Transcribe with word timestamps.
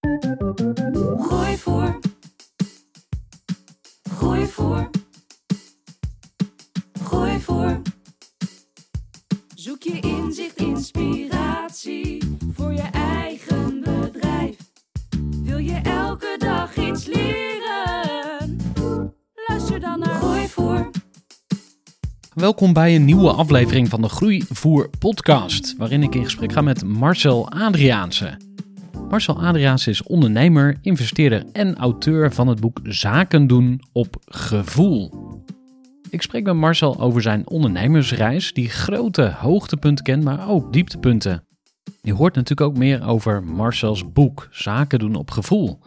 Gooi 0.00 1.56
voor. 1.56 1.98
Gooi 4.10 4.46
voor. 4.46 4.90
Gooi 7.02 7.40
voor. 7.40 7.82
Zoek 9.54 9.82
je 9.82 10.00
inzicht, 10.00 10.56
inspiratie 10.56 12.38
voor 12.52 12.72
je 12.72 12.88
eigen 12.92 13.80
bedrijf. 13.80 14.56
Wil 15.42 15.58
je 15.58 15.80
elke 15.82 16.34
dag 16.38 16.76
iets 16.76 17.06
leren? 17.06 18.56
Luister 19.48 19.80
dan 19.80 19.98
naar 19.98 20.14
Gooi 20.14 20.48
voor. 20.48 20.90
Welkom 22.34 22.72
bij 22.72 22.94
een 22.94 23.04
nieuwe 23.04 23.32
aflevering 23.32 23.88
van 23.88 24.02
de 24.02 24.08
Groeivoer 24.08 24.90
podcast, 24.98 25.76
waarin 25.76 26.02
ik 26.02 26.14
in 26.14 26.24
gesprek 26.24 26.52
ga 26.52 26.60
met 26.60 26.84
Marcel 26.84 27.50
Adriaanse. 27.50 28.47
Marcel 29.08 29.42
Adriaanse 29.42 29.90
is 29.90 30.02
ondernemer, 30.02 30.78
investeerder 30.82 31.44
en 31.52 31.76
auteur 31.76 32.32
van 32.32 32.48
het 32.48 32.60
boek 32.60 32.80
Zaken 32.82 33.46
doen 33.46 33.80
op 33.92 34.16
gevoel. 34.24 35.10
Ik 36.10 36.22
spreek 36.22 36.44
met 36.44 36.54
Marcel 36.54 37.00
over 37.00 37.22
zijn 37.22 37.48
ondernemersreis, 37.48 38.52
die 38.52 38.68
grote 38.68 39.34
hoogtepunten 39.38 40.04
kent, 40.04 40.24
maar 40.24 40.48
ook 40.48 40.72
dieptepunten. 40.72 41.44
Je 42.02 42.12
hoort 42.12 42.34
natuurlijk 42.34 42.70
ook 42.70 42.76
meer 42.76 43.06
over 43.06 43.44
Marcels 43.44 44.12
boek 44.12 44.48
Zaken 44.50 44.98
doen 44.98 45.14
op 45.14 45.30
gevoel. 45.30 45.78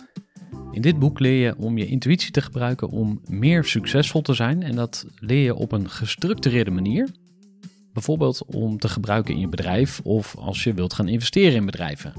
In 0.72 0.81
dit 0.81 1.00
boek 1.00 1.19
leer 1.19 1.45
je 1.45 1.58
om 1.58 1.78
je 1.78 1.88
intuïtie 1.88 2.31
te 2.31 2.41
gebruiken 2.41 2.89
om 2.89 3.22
meer 3.30 3.63
succesvol 3.63 4.22
te 4.22 4.33
zijn 4.33 4.63
en 4.63 4.75
dat 4.75 5.06
leer 5.19 5.44
je 5.44 5.56
op 5.56 5.72
een 5.72 5.89
gestructureerde 5.89 6.72
manier. 6.72 7.09
Bijvoorbeeld 7.94 8.45
om 8.45 8.78
te 8.78 8.89
gebruiken 8.89 9.33
in 9.33 9.39
je 9.39 9.50
bedrijf 9.50 10.00
of 10.03 10.35
als 10.38 10.63
je 10.63 10.73
wilt 10.73 10.94
gaan 10.94 11.08
investeren 11.08 11.56
in 11.56 11.66
bedrijven. 11.66 12.13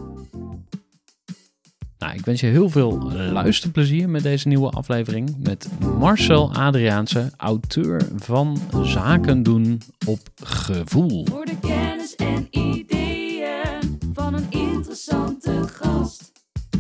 Nou, 2.03 2.15
ik 2.15 2.25
wens 2.25 2.41
je 2.41 2.47
heel 2.47 2.69
veel 2.69 3.13
luisterplezier 3.13 4.09
met 4.09 4.23
deze 4.23 4.49
nieuwe 4.49 4.71
aflevering 4.71 5.35
met 5.39 5.69
Marcel 5.99 6.53
Adriaanse, 6.55 7.31
auteur 7.37 8.09
van 8.17 8.59
Zaken 8.83 9.43
doen 9.43 9.81
op 10.07 10.19
gevoel. 10.45 11.27
Voor 11.27 11.45
de 11.45 11.59
kennis 11.61 12.17
en 12.17 12.47
ideeën 12.51 13.99
van 14.13 14.35
een 14.35 14.47
interessante 14.51 15.63
gast. 15.69 16.33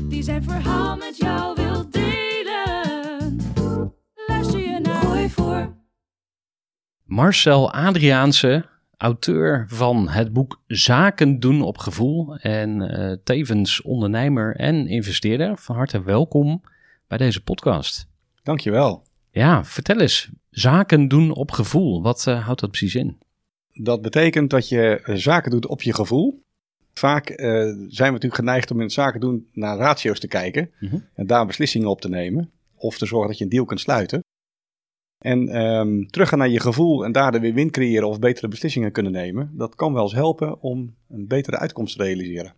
Die 0.08 0.22
zijn 0.22 0.42
verhaal 0.42 0.96
met 0.96 1.16
jou 1.16 1.54
wil 1.54 1.90
delen. 1.90 3.40
Luister 4.26 4.60
je 4.60 4.78
naar 4.82 5.02
Gooi 5.02 5.30
voor. 5.30 5.74
Marcel 7.04 7.72
Adriaanse, 7.72 8.64
auteur 9.02 9.64
van 9.68 10.08
het 10.08 10.32
boek 10.32 10.62
Zaken 10.66 11.40
doen 11.40 11.62
op 11.62 11.78
gevoel 11.78 12.36
en 12.36 12.82
eh, 12.82 13.16
tevens 13.24 13.82
ondernemer 13.82 14.56
en 14.56 14.86
investeerder. 14.86 15.58
Van 15.58 15.76
harte 15.76 16.02
welkom 16.02 16.62
bij 17.06 17.18
deze 17.18 17.42
podcast. 17.42 18.06
Dankjewel. 18.42 19.02
Ja, 19.30 19.64
vertel 19.64 20.00
eens, 20.00 20.30
zaken 20.50 21.08
doen 21.08 21.34
op 21.34 21.50
gevoel, 21.50 22.02
wat 22.02 22.26
eh, 22.26 22.44
houdt 22.44 22.60
dat 22.60 22.70
precies 22.70 22.94
in? 22.94 23.18
Dat 23.72 24.02
betekent 24.02 24.50
dat 24.50 24.68
je 24.68 25.00
eh, 25.04 25.14
zaken 25.14 25.50
doet 25.50 25.66
op 25.66 25.82
je 25.82 25.94
gevoel. 25.94 26.42
Vaak 26.94 27.26
zijn 27.26 27.88
we 27.88 27.88
natuurlijk 27.88 28.34
geneigd 28.34 28.70
om 28.70 28.76
in 28.76 28.82
het 28.84 28.92
zaken 28.92 29.20
doen 29.20 29.48
naar 29.52 29.76
ratio's 29.76 30.20
te 30.20 30.28
kijken 30.28 30.70
Mhm. 30.80 30.98
en 31.14 31.26
daar 31.26 31.46
beslissingen 31.46 31.88
op 31.88 32.00
te 32.00 32.08
nemen. 32.08 32.50
Of 32.76 32.98
te 32.98 33.06
zorgen 33.06 33.28
dat 33.28 33.38
je 33.38 33.44
een 33.44 33.50
deal 33.50 33.64
kunt 33.64 33.80
sluiten. 33.80 34.24
En 35.22 35.48
ehm, 35.48 36.02
teruggaan 36.04 36.38
naar 36.38 36.48
je 36.48 36.60
gevoel 36.60 37.04
en 37.04 37.12
daar 37.12 37.40
weer 37.40 37.54
win 37.54 37.70
creëren 37.70 38.08
of 38.08 38.18
betere 38.18 38.48
beslissingen 38.48 38.92
kunnen 38.92 39.12
nemen. 39.12 39.50
Dat 39.52 39.74
kan 39.74 39.92
wel 39.92 40.02
eens 40.02 40.12
helpen 40.12 40.60
om 40.60 40.94
een 41.08 41.26
betere 41.26 41.58
uitkomst 41.58 41.96
te 41.96 42.02
realiseren. 42.02 42.54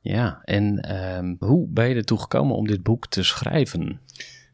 Ja, 0.00 0.40
en 0.44 0.80
ehm, 0.80 1.34
hoe 1.38 1.66
ben 1.68 1.88
je 1.88 1.94
ertoe 1.94 2.18
gekomen 2.18 2.56
om 2.56 2.66
dit 2.66 2.82
boek 2.82 3.06
te 3.06 3.22
schrijven? 3.22 4.00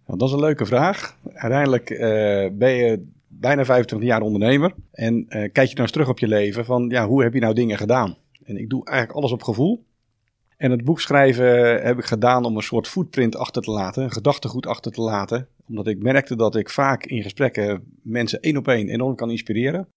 Nou, 0.06 0.18
dat 0.18 0.28
is 0.28 0.34
een 0.34 0.40
leuke 0.40 0.66
vraag. 0.66 1.16
Uiteindelijk 1.32 1.90
eh, 1.90 2.48
ben 2.52 2.72
je 2.72 3.06
bijna 3.28 3.64
25 3.64 4.08
jaar 4.08 4.20
ondernemer. 4.20 4.74
En 4.92 5.24
eh, 5.28 5.40
kijk 5.52 5.68
je 5.68 5.74
nou 5.74 5.80
eens 5.80 5.90
terug 5.90 6.08
op 6.08 6.18
je 6.18 6.28
leven 6.28 6.64
van 6.64 6.88
ja, 6.88 7.06
hoe 7.06 7.22
heb 7.22 7.34
je 7.34 7.40
nou 7.40 7.54
dingen 7.54 7.78
gedaan? 7.78 8.16
En 8.44 8.56
ik 8.56 8.68
doe 8.68 8.84
eigenlijk 8.84 9.18
alles 9.18 9.32
op 9.32 9.42
gevoel. 9.42 9.84
En 10.56 10.70
het 10.70 10.84
boek 10.84 11.00
schrijven 11.00 11.82
heb 11.82 11.98
ik 11.98 12.04
gedaan 12.04 12.44
om 12.44 12.56
een 12.56 12.62
soort 12.62 12.88
footprint 12.88 13.36
achter 13.36 13.62
te 13.62 13.70
laten, 13.70 14.02
een 14.02 14.12
gedachtegoed 14.12 14.66
achter 14.66 14.92
te 14.92 15.00
laten. 15.00 15.48
Omdat 15.68 15.86
ik 15.86 16.02
merkte 16.02 16.36
dat 16.36 16.56
ik 16.56 16.70
vaak 16.70 17.04
in 17.04 17.22
gesprekken 17.22 17.84
mensen 18.02 18.40
één 18.40 18.56
op 18.56 18.68
één 18.68 18.88
enorm 18.88 19.14
kan 19.14 19.30
inspireren. 19.30 19.88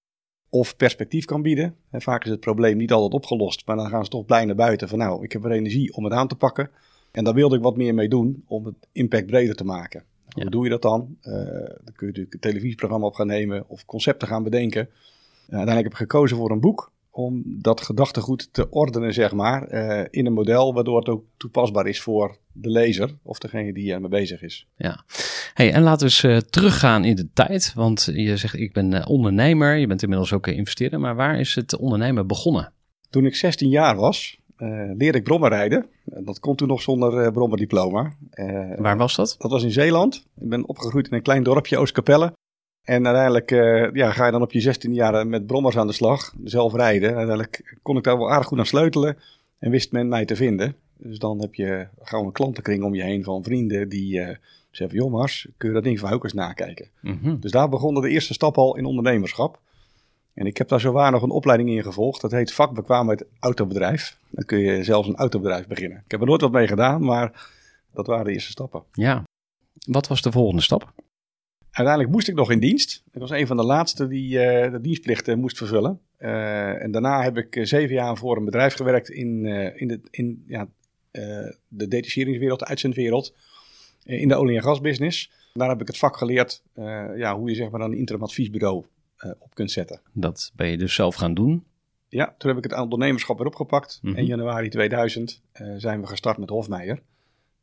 Of 0.50 0.76
perspectief 0.76 1.26
kan 1.26 1.42
bieden. 1.42 1.76
En 1.90 2.02
vaak 2.02 2.24
is 2.24 2.30
het 2.32 2.40
probleem 2.40 2.78
niet 2.78 2.92
altijd 2.92 3.14
opgelost, 3.14 3.66
maar 3.66 3.76
dan 3.76 3.90
gaan 3.90 4.04
ze 4.04 4.10
toch 4.10 4.26
blij 4.26 4.46
naar 4.46 4.56
buiten 4.56 4.90
van 4.90 4.98
nou, 4.98 5.24
ik 5.24 5.32
heb 5.32 5.46
er 5.46 5.52
energie 5.52 5.94
om 5.94 6.04
het 6.04 6.14
aan 6.14 6.28
te 6.28 6.36
pakken. 6.36 6.70
En 7.12 7.24
daar 7.24 7.34
wilde 7.34 7.56
ik 7.56 7.62
wat 7.62 7.78
meer 7.78 7.94
mee 7.94 8.10
doen 8.10 8.44
om 8.48 8.66
het 8.66 8.88
impact 8.92 9.26
breder 9.26 9.56
te 9.56 9.64
maken. 9.64 10.04
Ja. 10.28 10.42
Hoe 10.42 10.52
doe 10.52 10.64
je 10.64 10.70
dat 10.70 10.82
dan? 10.82 11.18
Eh, 11.22 11.34
dan 11.34 11.94
kun 11.94 11.94
je 12.00 12.06
natuurlijk 12.06 12.34
een 12.34 12.40
televisieprogramma 12.40 13.06
op 13.06 13.14
gaan 13.14 13.28
nemen 13.28 13.70
of 13.70 13.86
concepten 13.86 14.28
gaan 14.28 14.44
bedenken. 14.44 14.82
Uh, 14.82 15.58
uiteindelijk 15.58 15.84
heb 15.84 15.92
ik 15.92 16.12
gekozen 16.12 16.38
voor 16.38 16.52
een 16.52 16.60
boek 16.60 16.92
om 17.16 17.44
dat 17.46 17.82
gedachtegoed 17.82 18.50
te 18.52 18.70
ordenen, 18.70 19.14
zeg 19.14 19.32
maar, 19.32 19.68
eh, 19.68 20.06
in 20.10 20.26
een 20.26 20.34
model 20.34 20.74
waardoor 20.74 20.98
het 20.98 21.10
ook 21.10 21.24
toepasbaar 21.38 21.88
is 21.88 22.02
voor 22.02 22.38
de 22.52 22.70
lezer 22.70 23.18
of 23.22 23.40
degene 23.40 23.74
die 23.74 23.94
ermee 23.94 24.10
bezig 24.10 24.42
is. 24.42 24.68
Ja, 24.76 25.04
hey, 25.54 25.74
en 25.74 25.82
laten 25.82 26.08
we 26.08 26.14
eens 26.14 26.24
eh, 26.24 26.50
teruggaan 26.50 27.06
in 27.06 27.16
de 27.16 27.30
tijd, 27.34 27.74
want 27.76 28.10
je 28.14 28.38
zegt 28.38 28.60
ik 28.60 28.74
ben 28.74 28.94
eh, 28.94 29.10
ondernemer, 29.10 29.76
je 29.76 29.88
bent 29.88 30.02
inmiddels 30.02 30.34
ook 30.34 30.48
investeerder, 30.48 31.00
maar 31.00 31.16
waar 31.16 31.40
is 31.40 31.56
het 31.56 31.78
ondernemen 31.78 32.28
begonnen? 32.28 32.74
Toen 33.10 33.26
ik 33.26 33.36
16 33.36 33.70
jaar 33.70 33.96
was, 33.96 34.40
leerde 34.98 35.18
ik 35.18 35.24
brommen 35.24 35.50
rijden. 35.50 35.86
Dat 36.04 36.40
kon 36.40 36.56
toen 36.56 36.68
nog 36.68 36.82
zonder 36.82 37.32
brommerdiploma. 37.32 38.14
Waar 38.76 38.98
was 38.98 39.16
dat? 39.16 39.36
Dat 39.38 39.52
was 39.52 39.64
in 39.64 39.72
Zeeland. 39.72 40.16
Ik 40.16 40.50
ben 40.50 40.68
opgegroeid 40.68 41.08
in 41.08 41.14
een 41.14 41.22
klein 41.22 41.44
dorpje, 41.44 41.78
Oostkapelle. 41.78 42.34
En 42.86 43.06
uiteindelijk 43.06 43.52
eh, 43.52 43.92
ja, 43.94 44.12
ga 44.12 44.26
je 44.26 44.32
dan 44.32 44.42
op 44.42 44.52
je 44.52 44.60
16 44.60 44.94
jaar 44.94 45.28
met 45.28 45.48
brommers 45.48 45.78
aan 45.78 45.88
de 45.88 45.94
slag, 45.94 46.34
zelf 46.44 46.74
rijden. 46.74 47.10
En 47.10 47.16
uiteindelijk 47.16 47.78
kon 47.82 47.98
ik 47.98 48.04
daar 48.04 48.18
wel 48.18 48.32
aardig 48.32 48.48
goed 48.48 48.60
aan 48.60 48.66
sleutelen 48.66 49.18
en 49.60 49.72
wist 49.72 49.92
men 49.92 50.08
mij 50.08 50.26
te 50.26 50.36
vinden. 50.36 50.76
Dus 50.98 51.20
dan 51.20 51.42
heb 51.42 51.56
je 51.56 51.88
gauw 52.02 52.24
een 52.24 52.32
klantenkring 52.32 52.84
om 52.84 52.96
je 52.96 53.04
heen 53.04 53.24
van 53.24 53.44
vrienden 53.44 53.90
die 53.90 54.22
eh, 54.22 54.36
zeggen 54.72 54.98
joh 54.98 55.12
Mars, 55.12 55.48
kun 55.58 55.68
je 55.68 55.76
dat 55.76 55.84
ding 55.84 56.00
van 56.00 56.10
Heukers 56.10 56.34
nakijken? 56.34 56.90
Mhm. 57.02 57.40
Dus 57.40 57.52
daar 57.52 57.70
begonnen 57.70 58.02
de 58.02 58.10
eerste 58.10 58.34
stap 58.34 58.58
al 58.58 58.78
in 58.78 58.86
ondernemerschap. 58.86 59.60
En 60.34 60.46
ik 60.46 60.58
heb 60.58 60.68
daar 60.68 60.80
zowaar 60.80 61.12
nog 61.12 61.22
een 61.22 61.30
opleiding 61.30 61.70
in 61.70 61.84
gevolgd. 61.84 62.22
Dat 62.22 62.32
heet 62.32 62.54
vakbekwaamheid 62.54 63.26
autobedrijf. 63.40 64.18
Dan 64.30 64.46
kun 64.46 64.60
je 64.60 64.84
zelfs 64.84 65.08
een 65.08 65.16
autobedrijf 65.16 65.68
beginnen. 65.68 66.02
Ik 66.06 66.12
heb 66.12 66.20
er 66.20 66.28
nooit 66.28 66.42
wat 66.42 66.52
mee 66.52 66.68
gedaan, 66.68 67.06
maar 67.06 67.52
dat 67.94 68.08
waren 68.08 68.26
de 68.26 68.32
eerste 68.32 68.52
stappen. 68.52 68.84
Ja. 68.92 69.24
Wat 69.74 70.08
was 70.08 70.22
de 70.22 70.32
volgende 70.32 70.62
stap? 70.62 70.94
Uiteindelijk 71.76 72.16
moest 72.16 72.28
ik 72.28 72.36
nog 72.36 72.52
in 72.52 72.60
dienst. 72.60 73.04
Ik 73.12 73.20
was 73.20 73.30
een 73.30 73.48
van 73.48 73.58
de 73.58 73.64
laatste 73.64 74.08
die 74.08 74.40
eh, 74.40 74.72
de 74.72 74.82
dienstplicht 74.82 75.28
eh, 75.28 75.36
moest 75.36 75.58
vervullen. 75.58 76.00
Eh, 76.18 76.84
en 76.84 76.92
daarna 76.92 77.24
heb 77.24 77.38
ik 77.38 77.56
eh, 77.56 77.66
zeven 77.66 77.96
jaar 77.96 78.18
voor 78.18 78.38
een 78.38 78.46
bedrijf 78.46 78.74
gewerkt 78.74 79.10
in, 79.10 79.46
in, 79.76 79.88
de, 79.88 80.00
in 80.10 80.44
ja, 80.48 80.68
de 81.68 81.88
detacheringswereld, 81.88 82.60
de 82.60 82.66
uitzendwereld. 82.66 83.36
in 84.04 84.28
de 84.28 84.36
olie- 84.36 84.56
en 84.56 84.64
gasbusiness. 84.64 85.32
Daar 85.54 85.70
heb 85.70 85.82
ik 85.82 85.88
het 85.88 85.98
vak 85.98 86.18
geleerd 86.18 86.64
ja, 87.16 87.38
hoe 87.38 87.50
je 87.50 87.56
zeg 87.56 87.70
maar, 87.70 87.82
een 87.82 87.98
interim 87.98 88.24
adviesbureau 88.24 88.86
op 89.40 89.56
kunt 89.56 89.72
zetten. 89.72 90.02
Dat 90.14 90.52
ben 90.56 90.68
je 90.68 90.78
dus 90.78 90.94
zelf 90.94 91.16
gaan 91.16 91.34
doen. 91.34 91.66
Ja, 92.10 92.36
toen 92.38 92.50
heb 92.56 92.66
ik 92.66 92.72
het 92.72 92.80
ondernemerschap 92.80 93.38
weer 93.38 93.48
opgepakt. 93.48 94.00
Mhm. 94.02 94.18
In 94.18 94.26
januari 94.26 94.70
2000 94.70 95.42
eh, 95.52 95.74
zijn 95.78 96.02
we 96.02 96.08
gestart 96.08 96.38
met 96.38 96.50
Hofmeijer. 96.50 97.02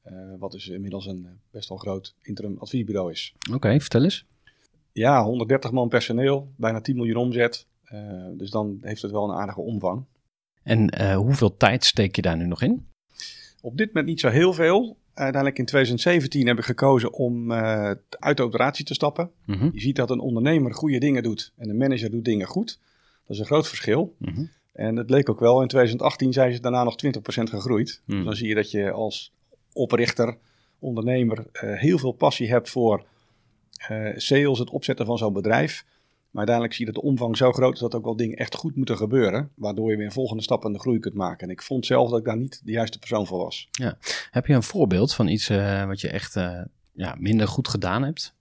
Eh, 0.02 0.14
wat 0.38 0.52
dus 0.52 0.69
inmiddels 0.69 1.06
een 1.06 1.25
eh, 1.25 1.32
best 1.50 1.69
wel 1.69 1.78
groot 1.78 2.14
interim 2.22 2.56
adviesbureau 2.58 3.10
is. 3.10 3.34
Oké, 3.52 3.81
vertel 3.81 4.02
eens. 4.02 4.26
Ja, 4.93 5.25
130 5.25 5.70
man 5.70 5.88
personeel, 5.88 6.52
bijna 6.56 6.81
10 6.81 6.96
miljoen 6.96 7.16
omzet. 7.16 7.66
Eh, 7.84 8.26
dus 8.37 8.50
dan 8.50 8.78
heeft 8.81 9.02
het 9.02 9.10
wel 9.10 9.25
een 9.25 9.37
aardige 9.37 9.60
omvang. 9.60 10.04
En 10.62 11.14
hoeveel 11.14 11.56
tijd 11.56 11.84
steek 11.84 12.16
je 12.16 12.22
daar 12.22 12.37
nu 12.37 12.46
nog 12.46 12.62
in? 12.62 12.87
Op 13.60 13.76
dit 13.76 13.87
moment 13.87 14.06
niet 14.06 14.20
zo 14.20 14.28
heel 14.28 14.52
veel. 14.52 14.96
Uiteindelijk 15.14 15.58
in 15.58 15.64
2017 15.66 16.46
heb 16.46 16.58
ik 16.58 16.64
gekozen 16.64 17.12
om 17.12 17.52
uit 17.52 18.37
de 18.37 18.43
operatie 18.43 18.84
te 18.84 18.94
stappen. 18.94 19.31
Mhm, 19.46 19.69
Je 19.72 19.81
ziet 19.81 19.96
dat 19.96 20.10
een 20.10 20.20
ondernemer 20.20 20.75
goede 20.75 20.98
dingen 20.98 21.22
doet 21.22 21.52
en 21.56 21.69
een 21.69 21.76
manager 21.76 22.10
doet 22.10 22.25
dingen 22.25 22.46
goed. 22.46 22.78
Dat 23.26 23.37
is 23.37 23.38
een 23.38 23.46
groot 23.46 23.69
verschil. 23.69 24.14
mhm. 24.19 24.44
En 24.72 24.96
het 24.96 25.10
leek 25.10 25.28
ook 25.28 25.40
wel. 25.40 25.62
In 25.62 25.69
2018 25.69 26.32
zijn 26.32 26.55
ze 26.55 26.60
daarna 26.60 26.84
nog 26.84 26.96
20% 26.96 27.50
gegroeid. 27.50 28.02
Hmm. 28.05 28.16
Dus 28.16 28.25
dan 28.25 28.37
zie 28.37 28.48
je 28.48 28.55
dat 28.55 28.70
je 28.70 28.90
als 28.90 29.32
oprichter, 29.72 30.36
ondernemer, 30.78 31.46
eh, 31.52 31.78
heel 31.78 31.98
veel 31.98 32.12
passie 32.12 32.48
hebt 32.48 32.70
voor 32.70 33.04
eh, 33.88 34.08
sales, 34.16 34.58
het 34.58 34.70
opzetten 34.70 35.06
van 35.06 35.19
zo'n 35.19 35.32
bedrijf. 35.32 35.84
Maar 36.30 36.46
uiteindelijk 36.46 36.76
zie 36.76 36.86
je 36.86 36.92
dat 36.92 37.02
de 37.02 37.08
omvang 37.08 37.36
zo 37.36 37.52
groot 37.52 37.74
is 37.74 37.80
dat 37.80 37.94
ook 37.94 38.04
wel 38.04 38.16
dingen 38.16 38.36
echt 38.36 38.54
goed 38.54 38.76
moeten 38.76 38.96
gebeuren. 38.96 39.50
Waardoor 39.54 39.90
je 39.90 39.96
weer 39.96 40.06
een 40.06 40.12
volgende 40.12 40.42
stap 40.42 40.64
in 40.64 40.72
de 40.72 40.78
groei 40.78 40.98
kunt 40.98 41.14
maken. 41.14 41.46
En 41.46 41.52
ik 41.52 41.62
vond 41.62 41.86
zelf 41.86 42.10
dat 42.10 42.19
ik 42.19 42.24
daar 42.24 42.36
niet 42.36 42.60
de 42.64 42.72
juiste 42.72 42.98
persoon 42.98 43.26
voor 43.26 43.38
was. 43.38 43.69
Heb 44.30 44.46
je 44.46 44.54
een 44.54 44.62
voorbeeld 44.62 45.14
van 45.14 45.28
iets 45.28 45.48
eh, 45.48 45.86
wat 45.86 46.00
je 46.00 46.08
echt 46.08 46.34
ja, 46.92 47.16
minder 47.19 47.48
goed 47.48 47.69
gedaan 47.69 48.02
hebt? 48.02 48.34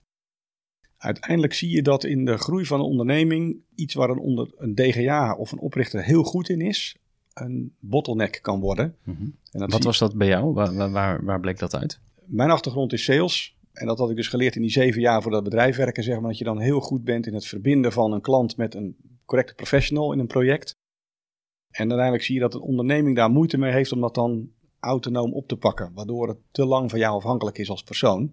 Uiteindelijk 0.96 1.54
zie 1.54 1.70
je 1.70 1.82
dat 1.82 2.04
in 2.04 2.24
de 2.24 2.38
groei 2.38 2.66
van 2.66 2.80
een 2.80 2.86
onderneming 2.86 3.56
iets 3.74 3.94
waar 3.94 4.10
een, 4.10 4.18
onder, 4.18 4.52
een 4.56 4.74
DGA 4.74 5.34
of 5.34 5.52
een 5.52 5.58
oprichter 5.58 6.04
heel 6.04 6.22
goed 6.22 6.48
in 6.48 6.60
is, 6.60 6.96
een 7.34 7.76
bottleneck 7.78 8.38
kan 8.42 8.60
worden. 8.60 8.96
Mhm. 9.02 9.22
En 9.22 9.32
dat 9.50 9.60
Wat 9.60 9.72
zie 9.72 9.84
was 9.84 9.98
dat 9.98 10.14
bij 10.16 10.26
jou? 10.26 10.52
Waar, 10.52 10.74
waar- 10.74 10.90
waar, 10.90 11.24
waar 11.24 11.40
bleek 11.40 11.58
dat 11.58 11.74
uit? 11.74 12.00
Mijn 12.26 12.50
achtergrond 12.50 12.92
is 12.92 13.04
sales. 13.04 13.56
En 13.72 13.86
dat 13.86 13.98
had 13.98 14.10
ik 14.10 14.16
dus 14.16 14.28
geleerd 14.28 14.54
in 14.56 14.62
die 14.62 14.70
zeven 14.70 15.00
jaar 15.00 15.22
voor 15.22 15.30
dat 15.30 15.44
bedrijf 15.44 15.76
werken. 15.76 16.02
Zeg 16.02 16.20
maar, 16.20 16.28
dat 16.28 16.38
je 16.38 16.44
dan 16.44 16.58
heel 16.60 16.80
goed 16.80 17.04
bent 17.04 17.26
in 17.26 17.34
het 17.34 17.46
verbinden 17.46 17.92
van 17.92 18.12
een 18.12 18.20
klant 18.20 18.56
met 18.56 18.74
een 18.74 18.96
correcte 19.24 19.54
professional 19.54 20.12
in 20.12 20.18
een 20.18 20.26
project. 20.26 20.74
En 21.70 21.80
uiteindelijk 21.88 22.22
zie 22.24 22.34
je 22.34 22.40
dat 22.40 22.54
een 22.54 22.60
onderneming 22.60 23.16
daar 23.16 23.30
moeite 23.30 23.58
mee 23.58 23.72
heeft 23.72 23.92
om 23.92 24.00
dat 24.00 24.14
dan 24.14 24.50
autonoom 24.80 25.32
op 25.32 25.48
te 25.48 25.56
pakken. 25.56 25.92
Waardoor 25.94 26.28
het 26.28 26.38
te 26.50 26.64
lang 26.64 26.90
van 26.90 26.98
jou 26.98 27.16
afhankelijk 27.16 27.58
is 27.58 27.70
als 27.70 27.82
persoon. 27.82 28.30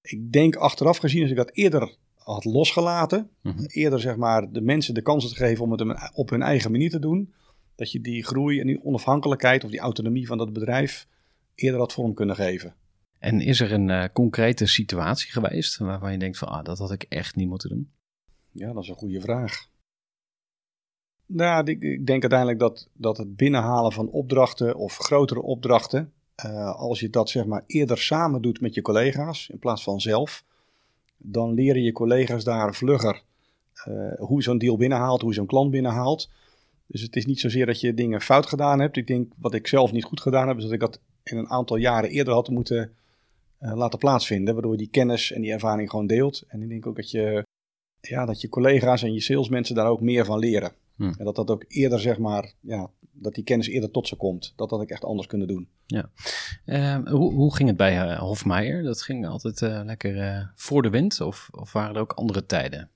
Ik 0.00 0.32
denk 0.32 0.56
achteraf 0.56 0.96
gezien, 0.96 1.22
als 1.22 1.30
ik 1.30 1.36
dat 1.36 1.50
eerder 1.52 1.96
had 2.14 2.44
losgelaten. 2.44 3.30
Mhm. 3.40 3.64
Eerder 3.66 4.00
zeg 4.00 4.16
maar 4.16 4.52
de 4.52 4.60
mensen 4.60 4.94
de 4.94 5.02
kans 5.02 5.28
te 5.28 5.34
geven 5.34 5.64
om 5.64 5.70
het 5.72 6.12
op 6.14 6.30
hun 6.30 6.42
eigen 6.42 6.70
manier 6.70 6.90
te 6.90 6.98
doen. 6.98 7.32
Dat 7.74 7.92
je 7.92 8.00
die 8.00 8.24
groei 8.24 8.60
en 8.60 8.66
die 8.66 8.84
onafhankelijkheid 8.84 9.64
of 9.64 9.70
die 9.70 9.80
autonomie 9.80 10.26
van 10.26 10.38
dat 10.38 10.52
bedrijf 10.52 11.06
eerder 11.54 11.80
had 11.80 11.92
vorm 11.92 12.14
kunnen 12.14 12.36
geven. 12.36 12.74
En 13.18 13.40
is 13.40 13.60
er 13.60 13.72
een 13.72 13.90
eh, 13.90 14.04
concrete 14.12 14.66
situatie 14.66 15.30
geweest 15.32 15.78
waarvan 15.78 16.12
je 16.12 16.18
denkt 16.18 16.38
van 16.38 16.48
ah, 16.48 16.64
dat 16.64 16.78
had 16.78 16.92
ik 16.92 17.06
echt 17.08 17.36
niet 17.36 17.48
moeten 17.48 17.68
doen? 17.68 17.90
Ja, 18.52 18.72
dat 18.72 18.82
is 18.82 18.88
een 18.88 18.94
goede 18.94 19.20
vraag. 19.20 19.68
Nou, 21.26 21.64
ik, 21.64 21.82
ik 21.82 22.06
denk 22.06 22.20
uiteindelijk 22.20 22.60
dat, 22.60 22.88
dat 22.92 23.16
het 23.16 23.36
binnenhalen 23.36 23.92
van 23.92 24.08
opdrachten 24.08 24.76
of 24.76 24.96
grotere 24.96 25.42
opdrachten, 25.42 26.12
eh, 26.34 26.74
als 26.74 27.00
je 27.00 27.10
dat 27.10 27.30
zeg 27.30 27.46
maar 27.46 27.64
eerder 27.66 27.98
samen 27.98 28.42
doet 28.42 28.60
met 28.60 28.74
je 28.74 28.82
collega's 28.82 29.48
in 29.48 29.58
plaats 29.58 29.82
van 29.82 30.00
zelf, 30.00 30.44
dan 31.16 31.54
leren 31.54 31.82
je 31.82 31.92
collega's 31.92 32.44
daar 32.44 32.74
vlugger 32.74 33.22
eh, 33.84 34.12
hoe 34.16 34.42
zo'n 34.42 34.58
deal 34.58 34.76
binnenhaalt, 34.76 35.20
hoe 35.20 35.30
je 35.30 35.36
zo'n 35.36 35.46
klant 35.46 35.70
binnenhaalt. 35.70 36.30
Dus 36.86 37.00
het 37.00 37.16
is 37.16 37.26
niet 37.26 37.40
zozeer 37.40 37.66
dat 37.66 37.80
je 37.80 37.94
dingen 37.94 38.20
fout 38.20 38.46
gedaan 38.46 38.80
hebt. 38.80 38.96
Ik 38.96 39.06
denk 39.06 39.32
wat 39.36 39.54
ik 39.54 39.66
zelf 39.66 39.92
niet 39.92 40.04
goed 40.04 40.20
gedaan 40.20 40.48
heb, 40.48 40.56
is 40.56 40.62
dat 40.62 40.72
ik 40.72 40.80
dat 40.80 41.00
in 41.22 41.36
een 41.36 41.48
aantal 41.48 41.76
jaren 41.76 42.10
eerder 42.10 42.34
had 42.34 42.48
moeten 42.48 42.92
eh, 43.58 43.76
laten 43.76 43.98
plaatsvinden, 43.98 44.54
waardoor 44.54 44.72
je 44.72 44.78
die 44.78 44.90
kennis 44.90 45.32
en 45.32 45.40
die 45.40 45.52
ervaring 45.52 45.90
gewoon 45.90 46.06
deelt. 46.06 46.44
En 46.48 46.62
ik 46.62 46.68
denk 46.68 46.86
ook 46.86 46.96
dat 46.96 47.10
je 47.10 47.44
ja, 48.00 48.26
dat 48.26 48.40
je 48.40 48.48
collega's 48.48 49.02
en 49.02 49.12
je 49.12 49.20
salesmensen 49.20 49.74
daar 49.74 49.86
ook 49.86 50.00
meer 50.00 50.24
van 50.24 50.38
leren. 50.38 50.72
Hmm. 50.96 51.14
En 51.18 51.24
dat 51.24 51.36
dat 51.36 51.50
ook 51.50 51.64
eerder, 51.68 52.00
zeg 52.00 52.18
maar, 52.18 52.52
ja, 52.60 52.90
dat 53.12 53.34
die 53.34 53.44
kennis 53.44 53.68
eerder 53.68 53.90
tot 53.90 54.08
ze 54.08 54.16
komt. 54.16 54.52
Dat 54.56 54.70
had 54.70 54.82
ik 54.82 54.90
echt 54.90 55.04
anders 55.04 55.26
kunnen 55.26 55.48
doen. 55.48 55.68
Eh, 56.64 56.98
hoe, 57.04 57.32
hoe 57.32 57.54
ging 57.54 57.68
het 57.68 57.76
bij 57.76 58.00
eh, 58.00 58.18
Hofmeijer? 58.18 58.82
Dat 58.82 59.02
ging 59.02 59.26
altijd 59.26 59.62
eh, 59.62 59.80
lekker 59.84 60.52
voor 60.54 60.82
de 60.82 60.90
wind 60.90 61.20
of, 61.20 61.48
of 61.52 61.72
waren 61.72 61.94
er 61.94 62.00
ook 62.00 62.12
andere 62.12 62.46
tijden? 62.46 62.90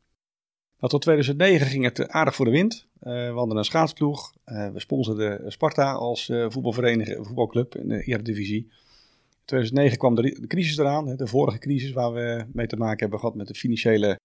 Nou, 0.79 0.93
tot 0.93 1.01
2009 1.03 1.67
ging 1.67 1.85
het 1.85 2.09
aardig 2.09 2.35
voor 2.35 2.45
de 2.45 2.51
wind. 2.51 2.87
Eh, 3.01 3.13
we 3.13 3.33
hadden 3.35 3.57
een 3.57 3.65
schaatsploeg. 3.65 4.35
Eh, 4.45 4.71
we 4.71 4.81
sponsorden 4.81 5.53
Sparta 5.53 5.93
als 5.93 6.29
eh, 6.29 6.47
voetbalvereniging, 6.49 7.27
voetbalclub 7.27 7.75
in 7.75 7.89
de 7.89 8.03
Eredivisie. 8.03 8.59
In 8.61 9.45
2009 9.45 9.99
kwam 9.99 10.15
de, 10.15 10.21
ri- 10.21 10.41
de 10.41 10.47
crisis 10.47 10.79
eraan, 10.79 11.17
de 11.17 11.27
vorige 11.27 11.59
crisis 11.59 11.93
waar 11.93 12.13
we 12.13 12.45
mee 12.53 12.67
te 12.67 12.77
maken 12.77 12.99
hebben 12.99 13.19
gehad 13.19 13.35
met 13.35 13.47
de 13.47 13.55
financiële, 13.55 14.19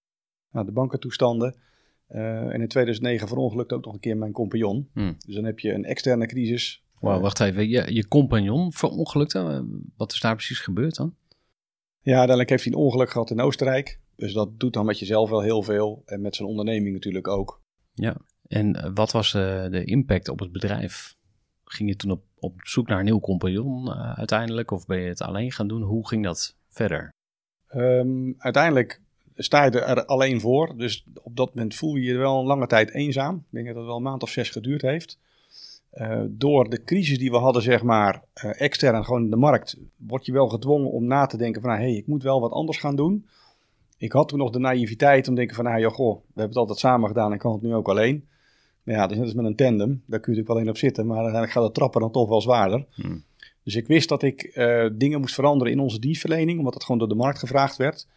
nou, 0.51 0.65
de 0.65 0.71
bankentoestanden. 0.71 1.55
En 2.07 2.61
in 2.61 2.67
2009 2.67 3.27
verongelukte 3.27 3.75
ook 3.75 3.85
nog 3.85 3.93
een 3.93 3.99
keer 3.99 4.17
mijn 4.17 4.31
compagnon. 4.31 4.89
Hmm. 4.93 5.15
Dus 5.25 5.35
dan 5.35 5.43
heb 5.43 5.59
je 5.59 5.73
een 5.73 5.85
externe 5.85 6.25
crisis. 6.25 6.83
Wacht 6.99 7.39
even, 7.39 7.69
je, 7.69 7.93
je 7.93 8.07
compagnon 8.07 8.73
verongelukte? 8.73 9.65
Wat 9.97 10.11
is 10.13 10.19
daar 10.19 10.35
precies 10.35 10.59
gebeurd 10.59 10.95
dan? 10.95 11.15
Ja, 12.03 12.11
uiteindelijk 12.11 12.49
heeft 12.49 12.63
hij 12.63 12.73
een 12.73 12.79
ongeluk 12.79 13.09
gehad 13.09 13.29
in 13.29 13.41
Oostenrijk. 13.41 13.99
Dus 14.15 14.33
dat 14.33 14.59
doet 14.59 14.73
dan 14.73 14.85
met 14.85 14.99
jezelf 14.99 15.29
wel 15.29 15.41
heel 15.41 15.63
veel. 15.63 16.01
En 16.05 16.21
met 16.21 16.35
zijn 16.35 16.47
onderneming 16.47 16.93
natuurlijk 16.93 17.27
ook. 17.27 17.61
Ja. 17.93 18.17
En 18.47 18.75
eh, 18.75 18.91
wat 18.93 19.11
was 19.11 19.33
eh, 19.33 19.69
de 19.69 19.83
impact 19.83 20.29
op 20.29 20.39
het 20.39 20.51
bedrijf? 20.51 21.15
Ging 21.65 21.89
je 21.89 21.95
toen 21.95 22.11
op, 22.11 22.23
op 22.39 22.59
zoek 22.63 22.87
naar 22.87 22.99
een 22.99 23.05
nieuw 23.05 23.19
compagnon 23.19 23.87
eh, 23.87 24.13
uiteindelijk? 24.13 24.71
Of 24.71 24.85
ben 24.85 24.99
je 24.99 25.07
het 25.07 25.21
alleen 25.21 25.51
gaan 25.51 25.67
doen? 25.67 25.81
Hoe 25.81 26.07
ging 26.07 26.23
dat 26.23 26.57
verder? 26.67 27.09
Ehm, 27.67 28.31
uiteindelijk 28.37 29.01
sta 29.35 29.63
je 29.63 29.71
er 29.71 30.05
alleen 30.05 30.39
voor. 30.39 30.77
Dus 30.77 31.05
op 31.21 31.35
dat 31.35 31.55
moment 31.55 31.75
voel 31.75 31.95
je 31.95 32.03
je 32.03 32.17
wel 32.17 32.39
een 32.39 32.45
lange 32.45 32.67
tijd 32.67 32.93
eenzaam. 32.93 33.35
Ik 33.35 33.43
denk 33.49 33.65
dat 33.65 33.75
het 33.75 33.85
wel 33.85 33.95
een 33.95 34.03
maand 34.03 34.23
of 34.23 34.29
zes 34.29 34.49
geduurd 34.49 34.81
heeft. 34.81 35.19
Eh, 35.93 36.21
door 36.27 36.69
de 36.69 36.83
crisis 36.83 37.17
die 37.17 37.31
we 37.31 37.37
hadden, 37.37 37.61
zeg 37.61 37.83
maar, 37.83 38.23
eh, 38.33 38.61
extern, 38.61 39.05
gewoon 39.05 39.23
in 39.23 39.29
de 39.29 39.35
markt, 39.35 39.77
word 39.97 40.25
je 40.25 40.31
wel 40.31 40.47
gedwongen 40.47 40.91
om 40.91 41.05
na 41.05 41.25
te 41.25 41.37
denken 41.37 41.61
van, 41.61 41.69
hé, 41.69 41.77
hey, 41.77 41.93
ik 41.93 42.07
moet 42.07 42.23
wel 42.23 42.41
wat 42.41 42.51
anders 42.51 42.77
gaan 42.77 42.95
doen. 42.95 43.25
Ik 43.97 44.11
had 44.11 44.27
toen 44.27 44.39
nog 44.39 44.49
de 44.49 44.59
naïviteit 44.59 45.27
om 45.27 45.33
te 45.33 45.39
denken 45.39 45.55
van, 45.55 45.65
nou 45.65 45.79
ja, 45.79 45.89
goh, 45.89 46.15
we 46.15 46.23
hebben 46.25 46.47
het 46.47 46.57
altijd 46.57 46.79
samen 46.79 47.07
gedaan 47.07 47.27
en 47.27 47.33
ik 47.33 47.39
kan 47.39 47.51
het 47.51 47.61
nu 47.61 47.73
ook 47.73 47.89
alleen. 47.89 48.27
Maar 48.83 48.95
ja, 48.95 49.01
dat 49.01 49.11
is 49.11 49.17
net 49.17 49.25
als 49.25 49.33
met 49.33 49.45
een 49.45 49.55
tandem, 49.55 49.87
daar 49.87 50.19
kun 50.19 50.33
je 50.33 50.39
natuurlijk 50.39 50.49
alleen 50.49 50.69
op 50.69 50.77
zitten, 50.77 51.05
maar 51.05 51.15
uiteindelijk 51.15 51.53
gaat 51.53 51.63
het 51.63 51.73
trappen 51.73 52.01
dan 52.01 52.11
toch 52.11 52.29
wel 52.29 52.41
zwaarder. 52.41 52.85
Hmm. 52.89 53.23
Dus 53.63 53.75
ik 53.75 53.87
wist 53.87 54.09
dat 54.09 54.23
ik 54.23 54.43
eh, 54.43 54.89
dingen 54.93 55.19
moest 55.19 55.33
veranderen 55.33 55.73
in 55.73 55.79
onze 55.79 55.99
dienstverlening, 55.99 56.57
omdat 56.57 56.73
het 56.73 56.83
gewoon 56.83 56.99
door 56.99 57.07
de 57.07 57.15
markt 57.15 57.39
gevraagd 57.39 57.77
werd. 57.77 58.07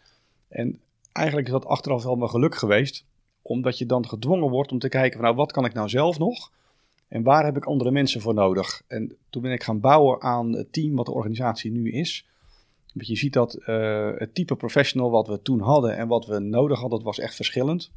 En 0.47 0.79
eigenlijk 1.11 1.47
is 1.47 1.53
dat 1.53 1.65
achteraf 1.65 2.03
wel 2.03 2.15
mijn 2.15 2.29
geluk 2.29 2.55
geweest, 2.55 3.05
omdat 3.41 3.77
je 3.77 3.85
dan 3.85 4.07
gedwongen 4.07 4.49
wordt 4.49 4.71
om 4.71 4.79
te 4.79 4.89
kijken 4.89 5.13
van, 5.13 5.21
nou, 5.21 5.35
wat 5.35 5.51
kan 5.51 5.65
ik 5.65 5.73
nou 5.73 5.89
zelf 5.89 6.19
nog? 6.19 6.51
En 7.07 7.23
waar 7.23 7.45
heb 7.45 7.57
ik 7.57 7.65
andere 7.65 7.91
mensen 7.91 8.21
voor 8.21 8.33
nodig? 8.33 8.83
En 8.87 9.17
toen 9.29 9.41
ben 9.41 9.51
ik 9.51 9.63
gaan 9.63 9.79
bouwen 9.79 10.21
aan 10.21 10.53
het 10.53 10.73
team 10.73 10.95
wat 10.95 11.05
de 11.05 11.13
organisatie 11.13 11.71
nu 11.71 11.91
is. 11.91 12.27
Want 12.93 13.07
je 13.07 13.15
ziet 13.15 13.33
dat 13.33 13.53
eh, 13.53 14.11
het 14.15 14.35
type 14.35 14.55
professional 14.55 15.11
wat 15.11 15.27
we 15.27 15.41
toen 15.41 15.59
hadden 15.59 15.97
en 15.97 16.07
wat 16.07 16.25
we 16.25 16.39
nodig 16.39 16.79
hadden, 16.79 16.97
dat 16.97 17.07
was 17.07 17.19
echt 17.19 17.35
verschillend. 17.35 17.91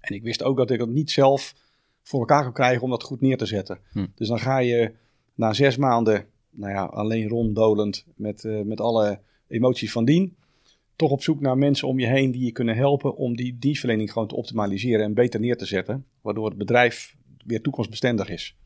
En 0.00 0.14
ik 0.14 0.22
wist 0.22 0.42
ook 0.42 0.56
dat 0.56 0.70
ik 0.70 0.80
het 0.80 0.88
niet 0.88 1.10
zelf 1.10 1.54
voor 2.02 2.20
elkaar 2.20 2.44
kon 2.44 2.52
krijgen 2.52 2.82
om 2.82 2.90
dat 2.90 3.02
goed 3.02 3.20
neer 3.20 3.36
te 3.36 3.46
zetten. 3.46 3.78
Hm. 3.92 4.06
Dus 4.14 4.28
dan 4.28 4.38
ga 4.38 4.58
je 4.58 4.92
na 5.34 5.52
zes 5.52 5.76
maanden, 5.76 6.26
nou 6.50 6.72
ja, 6.72 6.84
alleen 6.84 7.28
ronddolend 7.28 8.06
met, 8.16 8.44
eh, 8.44 8.60
met 8.60 8.80
alle 8.80 9.20
emoties 9.48 9.92
van 9.92 10.04
dien, 10.04 10.36
toch 10.96 11.10
op 11.10 11.22
zoek 11.22 11.40
naar 11.40 11.58
mensen 11.58 11.88
om 11.88 11.98
je 11.98 12.06
heen 12.06 12.30
die 12.30 12.44
je 12.44 12.52
kunnen 12.52 12.76
helpen 12.76 13.16
om 13.16 13.36
die 13.36 13.58
dienstverlening 13.58 14.12
gewoon 14.12 14.28
te 14.28 14.36
optimaliseren 14.36 15.04
en 15.04 15.14
beter 15.14 15.40
neer 15.40 15.56
te 15.56 15.66
zetten. 15.66 16.06
Waardoor 16.20 16.48
het 16.48 16.58
bedrijf 16.58 17.16
weer 17.46 17.60
toekomstbestendig 17.60 18.28
is. 18.28 18.56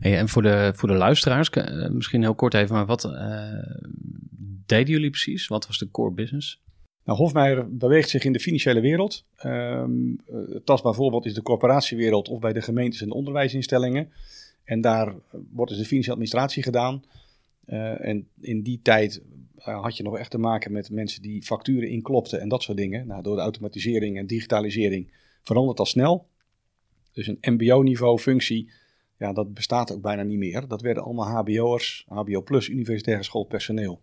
Hey, 0.00 0.18
en 0.18 0.28
voor 0.28 0.42
de, 0.42 0.72
voor 0.74 0.88
de 0.88 0.94
luisteraars, 0.94 1.50
eh, 1.50 1.88
misschien 1.88 2.22
heel 2.22 2.34
kort 2.34 2.54
even, 2.54 2.74
maar 2.74 2.86
wat 2.86 3.04
eh, 3.04 3.12
deden 4.66 4.90
jullie 4.90 5.10
precies? 5.10 5.46
Wat 5.46 5.66
was 5.66 5.78
de 5.78 5.90
core 5.90 6.10
business? 6.10 6.62
Nou, 7.04 7.18
Hofmeijer 7.18 7.76
beweegt 7.76 8.08
zich 8.08 8.24
in 8.24 8.32
de 8.32 8.40
financiële 8.40 8.80
wereld. 8.80 9.24
Ehm 9.36 10.10
eh, 10.26 10.52
het 10.52 10.66
tastbaar 10.66 10.94
voorbeeld 10.94 11.26
is 11.26 11.34
de 11.34 11.42
corporatiewereld 11.42 12.28
of 12.28 12.40
bij 12.40 12.52
de 12.52 12.62
gemeentes 12.62 13.00
en 13.00 13.08
de 13.08 13.14
onderwijsinstellingen. 13.14 14.12
En 14.64 14.80
daar 14.80 15.14
wordt 15.50 15.70
dus 15.70 15.80
de 15.80 15.86
financiële 15.86 16.14
administratie 16.14 16.62
gedaan. 16.62 17.02
Eh, 17.64 18.08
en 18.08 18.28
in 18.40 18.62
die 18.62 18.80
tijd 18.82 19.22
eh, 19.56 19.82
had 19.82 19.96
je 19.96 20.02
nog 20.02 20.18
echt 20.18 20.30
te 20.30 20.38
maken 20.38 20.72
met 20.72 20.90
mensen 20.90 21.22
die 21.22 21.42
facturen 21.42 21.88
inklopten 21.88 22.40
en 22.40 22.48
dat 22.48 22.62
soort 22.62 22.78
dingen. 22.78 23.06
Nou, 23.06 23.22
door 23.22 23.36
de 23.36 23.42
automatisering 23.42 24.18
en 24.18 24.26
digitalisering 24.26 25.12
verandert 25.42 25.76
dat 25.76 25.88
snel. 25.88 26.26
Dus 27.14 27.26
een 27.26 27.54
mbo-niveau 27.54 28.18
functie, 28.18 28.70
ja, 29.16 29.32
dat 29.32 29.54
bestaat 29.54 29.92
ook 29.92 30.02
bijna 30.02 30.22
niet 30.22 30.38
meer. 30.38 30.68
Dat 30.68 30.80
werden 30.80 31.02
allemaal 31.02 31.26
hbo'ers, 31.26 32.06
hbo 32.08 32.42
plus, 32.42 32.68
universitair 32.68 33.16
geschoold 33.16 33.48
personeel. 33.48 34.00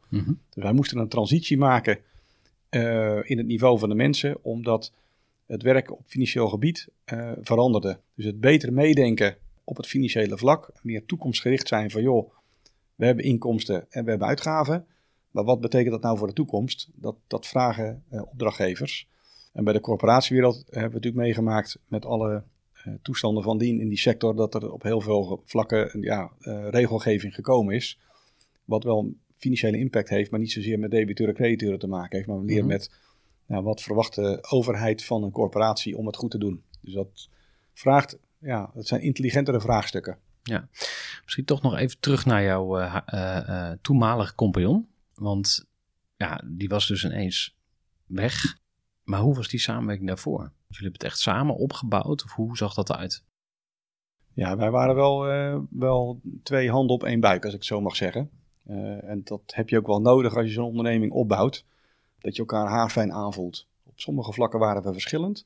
Dus 0.50 0.63
wij 0.63 0.74
moesten 0.74 0.98
een 0.98 1.08
transitie 1.08 1.58
maken 1.58 2.00
eh, 2.70 3.30
in 3.30 3.38
het 3.38 3.48
niveau 3.48 3.80
van 3.80 3.89
de 3.89 3.96
mensen, 3.96 4.38
omdat 4.41 4.94
het 5.46 5.62
werk 5.62 5.91
op 5.91 6.01
financieel 6.06 6.48
gebied 6.48 6.88
eh, 7.03 7.32
veranderde. 7.41 8.00
Dus 8.15 8.25
het 8.25 8.39
beter 8.39 8.74
meedenken 8.74 9.36
op 9.63 9.77
het 9.77 9.88
financiële 9.88 10.38
vlak, 10.38 10.72
meer 10.82 11.06
toekomstgericht 11.06 11.68
zijn 11.68 11.91
van 11.91 12.01
joh, 12.01 12.32
we 12.96 13.06
hebben 13.06 13.25
inkomsten 13.25 13.86
en 13.89 14.03
we 14.03 14.10
hebben 14.10 14.27
uitgaven. 14.27 14.86
Maar 15.32 15.44
wat 15.44 15.62
betekent 15.62 15.91
dat 15.91 16.01
nou 16.01 16.18
voor 16.18 16.27
de 16.27 16.34
toekomst? 16.34 16.89
Dat, 16.96 17.15
dat 17.27 17.48
vragen 17.48 18.03
eh, 18.10 18.22
opdrachtgevers. 18.22 19.08
En 19.53 19.63
bij 19.63 19.74
de 19.74 19.80
corporatiewereld 19.80 20.56
hebben 20.56 20.89
we 20.89 20.96
natuurlijk 20.96 21.24
meegemaakt 21.24 21.80
met 21.88 22.06
alle 22.06 22.44
toestanden 23.01 23.43
van 23.43 23.57
dien 23.57 23.79
in 23.79 23.89
die 23.89 23.97
sector, 23.97 24.35
dat 24.35 24.55
er 24.55 24.71
op 24.71 24.83
heel 24.83 25.01
veel 25.01 25.41
vlakken 25.45 26.01
ja, 26.01 26.31
eh, 26.39 26.67
regelgeving 26.69 27.33
gekomen 27.33 27.75
is. 27.75 28.00
Wat 28.65 28.83
wel 28.83 29.13
financiële 29.38 29.77
impact 29.77 30.09
heeft, 30.09 30.31
maar 30.31 30.39
niet 30.39 30.51
zozeer 30.51 30.79
met 30.79 30.91
debiteuren 30.91 31.35
crediteuren 31.35 31.79
te 31.79 31.88
maken 31.88 32.15
heeft, 32.17 32.29
maar 32.29 32.39
meer 32.39 32.57
Mhm. 32.57 32.67
met 32.67 32.91
nou, 33.45 33.63
wat 33.63 33.81
verwacht 33.81 34.15
de 34.15 34.38
overheid 34.50 35.03
van 35.03 35.23
een 35.23 35.31
corporatie 35.31 35.97
om 35.97 36.05
het 36.05 36.15
goed 36.15 36.31
te 36.31 36.38
doen. 36.38 36.63
Dus 36.81 36.93
dat 36.93 37.29
vraagt, 37.73 38.17
ja, 38.39 38.71
dat 38.73 38.88
zijn 38.88 39.01
intelligentere 39.01 39.61
vraagstukken. 39.61 40.17
Misschien 41.23 41.45
toch 41.45 41.61
nog 41.61 41.77
even 41.77 42.00
terug 42.00 42.25
naar 42.25 42.43
jouw 42.43 42.79
eh, 42.79 42.97
eh, 43.05 43.69
eh, 43.71 43.77
toenmalige 43.81 44.35
compagnon. 44.35 44.89
Want 45.13 45.65
ja, 46.15 46.43
die 46.45 46.69
was 46.69 46.88
dus 46.88 47.03
ineens 47.03 47.55
weg. 48.05 48.59
Maar 49.03 49.20
hoe 49.20 49.36
was 49.36 49.48
die 49.48 49.60
samenwerking 49.60 50.08
daarvoor? 50.08 50.39
Jullie 50.39 50.53
hebben 50.67 50.91
het 50.91 51.03
echt 51.03 51.20
samen 51.20 51.55
opgebouwd? 51.55 52.24
Of 52.24 52.34
hoe 52.34 52.58
zag 52.58 52.74
dat 52.74 52.89
eruit? 52.89 53.24
Ja, 54.34 54.58
wij 54.58 54.72
waren 54.72 54.96
wel, 54.96 55.27
eh, 55.27 55.58
wel 55.70 56.22
twee 56.43 56.70
handen 56.70 56.96
op 56.96 57.03
één 57.03 57.20
buik, 57.20 57.43
als 57.43 57.53
ik 57.53 57.60
het 57.60 57.67
zo 57.67 57.81
mag 57.81 57.96
zeggen. 57.96 58.29
Eh, 58.65 59.10
en 59.10 59.22
dat 59.24 59.41
heb 59.46 59.70
je 59.70 59.77
ook 59.77 59.88
wel 59.88 60.01
nodig 60.01 60.36
als 60.36 60.46
je 60.46 60.51
zo'n 60.51 60.65
onderneming 60.65 61.12
opbouwt. 61.12 61.65
Dat 62.20 62.36
je 62.36 62.41
elkaar 62.41 62.67
haarfijn 62.67 63.13
aanvoelt. 63.13 63.67
Op 63.84 64.00
sommige 64.00 64.34
vlakken 64.34 64.60
waren 64.60 64.84
we 64.84 64.91
verschillend. 64.91 65.46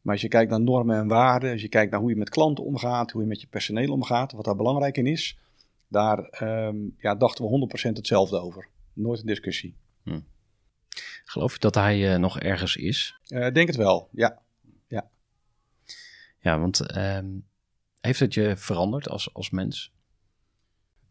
Maar 0.00 0.12
als 0.12 0.22
je 0.22 0.28
kijkt 0.28 0.50
naar 0.50 0.60
normen 0.60 0.96
en 0.96 1.08
waarden, 1.08 1.52
als 1.52 1.60
je 1.60 1.68
kijkt 1.68 1.90
naar 1.90 2.00
hoe 2.00 2.10
je 2.10 2.16
met 2.16 2.30
klanten 2.30 2.64
omgaat, 2.64 3.10
hoe 3.10 3.22
je 3.22 3.28
met 3.28 3.40
je 3.40 3.46
personeel 3.46 3.92
omgaat, 3.92 4.32
wat 4.32 4.44
daar 4.44 4.56
belangrijk 4.56 4.96
in 4.96 5.06
is, 5.06 5.38
daar 5.88 6.18
ehm, 6.18 6.76
ja, 6.98 7.14
dachten 7.14 7.44
we 7.44 7.50
100% 7.50 7.96
hetzelfde 7.96 8.38
over. 8.38 8.68
Nooit 8.92 9.20
een 9.20 9.26
discussie. 9.26 9.74
Geloof 11.24 11.52
je 11.52 11.58
dat 11.58 11.74
hij 11.74 12.12
eh, 12.12 12.18
nog 12.18 12.40
ergens 12.40 12.76
is? 12.76 13.18
Eh, 13.26 13.46
Ik 13.46 13.54
denk 13.54 13.66
het 13.66 13.76
wel, 13.76 14.08
ja. 14.12 14.40
Ja, 16.42 16.58
want 16.58 16.80
ehm, 16.80 17.26
heeft 18.00 18.20
het 18.20 18.34
je 18.34 18.56
veranderd 18.56 19.08
als, 19.08 19.34
als 19.34 19.50
mens? 19.50 19.92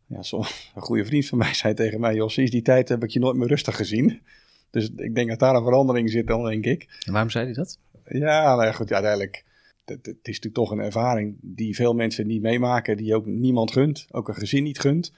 Ja, 0.06 0.24
zo, 0.24 0.38
een 0.75 0.82
goede 0.82 1.06
vriend 1.06 1.25
van 1.25 1.38
mij 1.38 1.53
zei 1.53 1.74
tegen 1.74 2.00
mij, 2.00 2.15
joh, 2.15 2.30
sinds 2.30 2.51
die 2.51 2.62
tijd 2.62 2.89
heb 2.89 3.03
ik 3.03 3.10
je 3.10 3.20
nooit 3.20 3.38
meer 3.38 3.48
rustig 3.48 3.75
gezien. 3.75 4.22
Dus 4.70 4.89
ik 4.96 5.15
denk 5.15 5.30
dat 5.30 5.39
daar 5.39 5.56
een 5.56 5.63
verandering 5.63 6.10
zit 6.10 6.27
dan, 6.27 6.44
denk 6.44 6.65
ik. 6.65 7.01
En 7.06 7.12
waarom 7.12 7.30
zei 7.30 7.46
hij 7.46 7.53
dat? 7.53 7.80
Ja, 8.06 8.56
nou 8.56 8.63
ja, 8.65 8.72
goed, 8.72 8.89
ja, 8.89 8.94
uiteindelijk. 8.96 9.46
Het, 9.86 10.06
het 10.06 10.27
is 10.27 10.39
natuurlijk 10.39 10.53
toch 10.53 10.72
een 10.72 10.80
ervaring 10.80 11.38
die 11.41 11.75
veel 11.75 11.94
mensen 11.94 12.27
niet 12.27 12.41
meemaken, 12.41 12.98
die 12.98 13.15
ook 13.15 13.25
niemand 13.25 13.72
gunt, 13.72 14.08
ook 14.12 14.27
een 14.27 14.36
gezin 14.36 14.63
niet 14.63 14.80
gunt. 14.80 15.13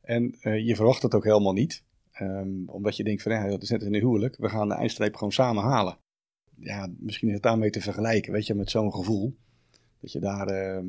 En 0.00 0.36
eh, 0.40 0.66
je 0.66 0.76
verwacht 0.76 1.02
het 1.02 1.14
ook 1.14 1.24
helemaal 1.24 1.52
niet. 1.52 1.82
Ehm, 2.12 2.48
omdat 2.66 2.96
je 2.96 3.04
denkt 3.04 3.22
van, 3.22 3.32
ja, 3.32 3.48
dat 3.48 3.62
is 3.62 3.70
net 3.70 3.82
een 3.82 3.94
huwelijk, 3.94 4.36
we 4.36 4.48
gaan 4.48 4.68
de 4.68 4.74
eindstreep 4.74 5.14
gewoon 5.14 5.32
samen 5.32 5.62
halen. 5.62 5.96
Ja, 6.58 6.88
misschien 6.98 7.28
is 7.28 7.34
het 7.34 7.42
daarmee 7.42 7.70
te 7.70 7.80
vergelijken, 7.80 8.32
weet 8.32 8.46
je, 8.46 8.54
met 8.54 8.70
zo'n 8.70 8.92
gevoel. 8.92 9.36
Dat 10.00 10.12
je 10.12 10.18
daar 10.20 10.46
ehm, 10.46 10.86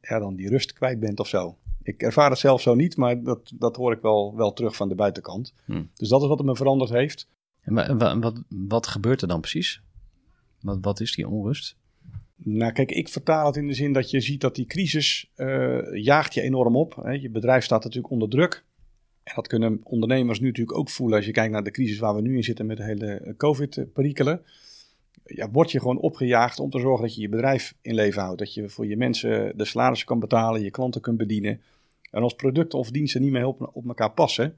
ja, 0.00 0.18
dan 0.18 0.34
die 0.36 0.48
rust 0.48 0.72
kwijt 0.72 1.00
bent 1.00 1.20
of 1.20 1.28
zo. 1.28 1.56
Ik 1.82 2.02
ervaar 2.02 2.30
het 2.30 2.38
zelf 2.38 2.60
zo 2.60 2.74
niet, 2.74 2.96
maar 2.96 3.22
dat, 3.22 3.52
dat 3.54 3.76
hoor 3.76 3.92
ik 3.92 4.00
wel, 4.00 4.36
wel 4.36 4.52
terug 4.52 4.76
van 4.76 4.88
de 4.88 4.94
buitenkant. 4.94 5.54
Hmm. 5.64 5.90
Dus 5.94 6.08
dat 6.08 6.22
is 6.22 6.28
wat 6.28 6.38
het 6.38 6.46
me 6.46 6.56
veranderd 6.56 6.90
heeft. 6.90 7.28
En 7.60 7.74
wa- 7.74 7.96
wa- 7.96 8.18
wat, 8.18 8.42
wat 8.48 8.86
gebeurt 8.86 9.22
er 9.22 9.28
dan 9.28 9.40
precies? 9.40 9.82
Wat, 10.60 10.78
wat 10.80 11.00
is 11.00 11.14
die 11.14 11.28
onrust? 11.28 11.76
Nou, 12.36 12.72
kijk, 12.72 12.90
ik 12.90 13.08
vertaal 13.08 13.46
het 13.46 13.56
in 13.56 13.66
de 13.66 13.74
zin 13.74 13.92
dat 13.92 14.10
je 14.10 14.20
ziet 14.20 14.40
dat 14.40 14.54
die 14.54 14.66
crisis 14.66 15.30
eh, 15.34 15.78
jaagt 15.92 16.34
je 16.34 16.40
enorm 16.40 16.76
op. 16.76 16.96
Hè. 17.02 17.10
Je 17.10 17.30
bedrijf 17.30 17.64
staat 17.64 17.84
natuurlijk 17.84 18.12
onder 18.12 18.28
druk. 18.28 18.64
En 19.24 19.32
dat 19.34 19.46
kunnen 19.46 19.80
ondernemers 19.82 20.40
nu 20.40 20.46
natuurlijk 20.46 20.78
ook 20.78 20.90
voelen 20.90 21.16
als 21.16 21.26
je 21.26 21.32
kijkt 21.32 21.52
naar 21.52 21.64
de 21.64 21.70
crisis 21.70 21.98
waar 21.98 22.14
we 22.14 22.20
nu 22.20 22.36
in 22.36 22.44
zitten 22.44 22.66
met 22.66 22.76
de 22.76 22.84
hele 22.84 23.06
eh, 23.06 23.36
COVID-perikelen. 23.36 24.42
Ja, 25.24 25.50
word 25.50 25.70
je 25.70 25.80
gewoon 25.80 25.98
opgejaagd 25.98 26.60
om 26.60 26.70
te 26.70 26.80
zorgen 26.80 27.06
dat 27.06 27.14
je 27.14 27.20
je 27.20 27.28
bedrijf 27.28 27.74
in 27.80 27.94
leven 27.94 28.22
houdt. 28.22 28.38
Dat 28.38 28.54
je 28.54 28.68
voor 28.68 28.86
je 28.86 28.96
mensen 28.96 29.56
de 29.56 29.64
salarissen 29.64 30.06
kan 30.06 30.18
betalen, 30.18 30.62
je 30.62 30.70
klanten 30.70 31.00
kunt 31.00 31.16
bedienen. 31.16 31.60
En 32.10 32.22
als 32.22 32.34
producten 32.34 32.78
of 32.78 32.90
diensten 32.90 33.22
niet 33.22 33.32
meer 33.32 33.46
op, 33.46 33.70
op 33.72 33.88
elkaar 33.88 34.12
passen, 34.12 34.56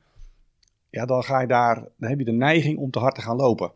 ja, 0.91 1.07
dan, 1.07 1.23
ga 1.23 1.41
je 1.41 1.47
daar, 1.47 1.75
dan 1.97 2.09
heb 2.11 2.19
je 2.19 2.25
de 2.25 2.33
neiging 2.33 2.79
om 2.79 2.91
te 2.91 2.99
hard 2.99 3.15
te 3.15 3.21
gaan 3.21 3.37
lopen. 3.37 3.73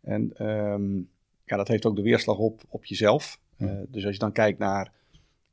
En 0.00 0.32
ehm, 0.36 0.96
ja, 1.44 1.56
dat 1.56 1.68
heeft 1.68 1.86
ook 1.86 1.96
de 1.96 2.02
weerslag 2.02 2.36
op, 2.36 2.62
op 2.68 2.84
jezelf. 2.84 3.40
Eh, 3.56 3.68
dus 3.88 4.04
als 4.04 4.12
je 4.12 4.20
dan 4.20 4.32
kijkt 4.32 4.58
naar 4.58 4.92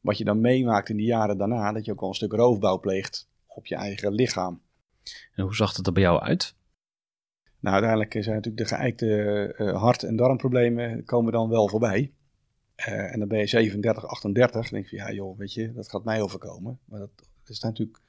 wat 0.02 0.18
je 0.18 0.24
dan 0.24 0.42
meemaakt 0.42 0.90
in 0.90 0.98
die 0.98 1.06
jaren 1.06 1.38
daarna, 1.38 1.72
dat 1.72 1.86
je 1.86 1.92
ook 1.92 2.00
wel 2.00 2.10
een 2.10 2.16
stuk 2.16 2.32
roofbouw 2.32 2.80
pleegt 2.80 3.28
op 3.48 3.66
je 3.66 3.76
eigen 3.76 4.14
lichaam. 4.14 4.62
En 5.36 5.44
hoe 5.44 5.56
zag 5.56 5.76
het 5.76 5.88
er 5.88 5.94
bij 5.94 6.04
jou 6.04 6.22
uit? 6.22 6.56
Nou, 7.60 7.74
uiteindelijk 7.74 8.24
zijn 8.24 8.36
natuurlijk 8.36 8.70
de 8.70 8.76
geëikte 8.76 9.54
eh, 9.58 9.82
hart- 9.82 10.04
en 10.04 10.16
darmproblemen 10.16 11.04
komen 11.04 11.32
dan 11.32 11.50
wel 11.50 11.70
voorbij. 11.70 12.12
Eh, 12.76 13.14
en 13.14 13.20
dan 13.20 13.28
ben 13.28 13.40
je 13.40 13.48
37, 13.48 14.06
38. 14.06 14.62
Dan 14.62 14.72
denk 14.72 14.88
je, 14.88 14.96
ja 14.96 15.12
joh, 15.12 15.38
weet 15.38 15.54
je, 15.54 15.74
dat 15.74 15.90
gaat 15.90 16.04
mij 16.04 16.22
overkomen. 16.22 16.80
Maar 16.86 17.00
dat, 17.00 17.10
dat 17.16 17.50
is 17.50 17.60
natuurlijk, 17.60 18.00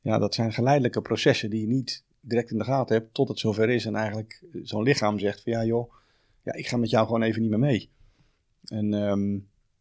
ja, 0.00 0.18
dat 0.18 0.34
zijn 0.34 0.52
geleidelijke 0.52 1.02
processen 1.02 1.50
die 1.50 1.60
je 1.60 1.66
niet 1.66 2.04
direct 2.20 2.50
in 2.50 2.58
de 2.58 2.64
gaten 2.64 2.96
hebt 2.96 3.14
tot 3.14 3.28
het 3.28 3.38
zover 3.38 3.70
is. 3.70 3.84
En 3.84 3.94
eigenlijk 3.94 4.42
zo'n 4.62 4.82
lichaam 4.82 5.18
zegt 5.18 5.42
van, 5.42 5.52
ja 5.52 5.64
joh, 5.64 5.92
ja, 6.42 6.52
ik 6.52 6.66
ga 6.66 6.76
met 6.76 6.90
jou 6.90 7.06
gewoon 7.06 7.22
even 7.22 7.40
niet 7.40 7.50
meer 7.50 7.58
mee. 7.58 7.90
En 8.64 8.94
ehm, 8.94 9.34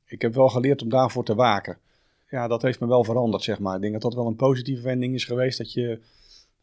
ik 0.06 0.22
heb 0.22 0.34
wel 0.34 0.50
geleerd 0.50 0.82
om 0.82 0.90
daarvoor 0.90 1.26
te 1.26 1.36
waken. 1.36 1.78
Ja, 2.30 2.48
dat 2.48 2.62
heeft 2.62 2.80
me 2.80 2.88
wel 2.88 3.04
veranderd, 3.04 3.44
zeg 3.44 3.60
maar. 3.60 3.76
Ik 3.76 3.82
denk 3.82 3.94
dat 3.94 4.02
dat 4.02 4.14
wel 4.14 4.28
een 4.28 4.36
positieve 4.36 4.84
wending 4.84 5.14
is 5.14 5.26
geweest. 5.26 5.58
Dat 5.58 5.74
je 5.74 6.00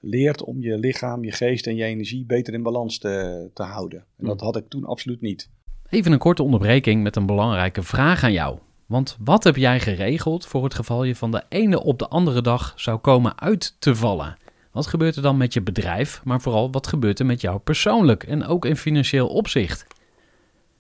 leert 0.01 0.45
om 0.45 0.61
je 0.61 0.79
lichaam, 0.79 1.25
je 1.25 1.33
geest 1.33 1.67
en 1.67 1.77
je 1.77 1.85
energie 1.85 2.25
beter 2.25 2.55
in 2.55 2.63
balans 2.63 2.99
te, 2.99 3.49
te 3.55 3.63
houden. 3.63 4.05
En 4.19 4.27
dat 4.27 4.41
had 4.41 4.57
ik 4.57 4.69
toen 4.69 4.85
absoluut 4.85 5.21
niet. 5.21 5.51
Even 5.89 6.13
een 6.13 6.19
korte 6.19 6.43
onderbreking 6.43 7.03
met 7.03 7.17
een 7.17 7.27
belangrijke 7.27 7.83
vraag 7.83 8.25
aan 8.25 8.33
jou. 8.33 8.59
Want 8.87 9.17
wat 9.21 9.45
heb 9.45 9.57
jij 9.57 9.81
geregeld 9.81 10.47
voor 10.47 10.65
het 10.65 10.75
geval 10.75 11.05
je 11.05 11.17
van 11.17 11.31
de 11.31 11.43
ene 11.49 11.83
op 11.83 11.99
de 11.99 12.09
andere 12.09 12.43
dag 12.43 12.73
zou 12.77 12.99
komen 12.99 13.41
uit 13.41 13.77
te 13.79 13.95
vallen? 13.95 14.37
Wat 14.73 14.87
gebeurt 14.87 15.17
er 15.17 15.23
dan 15.23 15.37
met 15.37 15.53
je 15.53 15.63
bedrijf, 15.63 16.21
maar 16.25 16.41
vooral 16.41 16.71
wat 16.71 16.87
gebeurt 16.87 17.19
er 17.19 17.27
met 17.27 17.41
jou 17.41 17.59
persoonlijk 17.59 18.23
en 18.23 18.47
ook 18.47 18.65
in 18.65 18.77
financieel 18.77 19.29
opzicht? 19.29 19.87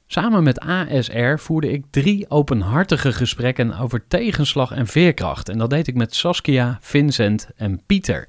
Samen 0.06 0.42
met 0.42 0.60
ASR 0.60 1.36
voerde 1.36 1.72
ik 1.72 1.84
drie 1.90 2.30
openhartige 2.30 3.12
gesprekken 3.12 3.78
over 3.78 4.06
tegenslag 4.08 4.70
en 4.72 4.86
veerkracht. 4.86 5.48
En 5.48 5.58
dat 5.58 5.70
deed 5.70 5.86
ik 5.86 5.94
met 5.94 6.14
Saskia, 6.14 6.78
Vincent 6.80 7.48
en 7.56 7.80
Pieter. 7.86 8.28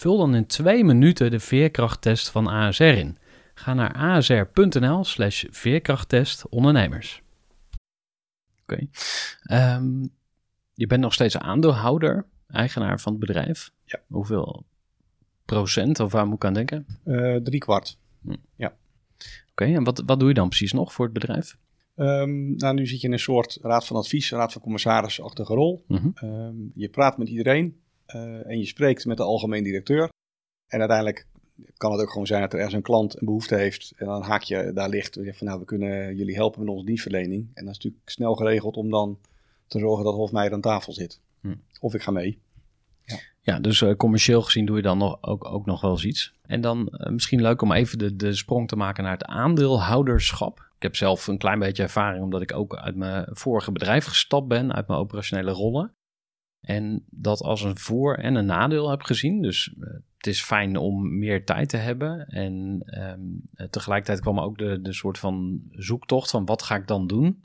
Vul 0.00 0.18
dan 0.18 0.34
in 0.34 0.46
twee 0.46 0.84
minuten 0.84 1.30
de 1.30 1.40
veerkrachttest 1.40 2.30
van 2.30 2.46
ASR 2.46 2.82
in. 2.82 3.18
Ga 3.54 3.74
naar 3.74 3.94
asr.nl 3.94 5.04
slash 5.04 5.44
veerkrachttest 5.50 6.48
ondernemers. 6.48 7.22
Oké. 8.62 8.86
Ehm, 9.42 10.02
je 10.74 10.86
bent 10.86 11.00
nog 11.00 11.12
steeds 11.12 11.38
aandeelhouder, 11.38 12.26
eigenaar 12.46 13.00
van 13.00 13.12
het 13.12 13.20
bedrijf. 13.20 13.70
Ja. 13.84 14.00
Hoeveel 14.06 14.64
procent, 15.44 16.00
of 16.00 16.12
waar 16.12 16.26
moet 16.26 16.36
ik 16.36 16.44
aan 16.44 16.54
denken? 16.54 16.86
Eh 17.04 17.36
drie 17.36 17.60
kwart. 17.60 17.98
Oké, 19.50 19.64
en 19.64 19.84
wat, 19.84 20.02
wat 20.06 20.18
doe 20.18 20.28
je 20.28 20.34
dan 20.34 20.48
precies 20.48 20.72
nog 20.72 20.92
voor 20.92 21.04
het 21.04 21.14
bedrijf? 21.14 21.56
Ehm, 21.94 22.56
nou, 22.56 22.74
nu 22.74 22.86
zit 22.86 23.00
je 23.00 23.06
in 23.06 23.12
een 23.12 23.18
soort 23.18 23.58
raad 23.62 23.86
van 23.86 23.96
advies, 23.96 24.30
raad 24.30 24.52
van 24.52 24.62
commissarissen-achtige 24.62 25.54
rol. 25.54 25.84
Mhm. 25.86 26.08
Ehm, 26.14 26.56
je 26.74 26.88
praat 26.88 27.18
met 27.18 27.28
iedereen 27.28 27.80
en 28.44 28.58
je 28.58 28.66
spreekt 28.66 29.06
met 29.06 29.16
de 29.16 29.22
algemeen 29.22 29.64
directeur. 29.64 30.08
En 30.66 30.78
uiteindelijk 30.78 31.26
kan 31.76 31.92
het 31.92 32.00
ook 32.00 32.10
gewoon 32.10 32.26
zijn 32.26 32.40
dat 32.40 32.52
er 32.52 32.58
ergens 32.58 32.76
een 32.76 32.82
klant 32.82 33.20
een 33.20 33.26
behoefte 33.26 33.54
heeft. 33.54 33.92
En 33.96 34.06
dan 34.06 34.22
haak 34.22 34.42
je 34.42 34.72
daar 34.72 34.88
ligt. 34.88 35.14
En 35.14 35.20
je 35.20 35.26
zegt 35.26 35.38
van 35.38 35.46
nou, 35.46 35.58
we 35.58 35.64
kunnen 35.64 36.16
jullie 36.16 36.34
helpen 36.34 36.60
met 36.60 36.68
onze 36.68 36.84
dienstverlening. 36.84 37.50
En 37.54 37.64
dat 37.64 37.74
is 37.74 37.78
natuurlijk 37.78 38.10
snel 38.10 38.34
geregeld 38.34 38.76
om 38.76 38.90
dan 38.90 39.18
te 39.66 39.78
zorgen 39.78 40.04
dat 40.04 40.14
Hofmeijer 40.14 40.52
aan 40.52 40.60
tafel 40.60 40.92
zit. 40.92 41.20
Hm. 41.40 41.54
Of 41.80 41.94
ik 41.94 42.02
ga 42.02 42.10
mee. 42.10 42.38
Ja, 43.04 43.18
Ja, 43.40 43.60
dus 43.60 43.82
eh, 43.82 43.94
commercieel 43.94 44.42
gezien 44.42 44.66
doe 44.66 44.76
je 44.76 44.82
dan 44.82 44.98
nog, 44.98 45.18
ook, 45.20 45.44
ook 45.44 45.66
nog 45.66 45.80
wel 45.80 45.90
eens 45.90 46.04
iets. 46.04 46.34
En 46.42 46.60
dan 46.60 46.88
eh, 46.88 47.12
misschien 47.12 47.42
leuk 47.42 47.62
om 47.62 47.72
even 47.72 47.98
de, 47.98 48.16
de 48.16 48.34
sprong 48.34 48.68
te 48.68 48.76
maken 48.76 49.02
naar 49.02 49.12
het 49.12 49.24
aandeelhouderschap. 49.24 50.58
Ik 50.76 50.82
heb 50.82 50.96
zelf 50.96 51.26
een 51.26 51.38
klein 51.38 51.58
beetje 51.58 51.82
ervaring 51.82 52.22
omdat 52.24 52.42
ik 52.42 52.54
ook 52.54 52.76
uit 52.76 52.96
mijn 52.96 53.26
vorige 53.30 53.72
bedrijf 53.72 54.04
gestapt 54.04 54.48
ben, 54.48 54.74
uit 54.74 54.86
mijn 54.86 55.00
operationele 55.00 55.50
rollen. 55.50 55.94
En 56.60 57.04
dat 57.10 57.40
als 57.40 57.62
een 57.62 57.78
voor- 57.78 58.16
en 58.16 58.34
een 58.34 58.46
nadeel 58.46 58.90
heb 58.90 59.02
gezien. 59.02 59.42
Dus 59.42 59.74
eh, 59.80 59.88
het 60.16 60.26
is 60.26 60.42
fijn 60.42 60.76
om 60.76 61.18
meer 61.18 61.44
tijd 61.44 61.68
te 61.68 61.76
hebben. 61.76 62.28
En 62.28 62.82
ehm, 62.86 63.20
eh, 63.54 63.66
tegelijkertijd 63.66 64.20
kwam 64.20 64.40
ook 64.40 64.58
de, 64.58 64.82
de 64.82 64.92
soort 64.92 65.18
van 65.18 65.62
zoektocht 65.72 66.30
van 66.30 66.44
wat 66.44 66.62
ga 66.62 66.74
ik 66.74 66.86
dan 66.86 67.06
doen. 67.06 67.42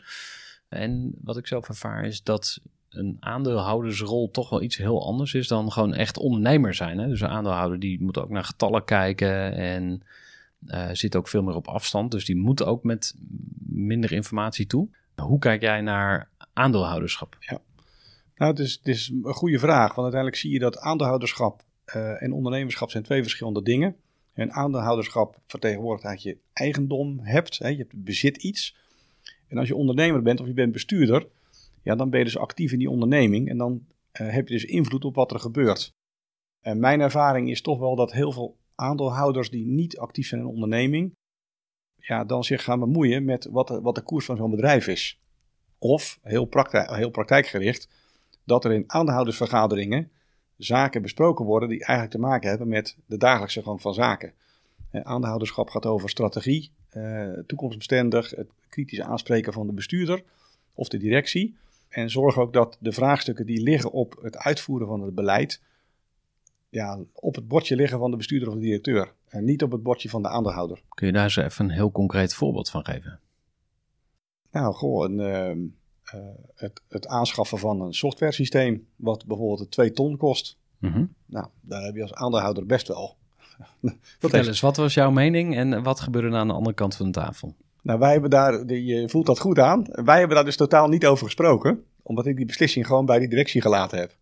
En 0.69 1.11
wat 1.21 1.37
ik 1.37 1.47
zelf 1.47 1.67
ervaar 1.67 2.05
is 2.05 2.23
dat 2.23 2.61
een 2.89 3.17
aandeelhoudersrol 3.19 4.31
toch 4.31 4.49
wel 4.49 4.61
iets 4.61 4.77
heel 4.77 5.05
anders 5.05 5.33
is 5.33 5.47
dan 5.47 5.71
gewoon 5.71 5.93
echt 5.93 6.17
ondernemer 6.17 6.73
zijn. 6.73 6.97
Hè? 6.97 7.07
Dus 7.07 7.21
een 7.21 7.27
aandeelhouder 7.27 7.79
die 7.79 8.01
moet 8.01 8.17
ook 8.17 8.29
naar 8.29 8.43
getallen 8.43 8.85
kijken 8.85 9.53
en 9.53 10.03
eh, 10.65 10.89
zit 10.91 11.15
ook 11.15 11.27
veel 11.27 11.43
meer 11.43 11.55
op 11.55 11.67
afstand. 11.67 12.11
Dus 12.11 12.25
die 12.25 12.35
moet 12.35 12.63
ook 12.63 12.83
met 12.83 13.15
minder 13.67 14.11
informatie 14.11 14.67
toe. 14.67 14.87
Hoe 15.15 15.39
kijk 15.39 15.61
jij 15.61 15.81
naar 15.81 16.29
aandeelhouderschap? 16.53 17.37
Nou, 18.35 18.51
het 18.51 18.59
is, 18.59 18.79
is 18.83 19.09
een 19.23 19.33
goede 19.33 19.59
vraag. 19.59 19.87
Want 19.87 20.01
uiteindelijk 20.01 20.35
zie 20.35 20.51
je 20.51 20.59
dat 20.59 20.77
aandeelhouderschap 20.77 21.63
eh, 21.85 22.23
en 22.23 22.33
ondernemerschap 22.33 22.89
zijn 22.91 23.03
twee 23.03 23.21
verschillende 23.21 23.61
dingen. 23.61 23.95
En 24.33 24.51
aandeelhouderschap 24.51 25.39
vertegenwoordigt 25.47 26.03
dat 26.03 26.21
je 26.21 26.37
eigendom 26.53 27.19
hebt. 27.19 27.57
Hè, 27.57 27.67
je 27.67 27.87
bezit 27.95 28.37
iets. 28.37 28.75
En 29.47 29.57
als 29.57 29.67
je 29.67 29.75
ondernemer 29.75 30.21
bent 30.21 30.39
of 30.39 30.47
je 30.47 30.53
bent 30.53 30.71
bestuurder, 30.71 31.27
ja, 31.83 31.95
dan 31.95 32.09
ben 32.09 32.19
je 32.19 32.25
dus 32.25 32.37
actief 32.37 32.71
in 32.71 32.79
die 32.79 32.89
onderneming. 32.89 33.49
En 33.49 33.57
dan 33.57 33.85
eh, 34.11 34.29
heb 34.29 34.47
je 34.47 34.53
dus 34.53 34.65
invloed 34.65 35.05
op 35.05 35.15
wat 35.15 35.31
er 35.31 35.39
gebeurt. 35.39 35.93
En 36.61 36.79
mijn 36.79 37.01
ervaring 37.01 37.49
is 37.49 37.61
toch 37.61 37.79
wel 37.79 37.95
dat 37.95 38.11
heel 38.11 38.31
veel 38.31 38.57
aandeelhouders 38.75 39.49
die 39.49 39.65
niet 39.65 39.97
actief 39.97 40.27
zijn 40.27 40.41
in 40.41 40.47
een 40.47 40.53
onderneming, 40.53 41.15
ja, 41.95 42.23
dan 42.23 42.43
zich 42.43 42.63
gaan 42.63 42.79
bemoeien 42.79 43.25
met 43.25 43.47
wat 43.51 43.67
de, 43.67 43.81
wat 43.81 43.95
de 43.95 44.01
koers 44.01 44.25
van 44.25 44.37
zo'n 44.37 44.51
bedrijf 44.51 44.87
is. 44.87 45.19
Of, 45.77 46.19
heel, 46.21 46.47
heel 46.71 47.09
praktijkgericht, 47.09 47.89
dat 48.45 48.65
er 48.65 48.73
in 48.73 48.83
aandeelhoudersvergaderingen 48.87 50.11
zaken 50.57 51.01
besproken 51.01 51.45
worden 51.45 51.69
die 51.69 51.79
eigenlijk 51.79 52.11
te 52.11 52.19
maken 52.19 52.49
hebben 52.49 52.67
met 52.67 52.97
de 53.05 53.17
dagelijkse 53.17 53.63
gang 53.63 53.81
van 53.81 53.93
zaken. 53.93 54.33
Eh, 54.89 55.01
Aandeelhouderschap 55.01 55.69
gaat 55.69 55.85
over 55.85 56.09
strategie, 56.09 56.71
eh, 56.89 57.29
toekomstbestendig, 57.47 58.29
het 58.29 58.47
kritische 58.69 59.03
aanspreken 59.03 59.53
van 59.53 59.67
de 59.67 59.73
bestuurder 59.73 60.23
of 60.73 60.87
de 60.87 60.97
directie. 60.97 61.57
En 61.89 62.09
zorg 62.09 62.37
ook 62.37 62.53
dat 62.53 62.77
de 62.79 62.91
vraagstukken 62.91 63.45
die 63.45 63.61
liggen 63.61 63.91
op 63.91 64.19
het 64.21 64.37
uitvoeren 64.37 64.87
van 64.87 65.01
het 65.01 65.15
beleid, 65.15 65.61
ja, 66.69 66.99
op 67.13 67.35
het 67.35 67.47
bordje 67.47 67.75
liggen 67.75 67.99
van 67.99 68.11
de 68.11 68.17
bestuurder 68.17 68.47
of 68.47 68.53
de 68.53 68.59
directeur. 68.59 69.13
En 69.27 69.43
niet 69.43 69.63
op 69.63 69.71
het 69.71 69.83
bordje 69.83 70.09
van 70.09 70.21
de 70.21 70.27
aandeelhouder. 70.27 70.81
Kun 70.89 71.07
je 71.07 71.13
daar 71.13 71.23
eens 71.23 71.35
even 71.35 71.65
een 71.65 71.71
heel 71.71 71.91
concreet 71.91 72.33
voorbeeld 72.33 72.69
van 72.69 72.85
geven? 72.85 73.19
Nou, 74.51 74.73
goh, 74.73 75.09
een, 75.09 75.75
eh, 76.05 76.19
het, 76.55 76.81
het 76.87 77.07
aanschaffen 77.07 77.57
van 77.57 77.81
een 77.81 77.93
softwaresysteem, 77.93 78.87
wat 78.95 79.25
bijvoorbeeld 79.25 79.59
een 79.59 79.69
2 79.69 79.91
ton 79.91 80.17
kost. 80.17 80.57
Mhm. 80.79 81.05
Nou, 81.25 81.47
daar 81.61 81.83
heb 81.83 81.95
je 81.95 82.01
als 82.01 82.13
aandeelhouder 82.13 82.65
best 82.65 82.87
wel. 82.87 83.17
Vertel 84.19 84.45
eens, 84.45 84.59
wat 84.59 84.77
was 84.77 84.93
jouw 84.93 85.11
mening 85.11 85.55
en 85.55 85.83
wat 85.83 85.99
gebeurde 85.99 86.27
er 86.27 86.35
aan 86.35 86.47
de 86.47 86.53
andere 86.53 86.75
kant 86.75 86.95
van 86.95 87.05
de 87.05 87.11
tafel? 87.11 87.55
nou, 87.85 87.99
wij 87.99 88.11
hebben 88.11 88.29
daar, 88.29 88.65
je 88.73 89.09
voelt 89.09 89.25
dat 89.25 89.39
goed 89.39 89.59
aan. 89.59 89.85
Wij 89.91 90.17
hebben 90.17 90.35
daar 90.35 90.45
dus 90.45 90.55
totaal 90.55 90.87
niet 90.87 91.05
over 91.05 91.25
gesproken, 91.25 91.83
omdat 92.01 92.25
ik 92.25 92.35
die 92.35 92.45
beslissing 92.45 92.87
gewoon 92.87 93.05
bij 93.05 93.19
die 93.19 93.29
directie 93.29 93.61
gelaten 93.61 93.99
heb. 93.99 94.17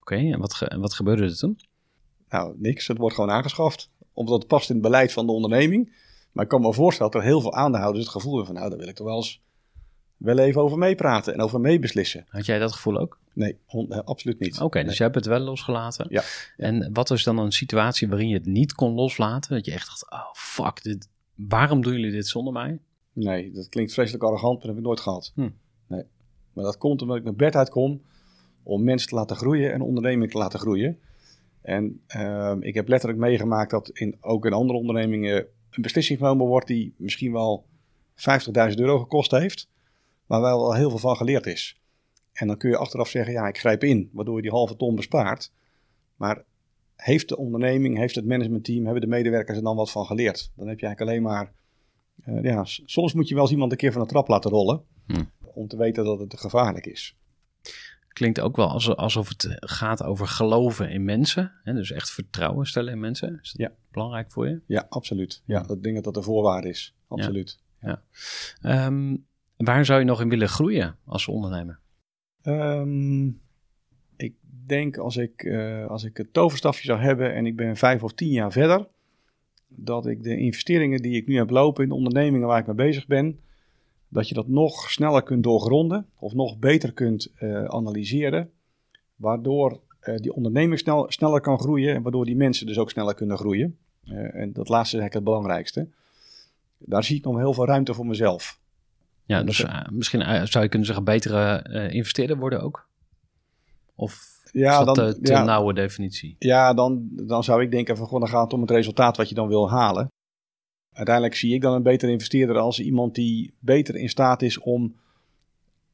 Oké, 0.00 0.14
en 0.14 0.38
wat, 0.38 0.54
ge- 0.54 0.78
wat 0.78 0.94
gebeurde 0.94 1.22
er 1.22 1.36
toen? 1.36 1.58
Nou, 2.28 2.54
niks. 2.58 2.86
Het 2.86 2.98
wordt 2.98 3.14
gewoon 3.14 3.30
aangeschaft. 3.30 3.90
Omdat 4.12 4.38
het 4.38 4.46
past 4.46 4.68
in 4.68 4.74
het 4.74 4.84
beleid 4.84 5.12
van 5.12 5.26
de 5.26 5.32
onderneming. 5.32 5.92
Maar 6.32 6.44
ik 6.44 6.50
kan 6.50 6.60
me 6.60 6.72
voorstellen 6.72 7.12
dat 7.12 7.20
er 7.20 7.26
heel 7.26 7.40
veel 7.40 7.54
aandeelhouders 7.54 8.04
het 8.04 8.14
gevoel 8.14 8.36
hebben 8.36 8.52
van... 8.52 8.56
nou, 8.56 8.70
daar 8.70 8.78
wil 8.78 8.88
ik 8.88 8.94
toch 8.94 9.06
wel 9.06 9.16
eens 9.16 9.42
wel 10.20 10.38
even 10.38 10.62
over 10.62 10.78
meepraten 10.78 11.34
en 11.34 11.40
over 11.40 11.60
meebeslissen. 11.60 12.24
Had 12.28 12.46
jij 12.46 12.58
dat 12.58 12.72
gevoel 12.72 12.98
ook? 12.98 13.18
Nee, 13.32 13.56
eh, 13.66 13.98
absoluut 13.98 14.38
niet. 14.38 14.60
Oké, 14.60 14.78
dus 14.78 14.86
Nee. 14.86 14.96
je 14.96 15.02
hebt 15.02 15.14
het 15.14 15.26
wel 15.26 15.38
losgelaten. 15.38 16.06
Ja. 16.08 16.22
En 16.56 16.90
wat 16.92 17.08
was 17.08 17.22
dan 17.24 17.38
een 17.38 17.52
situatie 17.52 18.08
waarin 18.08 18.28
je 18.28 18.34
het 18.34 18.46
niet 18.46 18.74
kon 18.74 18.92
loslaten? 18.94 19.54
Dat 19.54 19.64
je 19.64 19.72
echt 19.72 19.86
dacht, 19.86 20.10
oh 20.10 20.32
fuck, 20.32 20.82
dit, 20.82 21.08
waarom 21.34 21.82
doen 21.82 21.92
jullie 21.92 22.10
dit 22.10 22.26
zonder 22.26 22.52
mij? 22.52 22.78
Nee, 23.12 23.52
dat 23.52 23.68
klinkt 23.68 23.92
vreselijk 23.92 24.24
arrogant, 24.24 24.52
maar 24.52 24.66
dat 24.66 24.70
heb 24.70 24.78
ik 24.78 24.84
nooit 24.84 25.00
gehad. 25.00 25.32
Hm. 25.34 25.48
Nee. 25.86 26.04
Maar 26.52 26.64
dat 26.64 26.78
komt 26.78 27.02
omdat 27.02 27.16
ik 27.16 27.22
mijn 27.22 27.36
bed 27.36 27.56
uitkom 27.56 28.02
om 28.62 28.84
mensen 28.84 29.08
te 29.08 29.14
laten 29.14 29.36
groeien 29.36 29.72
en 29.72 29.80
ondernemingen 29.80 30.28
te 30.30 30.38
laten 30.38 30.58
groeien. 30.58 30.98
En 31.62 32.00
ehm, 32.06 32.62
ik 32.62 32.74
heb 32.74 32.88
letterlijk 32.88 33.20
meegemaakt 33.20 33.70
dat 33.70 33.88
in, 33.88 34.16
ook 34.20 34.46
in 34.46 34.52
andere 34.52 34.78
ondernemingen 34.78 35.46
een 35.70 35.82
beslissing 35.82 36.18
genomen 36.18 36.46
wordt 36.46 36.66
die 36.66 36.94
misschien 36.96 37.32
wel 37.32 37.64
50.000 38.14 38.74
euro 38.74 38.98
gekost 38.98 39.30
heeft, 39.30 39.68
waar 40.30 40.40
wel 40.40 40.74
heel 40.74 40.90
veel 40.90 40.98
van 40.98 41.16
geleerd 41.16 41.46
is. 41.46 41.80
En 42.32 42.46
dan 42.46 42.56
kun 42.56 42.70
je 42.70 42.76
achteraf 42.76 43.08
zeggen, 43.08 43.32
ja, 43.32 43.48
ik 43.48 43.58
grijp 43.58 43.84
in, 43.84 44.10
waardoor 44.12 44.36
je 44.36 44.42
die 44.42 44.50
halve 44.50 44.76
ton 44.76 44.94
bespaart. 44.94 45.52
Maar 46.16 46.44
heeft 46.96 47.28
de 47.28 47.36
onderneming, 47.36 47.96
heeft 47.96 48.14
het 48.14 48.26
managementteam, 48.26 48.84
hebben 48.84 49.00
de 49.02 49.06
medewerkers 49.08 49.56
er 49.56 49.62
dan 49.64 49.76
wat 49.76 49.90
van 49.90 50.06
geleerd? 50.06 50.52
Dan 50.56 50.68
heb 50.68 50.80
je 50.80 50.86
eigenlijk 50.86 51.00
alleen 51.00 51.32
maar 51.32 51.52
eh, 52.24 52.42
ja, 52.42 52.64
soms 52.64 53.12
moet 53.12 53.28
je 53.28 53.34
wel 53.34 53.42
eens 53.42 53.52
iemand 53.52 53.72
een 53.72 53.78
keer 53.78 53.92
van 53.92 54.02
de 54.02 54.08
trap 54.08 54.28
laten 54.28 54.50
rollen. 54.50 54.82
Hm. 55.06 55.24
Om 55.40 55.68
te 55.68 55.76
weten 55.76 56.04
dat 56.04 56.18
het 56.18 56.40
gevaarlijk 56.40 56.86
is. 56.86 57.16
Klinkt 58.08 58.40
ook 58.40 58.56
wel 58.56 58.68
alsof, 58.96 59.28
het 59.28 59.46
gaat 59.60 60.02
over 60.02 60.26
geloven 60.26 60.90
in 60.90 61.04
mensen. 61.04 61.52
Hè? 61.62 61.72
Dus 61.74 61.90
echt 61.92 62.10
vertrouwen 62.10 62.66
stellen 62.66 62.92
in 62.92 63.00
mensen. 63.00 63.38
Is 63.42 63.52
dat 63.52 63.70
Ja. 63.70 63.76
belangrijk 63.90 64.30
voor 64.32 64.48
je? 64.48 64.60
Ja, 64.66 64.86
absoluut. 64.88 65.42
Ja, 65.44 65.62
dat 65.62 65.82
denk 65.82 65.96
ik 65.96 66.04
dat 66.04 66.14
de 66.14 66.22
voorwaarde 66.22 66.68
is. 66.68 66.94
Absoluut. 67.08 67.58
Ehm, 68.60 69.16
waar 69.64 69.84
zou 69.84 69.98
je 69.98 70.04
nog 70.04 70.20
in 70.20 70.28
willen 70.28 70.48
groeien 70.48 70.96
als 71.04 71.28
ondernemer? 71.28 71.78
Ehm, 72.42 73.26
ik 74.16 74.34
denk 74.66 74.96
als 74.96 75.16
ik, 75.16 75.42
eh, 75.42 75.86
als 75.86 76.04
ik 76.04 76.16
het 76.16 76.32
toverstafje 76.32 76.86
zou 76.86 77.00
hebben 77.00 77.34
en 77.34 77.46
ik 77.46 77.56
ben 77.56 77.76
vijf 77.76 78.02
of 78.02 78.12
tien 78.12 78.30
jaar 78.30 78.52
verder, 78.52 78.88
dat 79.68 80.06
ik 80.06 80.22
de 80.22 80.36
investeringen 80.36 81.02
die 81.02 81.16
ik 81.16 81.26
nu 81.26 81.36
heb 81.36 81.50
lopen 81.50 81.82
in 81.82 81.88
de 81.88 81.94
ondernemingen 81.94 82.46
waar 82.46 82.58
ik 82.58 82.66
mee 82.66 82.74
bezig 82.74 83.06
ben, 83.06 83.40
dat 84.08 84.28
je 84.28 84.34
dat 84.34 84.48
nog 84.48 84.90
sneller 84.90 85.22
kunt 85.22 85.42
doorgronden 85.42 86.06
of 86.18 86.34
nog 86.34 86.58
beter 86.58 86.92
kunt 86.92 87.32
eh, 87.34 87.64
analyseren, 87.64 88.50
waardoor 89.16 89.80
eh, 90.00 90.16
die 90.16 90.34
onderneming 90.34 90.78
snel, 90.78 91.06
sneller 91.08 91.40
kan 91.40 91.58
groeien 91.58 91.94
en 91.94 92.02
waardoor 92.02 92.24
die 92.24 92.36
mensen 92.36 92.66
dus 92.66 92.78
ook 92.78 92.90
sneller 92.90 93.14
kunnen 93.14 93.36
groeien. 93.36 93.78
En 94.04 94.52
dat 94.52 94.68
laatste 94.68 94.96
is 94.96 95.02
eigenlijk 95.02 95.14
het 95.14 95.24
belangrijkste. 95.24 95.88
Daar 96.78 97.04
zie 97.04 97.16
ik 97.16 97.24
nog 97.24 97.36
heel 97.36 97.54
veel 97.54 97.66
ruimte 97.66 97.94
voor 97.94 98.06
mezelf. 98.06 98.59
Ja, 99.30 99.42
dus 99.42 99.62
eh, 99.64 99.80
misschien 99.90 100.20
eh, 100.22 100.44
zou 100.44 100.64
je 100.64 100.68
kunnen 100.70 100.86
zeggen 100.86 101.04
betere 101.04 101.56
eh, 101.62 101.94
investeerder 101.94 102.36
worden 102.36 102.60
ook? 102.62 102.88
Of 103.94 104.28
Ja, 104.52 104.84
dat 104.84 104.94
dan- 104.96 105.06
de 105.06 105.20
te 105.20 105.32
ja. 105.32 105.44
nauwe 105.44 105.74
definitie? 105.74 106.36
Ja, 106.38 106.74
dan, 106.74 107.08
dan 107.10 107.44
zou 107.44 107.62
ik 107.62 107.70
denken 107.70 107.96
van 107.96 108.06
gewoon, 108.06 108.20
dan 108.20 108.28
gaat 108.28 108.42
het 108.42 108.52
om 108.52 108.60
het 108.60 108.70
resultaat 108.70 109.16
wat 109.16 109.28
je 109.28 109.34
dan 109.34 109.48
wil 109.48 109.70
halen. 109.70 110.08
Uiteindelijk 110.92 111.36
zie 111.36 111.54
ik 111.54 111.60
dan 111.60 111.74
een 111.74 111.82
betere 111.82 112.12
investeerder 112.12 112.58
als 112.58 112.80
iemand 112.80 113.14
die 113.14 113.54
beter 113.58 113.96
in 113.96 114.08
staat 114.08 114.42
is 114.42 114.58
om 114.58 114.96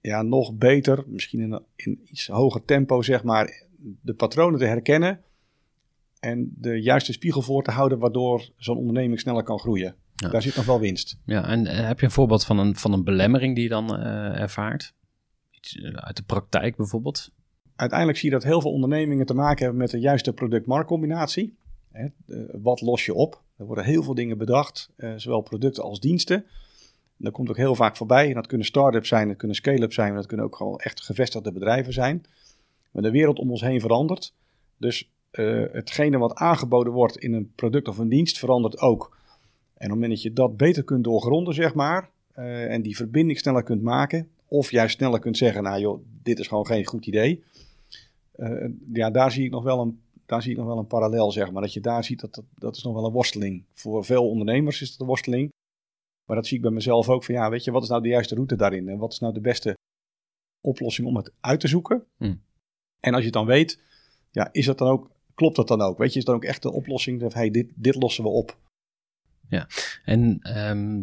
ja, 0.00 0.22
nog 0.22 0.54
beter, 0.54 1.04
misschien 1.06 1.40
in, 1.40 1.60
in 1.76 2.00
iets 2.10 2.26
hoger 2.26 2.64
tempo 2.64 3.02
zeg 3.02 3.22
maar, 3.22 3.62
de 4.00 4.14
patronen 4.14 4.58
te 4.58 4.66
herkennen 4.66 5.20
en 6.20 6.54
de 6.58 6.82
juiste 6.82 7.12
spiegel 7.12 7.42
voor 7.42 7.62
te 7.62 7.70
houden 7.70 7.98
waardoor 7.98 8.48
zo'n 8.56 8.76
onderneming 8.76 9.20
sneller 9.20 9.42
kan 9.42 9.58
groeien. 9.58 9.94
Ja. 10.16 10.28
Daar 10.28 10.42
zit 10.42 10.56
nog 10.56 10.64
wel 10.64 10.80
winst. 10.80 11.18
Ja, 11.24 11.48
en 11.48 11.66
eh, 11.66 11.86
heb 11.86 12.00
je 12.00 12.06
een 12.06 12.12
voorbeeld 12.12 12.44
van 12.44 12.58
een, 12.58 12.76
van 12.76 12.92
een 12.92 13.04
belemmering 13.04 13.54
die 13.54 13.64
je 13.64 13.70
dan 13.70 13.96
eh, 13.96 14.40
ervaart? 14.40 14.94
Iets 15.50 15.76
eh, 15.76 15.92
uit 15.92 16.16
de 16.16 16.22
praktijk 16.22 16.76
bijvoorbeeld? 16.76 17.30
Uiteindelijk 17.76 18.18
zie 18.18 18.28
je 18.28 18.34
dat 18.34 18.44
heel 18.44 18.60
veel 18.60 18.72
ondernemingen 18.72 19.26
te 19.26 19.34
maken 19.34 19.62
hebben 19.62 19.80
met 19.80 19.90
de 19.90 19.98
juiste 19.98 20.32
product-marktcombinatie. 20.32 21.56
Wat 22.52 22.80
los 22.80 23.04
je 23.04 23.14
op? 23.14 23.42
Er 23.56 23.66
worden 23.66 23.84
heel 23.84 24.02
veel 24.02 24.14
dingen 24.14 24.38
bedacht, 24.38 24.90
zowel 25.16 25.40
producten 25.40 25.82
als 25.82 26.00
diensten. 26.00 26.36
En 26.36 27.24
dat 27.24 27.32
komt 27.32 27.48
ook 27.48 27.56
heel 27.56 27.74
vaak 27.74 27.96
voorbij. 27.96 28.28
En 28.28 28.34
dat 28.34 28.46
kunnen 28.46 28.66
start-ups 28.66 29.08
zijn, 29.08 29.28
dat 29.28 29.36
kunnen 29.36 29.56
scale-ups 29.56 29.94
zijn, 29.94 30.08
maar 30.08 30.16
dat 30.16 30.26
kunnen 30.26 30.46
ook 30.46 30.56
gewoon 30.56 30.78
echt 30.78 31.02
gevestigde 31.02 31.52
bedrijven 31.52 31.92
zijn. 31.92 32.24
Maar 32.90 33.02
de 33.02 33.10
wereld 33.10 33.38
om 33.38 33.50
ons 33.50 33.60
heen 33.60 33.80
verandert. 33.80 34.34
Dus 34.76 35.10
hetgene 35.30 36.18
wat 36.18 36.34
aangeboden 36.34 36.92
wordt 36.92 37.16
in 37.16 37.32
een 37.32 37.52
product 37.54 37.88
of 37.88 37.98
een 37.98 38.08
dienst 38.08 38.38
verandert 38.38 38.78
ook. 38.78 39.16
En 39.76 39.84
op 39.84 39.90
het 39.90 40.00
moment 40.00 40.10
dat 40.10 40.22
je 40.22 40.32
dat 40.32 40.56
beter 40.56 40.84
kunt 40.84 41.04
doorgronden, 41.04 41.54
zeg 41.54 41.74
maar, 41.74 42.10
eh, 42.32 42.72
en 42.72 42.82
die 42.82 42.96
verbinding 42.96 43.38
sneller 43.38 43.62
kunt 43.62 43.82
maken, 43.82 44.28
of 44.48 44.70
juist 44.70 44.96
sneller 44.96 45.20
kunt 45.20 45.36
zeggen, 45.36 45.62
nou 45.62 45.80
joh, 45.80 46.04
dit 46.22 46.38
is 46.38 46.46
gewoon 46.46 46.66
geen 46.66 46.86
goed 46.86 47.06
idee. 47.06 47.44
Eh, 48.32 48.68
ja, 48.92 49.10
daar 49.10 49.32
zie 49.32 49.44
ik 49.44 49.50
nog 49.50 49.64
wel 49.64 49.80
een, 49.80 50.00
daar 50.26 50.42
zie 50.42 50.50
ik 50.50 50.56
nog 50.56 50.66
wel 50.66 50.78
een 50.78 50.86
parallel, 50.86 51.32
zeg 51.32 51.50
maar. 51.50 51.62
Dat 51.62 51.72
je 51.72 51.80
daar 51.80 52.04
ziet, 52.04 52.20
dat, 52.20 52.34
dat, 52.34 52.44
dat 52.54 52.76
is 52.76 52.82
nog 52.82 52.94
wel 52.94 53.04
een 53.04 53.12
worsteling. 53.12 53.64
Voor 53.72 54.04
veel 54.04 54.28
ondernemers 54.28 54.80
is 54.80 54.90
het 54.90 55.00
een 55.00 55.06
worsteling. 55.06 55.52
Maar 56.26 56.36
dat 56.36 56.46
zie 56.46 56.56
ik 56.56 56.62
bij 56.62 56.70
mezelf 56.70 57.08
ook 57.08 57.24
van, 57.24 57.34
ja, 57.34 57.50
weet 57.50 57.64
je, 57.64 57.70
wat 57.70 57.82
is 57.82 57.88
nou 57.88 58.02
de 58.02 58.08
juiste 58.08 58.34
route 58.34 58.56
daarin? 58.56 58.88
En 58.88 58.98
wat 58.98 59.12
is 59.12 59.18
nou 59.18 59.34
de 59.34 59.40
beste 59.40 59.76
oplossing 60.60 61.06
om 61.06 61.16
het 61.16 61.32
uit 61.40 61.60
te 61.60 61.68
zoeken? 61.68 62.04
Hm. 62.16 62.34
En 63.00 63.12
als 63.12 63.18
je 63.18 63.24
het 63.24 63.32
dan 63.32 63.46
weet, 63.46 63.80
ja, 64.30 64.48
is 64.52 64.66
dat 64.66 64.78
dan 64.78 64.88
ook, 64.88 65.10
klopt 65.34 65.56
dat 65.56 65.68
dan 65.68 65.80
ook? 65.80 65.98
Weet 65.98 66.12
je, 66.12 66.18
is 66.18 66.24
dan 66.24 66.34
ook 66.34 66.44
echt 66.44 66.62
de 66.62 66.72
oplossing? 66.72 67.20
Dat, 67.20 67.34
hey, 67.34 67.50
dit, 67.50 67.72
dit 67.74 67.94
lossen 67.94 68.24
we 68.24 68.30
op. 68.30 68.56
En 70.04 70.38
ehm, 70.42 71.02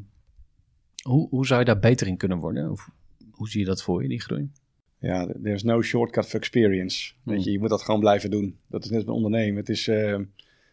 hoe, 1.03 1.29
hoe 1.29 1.45
zou 1.45 1.59
je 1.59 1.65
daar 1.65 1.79
beter 1.79 2.07
in 2.07 2.17
kunnen 2.17 2.37
worden? 2.37 2.71
Of, 2.71 2.89
hoe 3.31 3.49
zie 3.49 3.59
je 3.59 3.65
dat 3.65 3.83
voor 3.83 4.01
je, 4.01 4.07
die 4.09 4.21
groei? 4.21 4.51
Ja, 4.97 5.27
there's 5.43 5.63
no 5.63 5.81
shortcut 5.81 6.25
for 6.25 6.39
experience. 6.39 7.13
Hmm. 7.23 7.33
Weet 7.33 7.43
je, 7.43 7.51
je 7.51 7.59
moet 7.59 7.69
dat 7.69 7.81
gewoon 7.81 7.99
blijven 7.99 8.31
doen. 8.31 8.57
Dat 8.67 8.83
is 8.83 8.89
net 8.89 9.05
met 9.05 9.15
ondernemen. 9.15 9.55
Het 9.59 9.69
is 9.69 9.87
eh, 9.87 10.19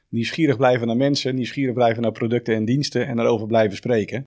nieuwsgierig 0.08 0.56
blijven 0.56 0.86
naar 0.86 0.96
mensen, 0.96 1.34
nieuwsgierig 1.34 1.74
blijven 1.74 2.02
naar 2.02 2.12
producten 2.12 2.54
en 2.54 2.64
diensten 2.64 3.06
en 3.06 3.16
daarover 3.16 3.46
blijven 3.46 3.76
spreken. 3.76 4.24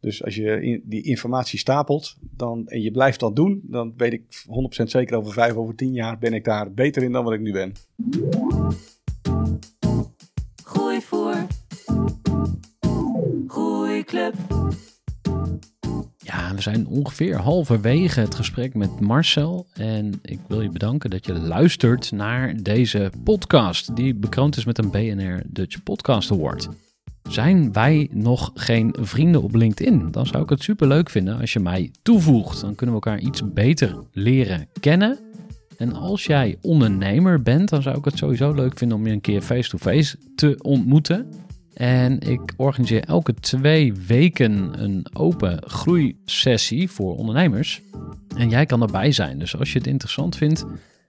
Dus 0.00 0.24
als 0.24 0.34
je 0.34 0.62
in- 0.62 0.82
die 0.84 1.02
informatie 1.02 1.58
stapelt 1.58 2.16
dan, 2.20 2.68
en 2.68 2.80
je 2.80 2.90
blijft 2.90 3.20
dat 3.20 3.36
doen, 3.36 3.60
dan 3.64 3.94
weet 3.96 4.12
ik 4.12 4.24
100% 4.46 4.90
zeker 4.90 5.16
over 5.16 5.32
vijf, 5.32 5.54
over 5.54 5.74
tien 5.74 5.92
jaar 5.92 6.18
ben 6.18 6.32
ik 6.34 6.44
daar 6.44 6.72
beter 6.72 7.02
in 7.02 7.12
dan 7.12 7.24
wat 7.24 7.32
ik 7.32 7.40
nu 7.40 7.52
ben. 7.52 7.72
Ja, 16.18 16.54
we 16.54 16.60
zijn 16.60 16.86
ongeveer 16.86 17.36
halverwege 17.36 18.20
het 18.20 18.34
gesprek 18.34 18.74
met 18.74 19.00
Marcel. 19.00 19.66
En 19.74 20.12
ik 20.22 20.38
wil 20.48 20.60
je 20.60 20.68
bedanken 20.68 21.10
dat 21.10 21.26
je 21.26 21.32
luistert 21.32 22.12
naar 22.12 22.62
deze 22.62 23.10
podcast, 23.24 23.96
die 23.96 24.14
bekroond 24.14 24.56
is 24.56 24.64
met 24.64 24.78
een 24.78 24.90
BNR 24.90 25.42
Dutch 25.46 25.82
Podcast 25.82 26.30
Award. 26.30 26.68
Zijn 27.22 27.72
wij 27.72 28.08
nog 28.12 28.50
geen 28.54 28.94
vrienden 29.00 29.42
op 29.42 29.54
LinkedIn? 29.54 30.10
Dan 30.10 30.26
zou 30.26 30.42
ik 30.42 30.48
het 30.48 30.62
super 30.62 30.88
leuk 30.88 31.10
vinden 31.10 31.40
als 31.40 31.52
je 31.52 31.60
mij 31.60 31.90
toevoegt. 32.02 32.60
Dan 32.60 32.74
kunnen 32.74 32.96
we 32.96 33.02
elkaar 33.02 33.20
iets 33.20 33.52
beter 33.52 33.96
leren 34.12 34.68
kennen. 34.80 35.18
En 35.76 35.92
als 35.92 36.24
jij 36.24 36.58
ondernemer 36.60 37.42
bent, 37.42 37.68
dan 37.68 37.82
zou 37.82 37.98
ik 37.98 38.04
het 38.04 38.18
sowieso 38.18 38.52
leuk 38.52 38.78
vinden 38.78 38.96
om 38.96 39.06
je 39.06 39.12
een 39.12 39.20
keer 39.20 39.42
face-to-face 39.42 40.16
te 40.34 40.58
ontmoeten. 40.62 41.26
En 41.74 42.20
ik 42.20 42.40
organiseer 42.56 43.04
elke 43.04 43.34
twee 43.34 43.92
weken 43.92 44.82
een 44.82 45.06
open 45.12 45.62
groeisessie 45.66 46.90
voor 46.90 47.16
ondernemers. 47.16 47.82
En 48.36 48.48
jij 48.48 48.66
kan 48.66 48.82
erbij 48.82 49.12
zijn. 49.12 49.38
Dus 49.38 49.56
als 49.58 49.72
je 49.72 49.78
het 49.78 49.86
interessant 49.86 50.36
vindt, 50.36 50.64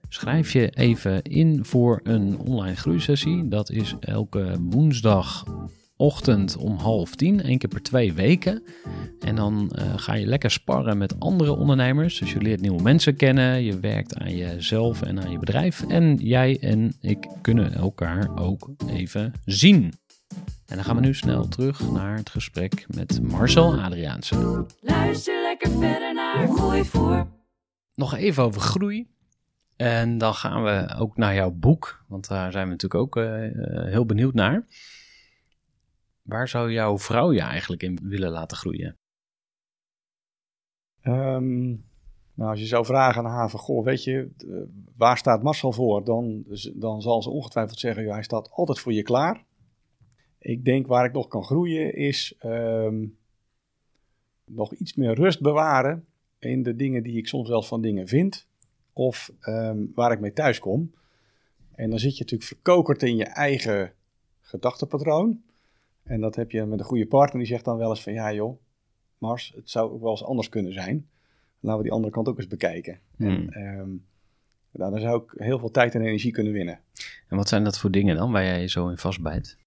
schrijf 0.09 0.53
je 0.53 0.69
even 0.69 1.21
in 1.23 1.65
voor 1.65 1.99
een 2.03 2.37
online 2.37 2.75
groeisessie. 2.75 3.47
Dat 3.47 3.69
is 3.69 3.95
elke 3.99 4.55
woensdagochtend 4.69 6.57
om 6.57 6.77
half 6.77 7.15
tien, 7.15 7.41
één 7.41 7.57
keer 7.57 7.69
per 7.69 7.81
twee 7.81 8.13
weken. 8.13 8.63
En 9.19 9.35
dan 9.35 9.71
eh, 9.71 9.93
ga 9.95 10.13
je 10.13 10.25
lekker 10.25 10.51
sparren 10.51 10.97
met 10.97 11.19
andere 11.19 11.55
ondernemers. 11.55 12.19
Dus 12.19 12.33
je 12.33 12.41
leert 12.41 12.61
nieuwe 12.61 12.81
mensen 12.81 13.15
kennen, 13.15 13.63
je 13.63 13.79
werkt 13.79 14.17
aan 14.17 14.35
jezelf 14.35 15.01
en 15.01 15.23
aan 15.23 15.31
je 15.31 15.39
bedrijf. 15.39 15.83
En 15.87 16.15
jij 16.15 16.59
en 16.59 16.93
ik 17.01 17.27
kunnen 17.41 17.73
elkaar 17.73 18.37
ook 18.37 18.69
even 18.87 19.33
zien. 19.45 19.93
En 20.65 20.75
dan 20.75 20.83
gaan 20.83 20.95
we 20.95 21.01
nu 21.01 21.13
snel 21.13 21.47
terug 21.47 21.91
naar 21.91 22.17
het 22.17 22.29
gesprek 22.29 22.85
met 22.95 23.21
Marcel 23.21 23.81
Adriaanse. 23.81 24.65
Luister 24.79 25.41
lekker 25.41 25.69
verder 25.69 26.13
naar 26.13 26.47
Gooi 26.47 26.85
voor. 26.85 27.27
Nog 27.95 28.13
even 28.15 28.43
over 28.43 28.61
groei. 28.61 29.11
En 29.75 30.17
dan 30.17 30.33
gaan 30.33 30.63
we 30.63 30.95
ook 30.97 31.17
naar 31.17 31.33
jouw 31.35 31.51
boek, 31.51 32.03
want 32.07 32.27
daar 32.27 32.51
zijn 32.51 32.65
we 32.65 32.71
natuurlijk 32.71 33.01
ook 33.01 33.15
eh, 33.15 33.45
eh, 33.45 33.91
heel 33.91 34.05
benieuwd 34.05 34.33
naar. 34.33 34.67
Waar 36.21 36.47
zou 36.47 36.71
jouw 36.71 36.97
vrouw 36.97 37.31
je 37.31 37.41
eigenlijk 37.41 37.83
in 37.83 37.99
willen 38.03 38.31
laten 38.31 38.57
groeien? 38.57 38.97
Ehm, 41.01 41.67
nou, 42.33 42.49
als 42.49 42.59
je 42.59 42.65
zou 42.65 42.85
vragen 42.85 43.25
aan 43.25 43.31
haar 43.31 43.49
van, 43.49 43.59
goh, 43.59 43.85
weet 43.85 44.03
je, 44.03 44.29
eh, 44.37 44.55
waar 44.97 45.17
staat 45.17 45.43
Marcel 45.43 45.71
voor? 45.71 46.03
Dan, 46.03 46.43
dan 46.73 47.01
zal 47.01 47.21
ze 47.21 47.29
ongetwijfeld 47.29 47.79
zeggen, 47.79 48.03
ja, 48.03 48.13
hij 48.13 48.23
staat 48.23 48.51
altijd 48.51 48.79
voor 48.79 48.93
je 48.93 49.03
klaar. 49.03 49.45
Ik 50.43 50.65
denk 50.65 50.87
waar 50.87 51.05
ik 51.05 51.13
nog 51.13 51.27
kan 51.27 51.43
groeien 51.43 51.95
is 51.95 52.35
ehm, 52.39 53.05
nog 54.45 54.73
iets 54.73 54.93
meer 54.93 55.13
rust 55.13 55.41
bewaren 55.41 56.05
in 56.39 56.63
de 56.63 56.75
dingen 56.75 57.03
die 57.03 57.17
ik 57.17 57.27
soms 57.27 57.49
wel 57.49 57.61
van 57.61 57.81
dingen 57.81 58.07
vind. 58.07 58.47
Of 58.93 59.31
ehm, 59.39 59.77
waar 59.95 60.11
ik 60.11 60.19
mee 60.19 60.33
thuis 60.33 60.59
kom. 60.59 60.93
En 61.75 61.89
dan 61.89 61.99
zit 61.99 62.17
je 62.17 62.23
natuurlijk 62.23 62.49
verkokerd 62.49 63.03
in 63.03 63.15
je 63.15 63.25
eigen 63.25 63.93
gedachtenpatroon. 64.41 65.41
En 66.03 66.21
dat 66.21 66.35
heb 66.35 66.51
je 66.51 66.65
met 66.65 66.79
een 66.79 66.85
goede 66.85 67.07
partner 67.07 67.37
die 67.37 67.51
zegt 67.51 67.65
dan 67.65 67.77
wel 67.77 67.89
eens 67.89 68.03
van, 68.03 68.13
ja 68.13 68.33
joh, 68.33 68.59
Mars, 69.17 69.53
het 69.55 69.69
zou 69.69 69.91
ook 69.91 70.01
wel 70.01 70.11
eens 70.11 70.23
anders 70.23 70.49
kunnen 70.49 70.73
zijn. 70.73 71.07
Laten 71.59 71.77
we 71.77 71.83
die 71.83 71.93
andere 71.93 72.13
kant 72.13 72.27
ook 72.27 72.37
eens 72.37 72.47
bekijken. 72.47 72.99
Hmm. 73.15 73.49
En 73.49 74.05
nou, 74.71 74.91
dan 74.91 74.99
zou 74.99 75.23
ik 75.23 75.33
heel 75.35 75.59
veel 75.59 75.71
tijd 75.71 75.95
en 75.95 76.01
energie 76.01 76.31
kunnen 76.31 76.53
winnen. 76.53 76.79
En 77.27 77.37
wat 77.37 77.47
zijn 77.47 77.63
dat 77.63 77.79
voor 77.79 77.91
dingen 77.91 78.15
dan 78.15 78.31
waar 78.31 78.43
jij 78.43 78.61
je 78.61 78.69
zo 78.69 78.87
in 78.87 78.97
vastbijt? 78.97 79.57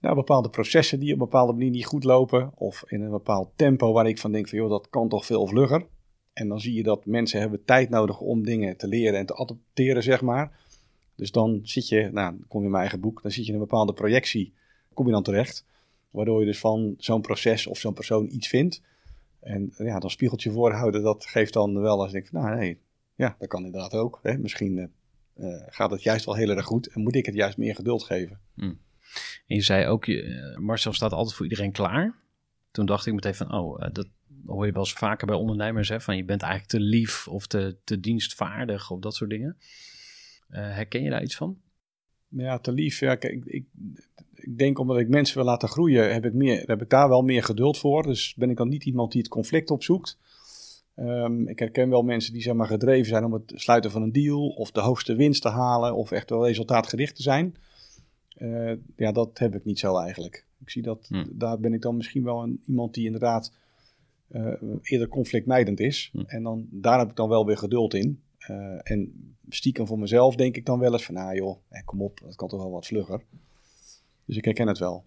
Nou, 0.00 0.14
bepaalde 0.14 0.50
processen 0.50 0.98
die 0.98 1.08
op 1.08 1.18
een 1.18 1.24
bepaalde 1.24 1.52
manier 1.52 1.70
niet 1.70 1.86
goed 1.86 2.04
lopen. 2.04 2.52
Of 2.54 2.84
in 2.86 3.00
een 3.00 3.10
bepaald 3.10 3.52
tempo 3.56 3.92
waar 3.92 4.08
ik 4.08 4.18
van 4.18 4.32
denk 4.32 4.48
van 4.48 4.58
joh, 4.58 4.70
dat 4.70 4.88
kan 4.90 5.08
toch 5.08 5.26
veel 5.26 5.46
vlugger. 5.46 5.86
En 6.32 6.48
dan 6.48 6.60
zie 6.60 6.74
je 6.74 6.82
dat 6.82 7.06
mensen 7.06 7.40
hebben 7.40 7.64
tijd 7.64 7.90
nodig 7.90 8.20
om 8.20 8.44
dingen 8.44 8.76
te 8.76 8.88
leren 8.88 9.18
en 9.18 9.26
te 9.26 9.36
adopteren, 9.36 10.02
zeg 10.02 10.22
maar. 10.22 10.58
Dus 11.14 11.30
dan 11.30 11.60
zit 11.62 11.88
je, 11.88 12.10
nou, 12.12 12.36
kom 12.48 12.60
je 12.60 12.64
in 12.64 12.70
mijn 12.70 12.82
eigen 12.82 13.00
boek, 13.00 13.22
dan 13.22 13.30
zit 13.30 13.42
je 13.42 13.48
in 13.48 13.54
een 13.54 13.64
bepaalde 13.64 13.92
projectie, 13.92 14.52
kom 14.94 15.06
je 15.06 15.12
dan 15.12 15.22
terecht. 15.22 15.66
Waardoor 16.10 16.40
je 16.40 16.46
dus 16.46 16.58
van 16.58 16.94
zo'n 16.98 17.20
proces 17.20 17.66
of 17.66 17.78
zo'n 17.78 17.94
persoon 17.94 18.28
iets 18.30 18.48
vindt. 18.48 18.82
En 19.40 19.72
ja, 19.76 19.98
dan 19.98 20.10
spiegeltje 20.10 20.50
voorhouden, 20.50 21.02
dat 21.02 21.26
geeft 21.26 21.52
dan 21.52 21.80
wel 21.80 22.00
als 22.00 22.12
ik 22.12 22.12
denk, 22.12 22.44
nou 22.44 22.56
nee, 22.56 22.78
ja, 23.14 23.36
dat 23.38 23.48
kan 23.48 23.64
inderdaad 23.64 23.94
ook. 23.94 24.18
Hè. 24.22 24.38
Misschien 24.38 24.78
eh, 24.78 24.84
eh, 25.34 25.62
gaat 25.66 25.90
het 25.90 26.02
juist 26.02 26.24
wel 26.24 26.34
heel 26.34 26.50
erg 26.50 26.64
goed 26.64 26.86
en 26.86 27.00
moet 27.00 27.14
ik 27.14 27.26
het 27.26 27.34
juist 27.34 27.58
meer 27.58 27.74
geduld 27.74 28.02
geven. 28.02 28.40
En 29.46 29.56
je 29.56 29.62
zei 29.62 29.86
ook, 29.86 30.06
eh, 30.06 30.56
Marcel 30.56 30.92
staat 30.92 31.12
altijd 31.12 31.36
voor 31.36 31.46
iedereen 31.46 31.72
klaar. 31.72 32.14
Toen 32.70 32.86
dacht 32.86 33.06
ik 33.06 33.14
meteen 33.14 33.34
van, 33.34 33.52
oh, 33.52 33.84
eh, 33.84 33.92
dat 33.92 34.08
hoor 34.46 34.66
je 34.66 34.72
wel 34.72 34.82
eens 34.82 34.92
vaker 34.92 35.26
bij 35.26 35.36
ondernemers, 35.36 35.88
hè, 35.88 36.00
van 36.00 36.16
je 36.16 36.24
bent 36.24 36.42
eigenlijk 36.42 36.72
te 36.72 36.80
lief 36.80 37.28
of 37.28 37.46
te, 37.46 37.76
te 37.84 38.00
dienstvaardig 38.00 38.90
of 38.90 39.00
dat 39.00 39.14
soort 39.14 39.30
dingen. 39.30 39.56
Eh, 40.48 40.60
herken 40.60 41.02
je 41.02 41.10
daar 41.10 41.22
iets 41.22 41.36
van? 41.36 41.58
Ja, 42.28 42.58
te 42.58 42.72
lief. 42.72 43.00
Ja, 43.00 43.12
ik, 43.12 43.24
ik, 43.44 43.64
ik 44.34 44.58
denk 44.58 44.78
omdat 44.78 44.98
ik 44.98 45.08
mensen 45.08 45.36
wil 45.36 45.44
laten 45.44 45.68
groeien, 45.68 46.12
heb 46.12 46.24
ik, 46.24 46.32
meer, 46.32 46.62
heb 46.66 46.82
ik 46.82 46.88
daar 46.90 47.08
wel 47.08 47.22
meer 47.22 47.44
geduld 47.44 47.78
voor. 47.78 48.02
Dus 48.02 48.34
ben 48.34 48.50
ik 48.50 48.56
dan 48.56 48.68
niet 48.68 48.84
iemand 48.84 49.12
die 49.12 49.20
het 49.20 49.30
conflict 49.30 49.70
opzoekt. 49.70 50.18
Ehm, 50.94 51.48
ik 51.48 51.58
herken 51.58 51.88
wel 51.88 52.02
mensen 52.02 52.32
die 52.32 52.42
zeg 52.42 52.54
maar, 52.54 52.66
gedreven 52.66 53.06
zijn 53.06 53.24
om 53.24 53.32
het 53.32 53.52
sluiten 53.54 53.90
van 53.90 54.02
een 54.02 54.12
deal 54.12 54.48
of 54.48 54.70
de 54.70 54.80
hoogste 54.80 55.14
winst 55.14 55.42
te 55.42 55.48
halen 55.48 55.94
of 55.94 56.10
echt 56.10 56.30
wel 56.30 56.46
resultaatgericht 56.46 57.16
te 57.16 57.22
zijn. 57.22 57.56
Eh, 58.40 58.72
ja, 58.96 59.12
dat 59.12 59.38
heb 59.38 59.54
ik 59.54 59.64
niet 59.64 59.78
zo 59.78 59.96
eigenlijk. 59.96 60.44
Ik 60.60 60.70
zie 60.70 60.82
dat, 60.82 61.06
Hm. 61.08 61.24
daar 61.30 61.58
ben 61.58 61.72
ik 61.72 61.82
dan 61.82 61.96
misschien 61.96 62.24
wel 62.24 62.42
een, 62.42 62.62
iemand 62.66 62.94
die 62.94 63.04
inderdaad 63.04 63.52
eh, 64.28 64.52
eerder 64.82 65.08
conflictmijdend 65.08 65.80
is. 65.80 66.10
Hm. 66.12 66.20
En 66.26 66.42
dan, 66.42 66.66
daar 66.70 66.98
heb 66.98 67.10
ik 67.10 67.16
dan 67.16 67.28
wel 67.28 67.46
weer 67.46 67.58
geduld 67.58 67.94
in. 67.94 68.20
Eh, 68.38 68.78
en 68.82 69.34
stiekem 69.48 69.86
voor 69.86 69.98
mezelf 69.98 70.34
denk 70.34 70.56
ik 70.56 70.66
dan 70.66 70.78
wel 70.78 70.92
eens 70.92 71.04
van, 71.04 71.14
nou 71.14 71.36
joh, 71.36 71.58
eh, 71.68 71.84
kom 71.84 72.02
op, 72.02 72.20
dat 72.24 72.36
kan 72.36 72.48
toch 72.48 72.60
wel 72.60 72.70
wat 72.70 72.86
vlugger. 72.86 73.22
Dus 74.24 74.36
ik 74.36 74.44
herken 74.44 74.68
het 74.68 74.78
wel. 74.78 75.04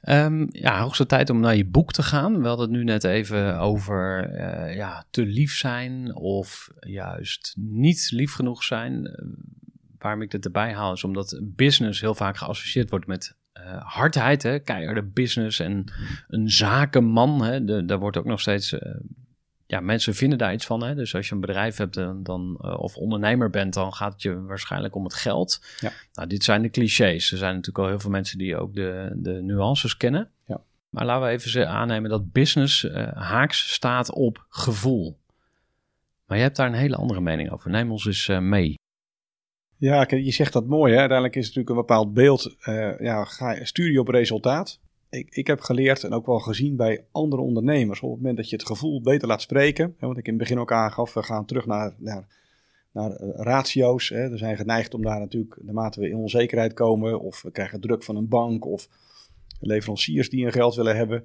Ehm, 0.00 0.46
ja, 0.50 0.82
hoogste 0.82 1.06
tijd 1.06 1.30
om 1.30 1.40
naar 1.40 1.56
je 1.56 1.64
boek 1.64 1.92
te 1.92 2.02
gaan. 2.02 2.40
We 2.40 2.48
hadden 2.48 2.68
het 2.68 2.76
nu 2.76 2.84
net 2.84 3.04
even 3.04 3.58
over 3.58 4.30
ja, 4.74 5.04
te 5.10 5.26
lief 5.26 5.56
zijn 5.56 6.14
of 6.14 6.70
juist 6.80 7.54
niet 7.58 8.10
lief 8.10 8.32
genoeg 8.32 8.62
zijn. 8.64 9.14
Waarom 10.02 10.22
ik 10.22 10.30
dit 10.30 10.44
erbij 10.44 10.72
haal 10.72 10.92
is 10.92 11.04
omdat 11.04 11.40
business 11.42 12.00
heel 12.00 12.14
vaak 12.14 12.36
geassocieerd 12.36 12.90
wordt 12.90 13.06
met 13.06 13.36
eh, 13.52 13.62
hardheid. 13.82 14.42
Hè? 14.42 14.58
Keiharde 14.58 15.02
business 15.02 15.58
en 15.60 15.92
een 16.28 16.50
zakenman. 16.50 17.42
Hè? 17.44 17.64
De, 17.64 17.84
daar 17.84 17.98
wordt 17.98 18.16
ook 18.16 18.24
nog 18.24 18.40
steeds... 18.40 18.72
eh, 18.78 18.94
ja, 19.66 19.80
mensen 19.80 20.14
vinden 20.14 20.38
daar 20.38 20.52
iets 20.52 20.66
van. 20.66 20.82
Hè? 20.82 20.94
Dus 20.94 21.14
als 21.14 21.28
je 21.28 21.34
een 21.34 21.40
bedrijf 21.40 21.76
hebt 21.76 21.94
dan, 21.94 22.22
dan, 22.22 22.58
eh, 22.62 22.78
of 22.78 22.96
ondernemer 22.96 23.50
bent, 23.50 23.74
dan 23.74 23.92
gaat 23.94 24.12
het 24.12 24.22
je 24.22 24.40
waarschijnlijk 24.42 24.94
om 24.94 25.04
het 25.04 25.14
geld. 25.14 25.62
Ja. 25.80 25.92
Nou, 26.12 26.28
dit 26.28 26.44
zijn 26.44 26.62
de 26.62 26.70
clichés. 26.70 27.32
Er 27.32 27.38
zijn 27.38 27.50
natuurlijk 27.54 27.78
al 27.84 27.88
heel 27.90 28.00
veel 28.00 28.10
mensen 28.10 28.38
die 28.38 28.56
ook 28.56 28.74
de, 28.74 29.10
de 29.16 29.32
nuances 29.42 29.96
kennen. 29.96 30.30
Ja. 30.46 30.60
Maar 30.88 31.04
laten 31.04 31.26
we 31.26 31.32
even 31.32 31.50
ze- 31.50 31.66
aannemen 31.66 32.10
dat 32.10 32.32
business 32.32 32.88
haaks 33.14 33.72
staat 33.72 34.12
op 34.12 34.44
gevoel. 34.48 35.18
Maar 36.26 36.36
je 36.36 36.42
hebt 36.44 36.56
daar 36.56 36.66
een 36.66 36.74
hele 36.74 36.96
andere 36.96 37.20
mening 37.20 37.50
over. 37.50 37.70
Neem 37.70 37.90
ons 37.90 38.06
eens 38.06 38.28
mee. 38.40 38.78
Ja, 39.80 40.06
je 40.08 40.30
zegt 40.30 40.52
dat 40.52 40.66
mooi. 40.66 40.92
Hè? 40.92 40.98
Uiteindelijk 40.98 41.36
is 41.36 41.46
het 41.46 41.54
natuurlijk 41.56 41.80
een 41.80 41.86
bepaald 41.86 42.14
beeld. 42.14 42.56
eh, 42.60 42.98
ja, 42.98 43.24
ga, 43.24 43.64
stuur 43.64 43.92
je 43.92 44.00
op 44.00 44.08
resultaat. 44.08 44.80
Ik, 45.10 45.34
ik 45.34 45.46
heb 45.46 45.60
geleerd 45.60 46.04
en 46.04 46.12
ook 46.12 46.26
wel 46.26 46.38
gezien 46.38 46.76
bij 46.76 47.04
andere 47.12 47.42
ondernemers. 47.42 48.00
Op 48.00 48.10
het 48.10 48.18
moment 48.18 48.36
dat 48.36 48.50
je 48.50 48.56
het 48.56 48.66
gevoel 48.66 49.02
beter 49.02 49.28
laat 49.28 49.40
spreken. 49.40 49.94
Hè, 49.98 50.06
wat 50.06 50.16
ik 50.16 50.24
in 50.26 50.32
het 50.32 50.42
begin 50.42 50.58
ook 50.58 50.72
aangaf. 50.72 51.14
We 51.14 51.22
gaan 51.22 51.44
terug 51.44 51.66
naar, 51.66 51.94
naar, 51.98 52.26
naar 52.92 53.10
eh, 53.10 53.28
ratio's. 53.34 54.08
Hè. 54.08 54.28
We 54.28 54.36
zijn 54.36 54.56
geneigd 54.56 54.94
om 54.94 55.02
daar 55.02 55.18
natuurlijk, 55.18 55.56
naarmate 55.62 56.00
we 56.00 56.08
in 56.08 56.16
onzekerheid 56.16 56.72
komen. 56.72 57.20
Of 57.20 57.42
we 57.42 57.50
krijgen 57.50 57.80
druk 57.80 58.02
van 58.02 58.16
een 58.16 58.28
bank. 58.28 58.66
Of 58.66 58.88
leveranciers 59.60 60.30
die 60.30 60.42
hun 60.42 60.52
geld 60.52 60.74
willen 60.74 60.96
hebben. 60.96 61.24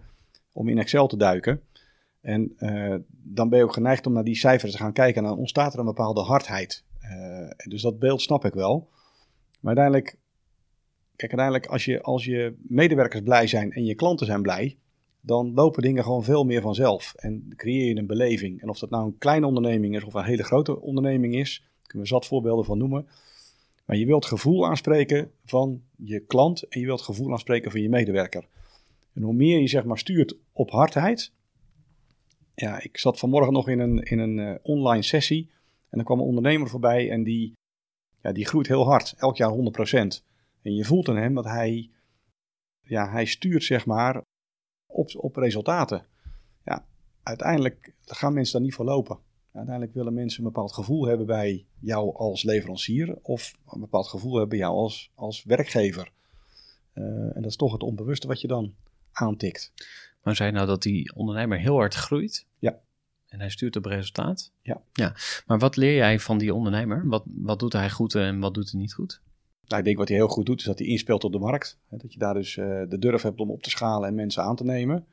Om 0.52 0.68
in 0.68 0.78
Excel 0.78 1.08
te 1.08 1.18
duiken. 1.18 1.62
En 2.22 2.54
eh, 2.58 2.96
dan 3.08 3.50
ben 3.50 3.58
je 3.58 3.65
ook 3.65 3.74
geneigd 3.74 4.08
om 4.08 4.13
naar 4.13 4.24
die 4.24 4.36
cijfers 4.36 4.72
te 4.72 4.78
gaan 4.78 4.94
kijken. 4.94 5.24
En 5.24 5.30
dan 5.30 5.38
ontstaat 5.38 5.74
er 5.74 5.80
een 5.80 5.86
bepaalde 5.86 6.22
hardheid. 6.22 6.84
Eh, 7.10 7.70
dus 7.70 7.82
dat 7.82 8.00
beeld 8.00 8.22
snap 8.22 8.46
ik 8.46 8.54
wel. 8.54 8.89
Maar 9.60 9.78
uiteindelijk, 9.78 10.18
kijk, 11.15 11.32
uiteindelijk 11.32 11.65
als 11.65 11.86
je, 11.86 12.02
als 12.02 12.26
je 12.26 12.56
medewerkers 12.68 13.22
blij 13.24 13.48
zijn 13.48 13.72
en 13.72 13.86
je 13.86 13.96
klanten 13.96 14.26
zijn 14.26 14.41
blij, 14.41 14.78
dan 15.22 15.54
lopen 15.54 15.82
dingen 15.82 16.04
gewoon 16.04 16.24
veel 16.24 16.44
meer 16.44 16.62
vanzelf. 16.62 17.13
En 17.15 17.54
creëer 17.56 17.88
je 17.88 17.96
een 17.96 18.08
beleving. 18.08 18.62
En 18.62 18.70
of 18.70 18.80
dat 18.80 18.89
nou 18.89 19.06
een 19.06 19.18
kleine 19.18 19.46
onderneming 19.46 19.96
is 19.96 20.04
of 20.04 20.13
een 20.13 20.24
hele 20.24 20.44
grote 20.44 20.82
onderneming 20.82 21.36
is, 21.36 21.65
kunnen 21.82 22.08
we 22.08 22.13
zat 22.13 22.26
voorbeelden 22.26 22.65
van 22.65 22.78
noemen. 22.78 23.08
Maar 23.86 23.98
je 23.98 24.06
wilt 24.06 24.26
gevoel 24.26 24.65
aanspreken 24.65 25.32
van 25.46 25.82
je 25.96 26.20
klant 26.20 26.63
en 26.63 26.80
je 26.80 26.86
wilt 26.86 27.02
gevoel 27.02 27.32
aanspreken 27.32 27.72
van 27.72 27.82
je 27.82 27.89
medewerker. 27.89 28.48
En 29.13 29.22
hoe 29.22 29.34
meer 29.34 29.60
je 29.60 29.68
zeg 29.68 29.84
maar 29.84 29.98
stuurt 29.98 30.38
op 30.52 30.72
hardheid. 30.72 31.32
Ja, 32.54 32.82
ik 32.82 32.98
zat 32.98 33.20
vanmorgen 33.20 33.54
nog 33.54 33.70
in 33.70 33.80
een, 33.80 34.00
in 34.04 34.20
een 34.20 34.39
eh, 34.39 34.56
online 34.62 35.04
sessie 35.04 35.50
en 35.95 36.01
er 36.01 36.08
kwam 36.08 36.19
een 36.19 36.25
ondernemer 36.25 36.69
voorbij 36.69 37.12
en 37.12 37.23
die, 37.23 37.53
ja, 38.21 38.31
die 38.31 38.45
groeit 38.45 38.67
heel 38.67 38.86
hard, 38.86 39.13
elk 39.17 39.38
jaar 39.38 39.51
100%. 39.51 39.53
En 40.62 40.73
je 40.73 40.86
voelt 40.86 41.10
aan 41.10 41.17
hem 41.17 41.34
dat 41.34 41.45
hij, 41.45 41.89
ja, 42.81 43.10
hij 43.10 43.25
stuurt 43.25 43.63
zeg 43.63 43.86
maar 43.86 44.21
op, 44.86 45.10
op 45.15 45.36
resultaten. 45.36 46.05
Ja, 46.63 46.86
uiteindelijk 47.23 47.93
gaan 48.05 48.34
mensen 48.34 48.53
daar 48.53 48.62
niet 48.62 48.73
voor 48.73 48.86
lopen. 48.86 49.19
Uiteindelijk 49.51 49.95
willen 49.95 50.13
mensen 50.13 50.39
een 50.39 50.51
bepaald 50.51 50.73
gevoel 50.73 51.05
hebben 51.05 51.25
bij 51.25 51.65
jou 51.79 52.15
als 52.15 52.43
leverancier 52.43 53.17
of 53.21 53.53
een 53.67 53.79
bepaald 53.79 54.08
gevoel 54.08 54.31
hebben 54.31 54.49
bij 54.49 54.58
jou 54.58 54.75
als, 54.75 55.12
als 55.15 55.43
werkgever. 55.43 56.12
Uh, 56.93 57.03
en 57.05 57.41
dat 57.41 57.45
is 57.45 57.55
toch 57.55 57.71
het 57.71 57.84
onbewuste 57.84 58.27
wat 58.27 58.41
je 58.41 58.47
dan 58.47 58.75
aantikt. 59.12 59.71
Maar 60.23 60.36
zei 60.36 60.51
nou 60.51 60.67
dat 60.67 60.81
die 60.81 61.15
ondernemer 61.15 61.60
heel 61.60 61.75
hard 61.75 61.93
groeit? 61.93 62.45
Ja. 62.60 62.79
En 63.36 63.41
hij 63.41 63.50
stuurt 63.50 63.76
op 63.76 63.86
resultaat? 63.86 64.52
Ja. 64.62 64.82
ja. 64.93 65.13
Maar 65.45 65.60
wat 65.60 65.76
leer 65.76 65.95
jij 65.95 66.19
van 66.19 66.38
die 66.38 66.54
ondernemer? 66.54 67.08
Wat, 67.08 67.24
wat 67.26 67.60
doet 67.60 67.74
hij 67.74 67.89
goed 67.89 68.15
en 68.15 68.39
wat 68.39 68.54
doet 68.54 68.71
hij 68.71 68.80
niet 68.80 68.93
goed? 68.93 69.21
Nou, 69.67 69.80
ik 69.80 69.86
denk 69.86 69.98
wat 69.98 70.08
hij 70.08 70.17
heel 70.17 70.28
goed 70.28 70.45
doet, 70.45 70.60
is 70.60 70.65
dat 70.65 70.80
hij 70.80 70.88
inspeelt 70.88 71.24
op 71.24 71.32
de 71.32 71.39
markt. 71.39 71.78
Dat 71.89 72.13
je 72.13 72.19
daar 72.19 72.34
dus 72.34 72.56
uh, 72.56 72.82
de 72.89 73.00
durf 73.00 73.21
hebt 73.21 73.39
om 73.39 73.52
op 73.52 73.63
te 73.63 73.69
schalen 73.69 74.08
en 74.08 74.15
mensen 74.15 74.43
aan 74.43 74.56
te 74.56 74.63
nemen. 74.63 75.06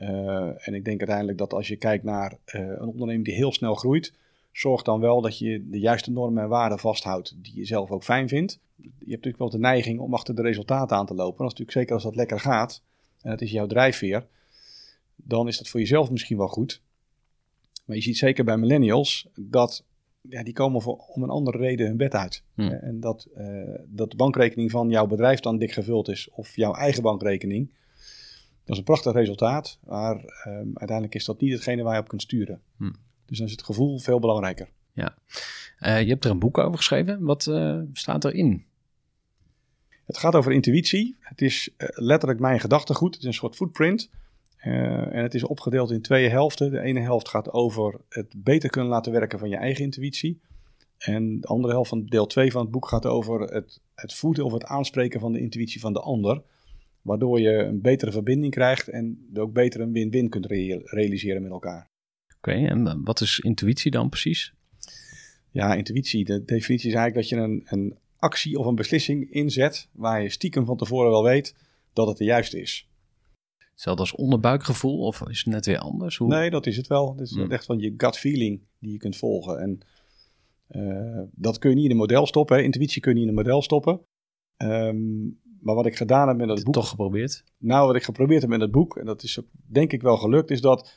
Uh, 0.00 0.68
en 0.68 0.74
ik 0.74 0.84
denk 0.84 0.98
uiteindelijk 0.98 1.38
dat 1.38 1.52
als 1.52 1.68
je 1.68 1.76
kijkt 1.76 2.04
naar 2.04 2.32
uh, 2.32 2.60
een 2.60 2.88
onderneming 2.88 3.24
die 3.24 3.34
heel 3.34 3.52
snel 3.52 3.74
groeit, 3.74 4.12
zorg 4.52 4.82
dan 4.82 5.00
wel 5.00 5.20
dat 5.20 5.38
je 5.38 5.68
de 5.70 5.78
juiste 5.78 6.10
normen 6.10 6.42
en 6.42 6.48
waarden 6.48 6.78
vasthoudt 6.78 7.34
die 7.42 7.56
je 7.56 7.64
zelf 7.64 7.90
ook 7.90 8.04
fijn 8.04 8.28
vindt. 8.28 8.58
Je 8.76 8.88
hebt 8.88 9.08
natuurlijk 9.08 9.38
wel 9.38 9.50
de 9.50 9.58
neiging 9.58 10.00
om 10.00 10.14
achter 10.14 10.34
de 10.34 10.42
resultaten 10.42 10.96
aan 10.96 11.06
te 11.06 11.14
lopen. 11.14 11.38
Dat 11.38 11.52
is 11.52 11.58
natuurlijk 11.58 11.78
zeker 11.78 11.94
als 11.94 12.02
dat 12.02 12.16
lekker 12.16 12.40
gaat 12.40 12.82
en 13.22 13.30
dat 13.30 13.40
is 13.40 13.50
jouw 13.50 13.66
drijfveer, 13.66 14.26
dan 15.16 15.48
is 15.48 15.58
dat 15.58 15.68
voor 15.68 15.80
jezelf 15.80 16.10
misschien 16.10 16.36
wel 16.36 16.48
goed. 16.48 16.80
Maar 17.88 17.96
je 17.96 18.02
ziet 18.02 18.16
zeker 18.16 18.44
bij 18.44 18.56
millennials 18.56 19.28
dat 19.34 19.84
ja, 20.20 20.42
die 20.42 20.52
komen 20.52 20.82
voor, 20.82 20.96
om 20.96 21.22
een 21.22 21.30
andere 21.30 21.58
reden 21.58 21.86
hun 21.86 21.96
bed 21.96 22.14
uit. 22.14 22.42
Hmm. 22.54 22.68
En 22.68 23.00
dat, 23.00 23.28
uh, 23.36 23.74
dat 23.86 24.10
de 24.10 24.16
bankrekening 24.16 24.70
van 24.70 24.88
jouw 24.88 25.06
bedrijf 25.06 25.40
dan 25.40 25.58
dik 25.58 25.72
gevuld 25.72 26.08
is, 26.08 26.30
of 26.30 26.56
jouw 26.56 26.74
eigen 26.74 27.02
bankrekening. 27.02 27.70
Dat 28.64 28.76
is 28.76 28.78
een 28.78 28.84
prachtig 28.84 29.12
resultaat, 29.12 29.78
maar 29.86 30.16
uh, 30.16 30.54
uiteindelijk 30.74 31.14
is 31.14 31.24
dat 31.24 31.40
niet 31.40 31.52
hetgene 31.52 31.82
waar 31.82 31.94
je 31.94 32.00
op 32.00 32.08
kunt 32.08 32.22
sturen. 32.22 32.60
Hmm. 32.76 32.94
Dus 33.26 33.38
dan 33.38 33.46
is 33.46 33.52
het 33.52 33.62
gevoel 33.62 33.98
veel 33.98 34.18
belangrijker. 34.18 34.68
Ja. 34.92 35.14
Uh, 35.80 36.02
je 36.02 36.08
hebt 36.08 36.24
er 36.24 36.30
een 36.30 36.38
boek 36.38 36.58
over 36.58 36.76
geschreven. 36.76 37.22
Wat 37.22 37.42
staat 37.92 38.24
erin? 38.24 38.64
Het 40.04 40.18
gaat 40.18 40.34
over 40.34 40.52
intuïtie. 40.52 41.16
Het 41.20 41.42
is 41.42 41.74
letterlijk 41.94 42.40
mijn 42.40 42.60
gedachtegoed. 42.60 43.14
Het 43.14 43.22
is 43.22 43.28
een 43.28 43.34
soort 43.34 43.56
footprint. 43.56 44.10
Uh, 44.64 45.14
en 45.14 45.22
het 45.22 45.34
is 45.34 45.44
opgedeeld 45.44 45.90
in 45.90 46.02
twee 46.02 46.28
helften. 46.28 46.70
De 46.70 46.80
ene 46.80 47.00
helft 47.00 47.28
gaat 47.28 47.52
over 47.52 48.00
het 48.08 48.34
beter 48.36 48.70
kunnen 48.70 48.90
laten 48.90 49.12
werken 49.12 49.38
van 49.38 49.48
je 49.48 49.56
eigen 49.56 49.84
intuïtie. 49.84 50.40
En 50.98 51.40
de 51.40 51.46
andere 51.46 51.72
helft 51.72 51.88
van 51.88 52.06
deel 52.06 52.26
2 52.26 52.50
van 52.50 52.62
het 52.62 52.70
boek 52.70 52.88
gaat 52.88 53.06
over 53.06 53.40
het, 53.40 53.80
het 53.94 54.14
voeden 54.14 54.44
of 54.44 54.52
het 54.52 54.64
aanspreken 54.64 55.20
van 55.20 55.32
de 55.32 55.40
intuïtie 55.40 55.80
van 55.80 55.92
de 55.92 56.00
ander. 56.00 56.42
Waardoor 57.02 57.40
je 57.40 57.50
een 57.50 57.80
betere 57.80 58.12
verbinding 58.12 58.52
krijgt 58.52 58.88
en 58.88 59.28
ook 59.34 59.52
beter 59.52 59.80
een 59.80 59.92
win-win 59.92 60.28
kunt 60.28 60.46
re 60.46 60.80
realiseren 60.84 61.42
met 61.42 61.50
elkaar. 61.50 61.90
Oké, 62.36 62.50
okay, 62.50 62.66
en 62.66 63.04
wat 63.04 63.20
is 63.20 63.38
intuïtie 63.38 63.90
dan 63.90 64.08
precies? 64.08 64.54
Ja, 65.50 65.74
intuïtie. 65.74 66.24
De 66.24 66.44
definitie 66.44 66.88
is 66.88 66.94
eigenlijk 66.94 67.14
dat 67.14 67.28
je 67.28 67.36
een, 67.36 67.62
een 67.64 67.98
actie 68.16 68.58
of 68.58 68.66
een 68.66 68.74
beslissing 68.74 69.30
inzet 69.30 69.88
waar 69.92 70.22
je 70.22 70.30
stiekem 70.30 70.64
van 70.64 70.76
tevoren 70.76 71.10
wel 71.10 71.22
weet 71.22 71.54
dat 71.92 72.08
het 72.08 72.16
de 72.16 72.24
juiste 72.24 72.60
is. 72.60 72.88
Hetzelfde 73.78 74.02
als 74.02 74.14
onderbuikgevoel 74.14 74.98
of 74.98 75.28
is 75.28 75.38
het 75.38 75.54
net 75.54 75.66
weer 75.66 75.78
anders? 75.78 76.16
Hoe... 76.16 76.28
Nee, 76.28 76.50
dat 76.50 76.66
is 76.66 76.76
het 76.76 76.86
wel. 76.86 77.10
Het 77.10 77.20
is 77.20 77.30
hmm. 77.30 77.50
echt 77.50 77.64
van 77.64 77.78
je 77.78 77.94
gut 77.96 78.18
feeling 78.18 78.60
die 78.78 78.92
je 78.92 78.98
kunt 78.98 79.16
volgen. 79.16 79.58
En 79.58 79.80
uh, 80.70 81.22
dat 81.32 81.58
kun 81.58 81.70
je 81.70 81.76
niet 81.76 81.84
in 81.84 81.90
een 81.90 81.96
model 81.96 82.26
stoppen. 82.26 82.56
Hè. 82.56 82.62
Intuïtie 82.62 83.00
kun 83.00 83.10
je 83.10 83.18
niet 83.18 83.28
in 83.28 83.36
een 83.36 83.44
model 83.44 83.62
stoppen. 83.62 84.00
Um, 84.56 85.40
maar 85.60 85.74
wat 85.74 85.86
ik 85.86 85.96
gedaan 85.96 86.28
heb 86.28 86.36
met 86.36 86.48
dat 86.48 86.62
boek... 86.62 86.74
toch 86.74 86.88
geprobeerd? 86.88 87.44
Nou, 87.58 87.86
wat 87.86 87.96
ik 87.96 88.02
geprobeerd 88.02 88.40
heb 88.40 88.50
met 88.50 88.60
dat 88.60 88.70
boek, 88.70 88.96
en 88.96 89.06
dat 89.06 89.22
is 89.22 89.40
denk 89.66 89.92
ik 89.92 90.02
wel 90.02 90.16
gelukt, 90.16 90.50
is 90.50 90.60
dat 90.60 90.94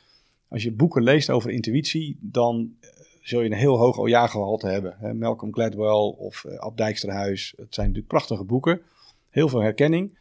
als 0.48 0.64
je 0.64 0.72
boeken 0.72 1.04
leest 1.04 1.30
over 1.30 1.52
intuïtie, 1.52 2.18
dan 2.22 2.74
zul 3.22 3.42
je 3.42 3.50
een 3.50 3.58
heel 3.58 3.78
hoog 3.78 4.00
ojagehalte 4.00 4.68
hebben. 4.68 4.96
Hè. 4.98 5.14
Malcolm 5.14 5.54
Gladwell 5.54 6.16
of 6.18 6.44
uh, 6.44 6.58
Ab 6.58 6.78
Dijksterhuis. 6.78 7.54
Het 7.58 7.74
zijn 7.74 7.88
natuurlijk 7.88 8.14
prachtige 8.14 8.44
boeken. 8.44 8.82
Heel 9.30 9.50
veel 9.50 9.62
herkenning. 9.62 10.20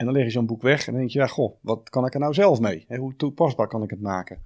En 0.00 0.06
dan 0.06 0.14
leg 0.14 0.24
je 0.24 0.30
zo'n 0.30 0.46
boek 0.46 0.62
weg 0.62 0.86
en 0.86 0.92
dan 0.92 1.00
denk 1.00 1.10
je, 1.12 1.18
ja, 1.18 1.26
goh, 1.26 1.56
wat 1.60 1.90
kan 1.90 2.06
ik 2.06 2.14
er 2.14 2.20
nou 2.20 2.34
zelf 2.34 2.60
mee? 2.60 2.86
Hoe 2.88 3.16
toepasbaar 3.16 3.68
kan 3.68 3.82
ik 3.82 3.90
het 3.90 4.00
maken? 4.00 4.38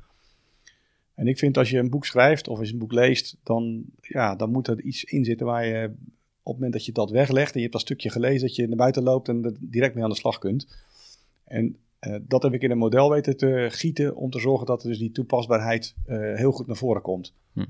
En 1.15 1.27
ik 1.27 1.39
vind 1.39 1.57
als 1.59 1.71
je 1.71 1.79
een 1.79 1.91
boek 1.91 2.07
schrijft 2.07 2.49
of 2.49 2.59
als 2.59 2.67
je 2.67 2.73
een 2.73 2.79
boek 2.79 2.93
leest, 2.93 3.37
dan, 3.43 3.85
ja, 4.01 4.35
dan 4.35 4.51
moet 4.51 4.69
er 4.69 4.81
iets 4.81 5.05
in 5.05 5.25
zitten 5.25 5.47
waar 5.47 5.67
je 5.67 5.85
op 6.43 6.53
het 6.53 6.55
moment 6.55 6.73
dat 6.73 6.85
je 6.85 6.93
dat 6.93 7.11
weglegt 7.11 7.49
en 7.49 7.55
je 7.55 7.61
hebt 7.61 7.73
dat 7.73 7.81
stukje 7.81 8.11
gelezen, 8.11 8.47
dat 8.47 8.57
je 8.57 8.67
naar 8.67 8.77
buiten 8.77 9.03
loopt 9.03 9.29
en 9.29 9.45
er 9.45 9.57
direct 9.61 9.95
mee 9.95 10.05
aan 10.05 10.11
de 10.11 10.17
slag 10.17 10.39
kunt. 10.39 10.69
En 11.45 11.77
uh, 12.01 12.17
dat 12.23 12.43
heb 12.43 12.53
ik 12.53 12.63
in 12.63 12.71
een 12.71 12.79
model 12.79 13.11
weten 13.11 13.37
te 13.37 13.69
gieten 13.71 14.17
om 14.17 14.31
te 14.31 14.41
zorgen 14.41 14.67
dat 14.67 14.83
er 14.83 14.89
dus 14.89 14.99
die 14.99 15.13
toepasbaarheid 15.13 15.95
uh, 16.07 16.37
heel 16.37 16.53
goed 16.53 16.67
naar 16.67 16.77
voren 16.77 17.03
komt. 17.03 17.35
Hm. 17.53 17.65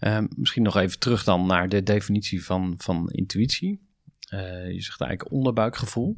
Uh, 0.00 0.24
misschien 0.36 0.62
nog 0.62 0.76
even 0.76 0.98
terug 0.98 1.24
dan 1.24 1.46
naar 1.46 1.68
de 1.68 1.82
definitie 1.82 2.44
van, 2.44 2.74
van 2.78 3.10
intuïtie. 3.10 3.80
Uh, 4.34 4.72
je 4.72 4.82
zegt 4.82 5.00
eigenlijk 5.00 5.32
onderbuikgevoel. 5.32 6.16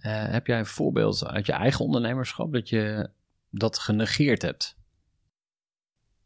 Uh, 0.00 0.30
heb 0.30 0.46
jij 0.46 0.58
een 0.58 0.66
voorbeeld 0.66 1.26
uit 1.26 1.46
je 1.46 1.52
eigen 1.52 1.84
ondernemerschap 1.84 2.52
dat 2.52 2.68
je 2.68 3.10
dat 3.50 3.78
genegeerd 3.78 4.42
hebt? 4.42 4.76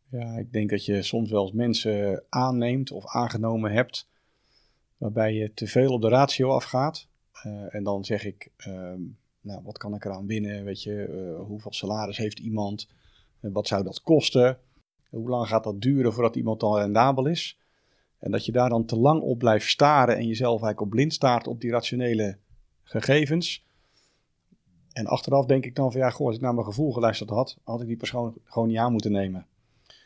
Ja, 0.09 0.37
ik 0.37 0.53
denk 0.53 0.71
dat 0.71 0.85
je 0.85 1.03
soms 1.03 1.31
wel 1.31 1.43
eens 1.43 1.53
mensen 1.53 2.25
aanneemt 2.29 2.91
of 2.91 3.07
aangenomen 3.07 3.73
hebt 3.73 4.09
waarbij 4.97 5.35
je 5.35 5.55
te 5.55 5.67
veel 5.67 5.93
op 5.93 6.01
de 6.01 6.09
ratio 6.09 6.51
afgaat. 6.51 7.09
Uh, 7.47 7.75
en 7.75 7.85
dan 7.85 8.05
zeg 8.05 8.25
ik, 8.25 8.51
uh, 8.67 8.93
nou, 9.41 9.63
wat 9.63 9.79
kan 9.79 9.95
ik 9.95 10.05
eraan 10.05 10.27
winnen? 10.27 10.65
Weet 10.65 10.83
je, 10.83 11.09
uh, 11.09 11.47
hoeveel 11.47 11.73
salaris 11.73 12.17
heeft 12.17 12.39
iemand? 12.39 12.89
wat 13.41 13.67
zou 13.67 13.83
dat 13.85 14.03
kosten? 14.03 14.59
Hoe 15.11 15.29
lang 15.29 15.49
gaat 15.49 15.65
dat 15.65 15.81
duren 15.81 16.13
voordat 16.13 16.37
iemand 16.37 16.61
dan 16.61 16.77
rendabel 16.77 17.27
is? 17.27 17.59
En 18.19 18.31
dat 18.31 18.47
je 18.47 18.53
daar 18.53 18.69
dan 18.69 18.85
te 18.85 18.97
lang 18.97 19.23
op 19.23 19.39
blijft 19.39 19.69
staren 19.69 20.17
en 20.17 20.27
jezelf 20.27 20.51
eigenlijk 20.51 20.81
op 20.81 20.91
blind 20.91 21.13
staart 21.13 21.47
op 21.47 21.61
die 21.61 21.71
rationele 21.71 22.39
gegevens. 22.83 23.67
En 24.93 25.07
achteraf 25.07 25.47
denk 25.47 25.65
ik 25.65 25.75
dan 25.75 25.93
van 25.93 26.01
ja, 26.01 26.11
goh, 26.11 26.27
als 26.27 26.37
ik 26.37 26.43
naar 26.43 26.55
mijn 26.55 26.67
gevoel 26.67 26.93
geluisterd 26.93 27.31
had, 27.31 27.59
had 27.65 27.81
ik 27.81 27.87
die 27.87 27.97
persoon 27.97 28.35
gewoon 28.45 28.69
niet 28.69 28.79
aan 28.79 28.93
moeten 28.93 29.13
nemen. 29.13 29.47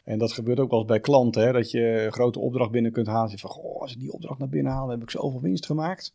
En 0.04 0.18
dat 0.18 0.32
gebeurt 0.32 0.60
ook 0.60 0.70
wel 0.70 0.78
eens 0.78 0.88
bij 0.88 1.00
klanten, 1.00 1.42
hè, 1.42 1.52
dat 1.52 1.70
je 1.70 2.02
een 2.04 2.12
grote 2.12 2.38
opdracht 2.38 2.70
binnen 2.70 2.92
kunt 2.92 3.06
halen. 3.06 3.38
Van, 3.38 3.50
goh, 3.50 3.80
als 3.80 3.92
ik 3.92 4.00
die 4.00 4.12
opdracht 4.12 4.38
naar 4.38 4.48
binnen 4.48 4.72
haal, 4.72 4.88
heb 4.88 5.02
ik 5.02 5.10
zoveel 5.10 5.40
winst 5.40 5.66
gemaakt. 5.66 6.14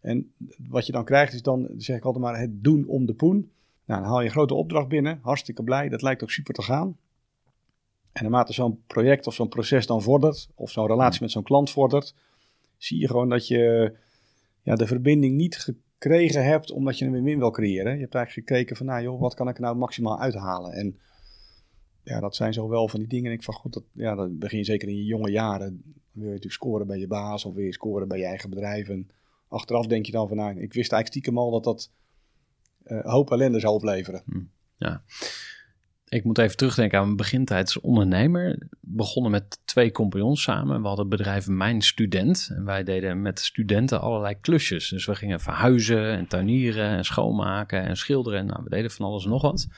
En 0.00 0.32
wat 0.68 0.86
je 0.86 0.92
dan 0.92 1.04
krijgt 1.04 1.32
is 1.32 1.42
dan, 1.42 1.68
zeg 1.76 1.96
ik 1.96 2.04
altijd 2.04 2.24
maar, 2.24 2.40
het 2.40 2.64
doen 2.64 2.86
om 2.86 3.06
de 3.06 3.14
poen. 3.14 3.50
Nou, 3.84 4.00
dan 4.00 4.10
haal 4.10 4.20
je 4.20 4.26
een 4.26 4.32
grote 4.32 4.54
opdracht 4.54 4.88
binnen, 4.88 5.18
hartstikke 5.22 5.62
blij, 5.62 5.88
dat 5.88 6.02
lijkt 6.02 6.22
ook 6.22 6.30
super 6.30 6.54
te 6.54 6.62
gaan. 6.62 6.96
En 8.12 8.22
naarmate 8.22 8.52
zo'n 8.52 8.82
project 8.86 9.26
of 9.26 9.34
zo'n 9.34 9.48
proces 9.48 9.86
dan 9.86 10.02
vordert, 10.02 10.48
of 10.54 10.70
zo'n 10.70 10.86
relatie 10.86 11.22
met 11.22 11.30
zo'n 11.30 11.42
klant 11.42 11.70
vordert, 11.70 12.14
zie 12.76 13.00
je 13.00 13.06
gewoon 13.06 13.28
dat 13.28 13.46
je 13.46 13.94
ja, 14.62 14.74
de 14.74 14.86
verbinding 14.86 15.36
niet 15.36 15.74
gekregen 16.00 16.44
hebt 16.44 16.70
omdat 16.70 16.98
je 16.98 17.04
een 17.04 17.12
win-win 17.12 17.38
wil 17.38 17.50
creëren. 17.50 17.94
Je 17.94 18.00
hebt 18.00 18.14
eigenlijk 18.14 18.48
gekeken 18.48 18.76
van, 18.76 18.86
nou 18.86 19.02
joh, 19.02 19.20
wat 19.20 19.34
kan 19.34 19.48
ik 19.48 19.54
er 19.54 19.62
nou 19.62 19.76
maximaal 19.76 20.20
uithalen? 20.20 20.72
En 20.72 20.98
ja, 22.02 22.20
dat 22.20 22.36
zijn 22.36 22.52
zo 22.52 22.68
wel 22.68 22.88
van 22.88 22.98
die 22.98 23.08
dingen. 23.08 23.30
En 23.30 23.36
ik 23.36 23.42
van, 23.42 23.54
goed, 23.54 23.72
dat, 23.72 23.84
ja, 23.92 24.14
dat 24.14 24.38
begin 24.38 24.58
je 24.58 24.64
zeker 24.64 24.88
in 24.88 24.96
je 24.96 25.04
jonge 25.04 25.30
jaren. 25.30 25.82
Wil 26.12 26.24
je 26.24 26.28
natuurlijk 26.28 26.52
scoren 26.52 26.86
bij 26.86 26.98
je 26.98 27.06
baas 27.06 27.44
of 27.44 27.54
wil 27.54 27.64
je 27.64 27.72
scoren 27.72 28.08
bij 28.08 28.18
je 28.18 28.24
eigen 28.24 28.50
bedrijf. 28.50 28.88
En 28.88 29.08
achteraf 29.48 29.86
denk 29.86 30.06
je 30.06 30.12
dan 30.12 30.28
van, 30.28 30.36
nou, 30.36 30.50
ik 30.50 30.72
wist 30.72 30.92
eigenlijk 30.92 31.06
stiekem 31.06 31.38
al 31.38 31.50
dat 31.50 31.64
dat 31.64 31.90
uh, 32.84 33.04
hoop 33.04 33.30
ellende 33.30 33.60
zou 33.60 33.74
opleveren. 33.74 34.22
Hm. 34.26 34.40
Ja. 34.76 35.02
Ik 36.10 36.24
moet 36.24 36.38
even 36.38 36.56
terugdenken 36.56 36.98
aan 36.98 37.04
mijn 37.04 37.16
begintijd 37.16 37.64
als 37.64 37.80
ondernemer. 37.80 38.68
Begonnen 38.80 39.30
met 39.30 39.58
twee 39.64 39.90
compagnons 39.92 40.42
samen. 40.42 40.80
We 40.80 40.86
hadden 40.86 41.08
het 41.08 41.16
bedrijf 41.16 41.48
Mijn 41.48 41.82
Student. 41.82 42.50
En 42.54 42.64
wij 42.64 42.84
deden 42.84 43.22
met 43.22 43.40
studenten 43.40 44.00
allerlei 44.00 44.34
klusjes. 44.40 44.88
Dus 44.88 45.06
we 45.06 45.14
gingen 45.14 45.40
verhuizen 45.40 46.16
en 46.16 46.26
tuinieren 46.26 46.88
en 46.88 47.04
schoonmaken 47.04 47.82
en 47.82 47.96
schilderen. 47.96 48.46
Nou, 48.46 48.60
we 48.64 48.70
deden 48.70 48.90
van 48.90 49.06
alles 49.06 49.24
en 49.24 49.30
nog 49.30 49.42
wat. 49.42 49.68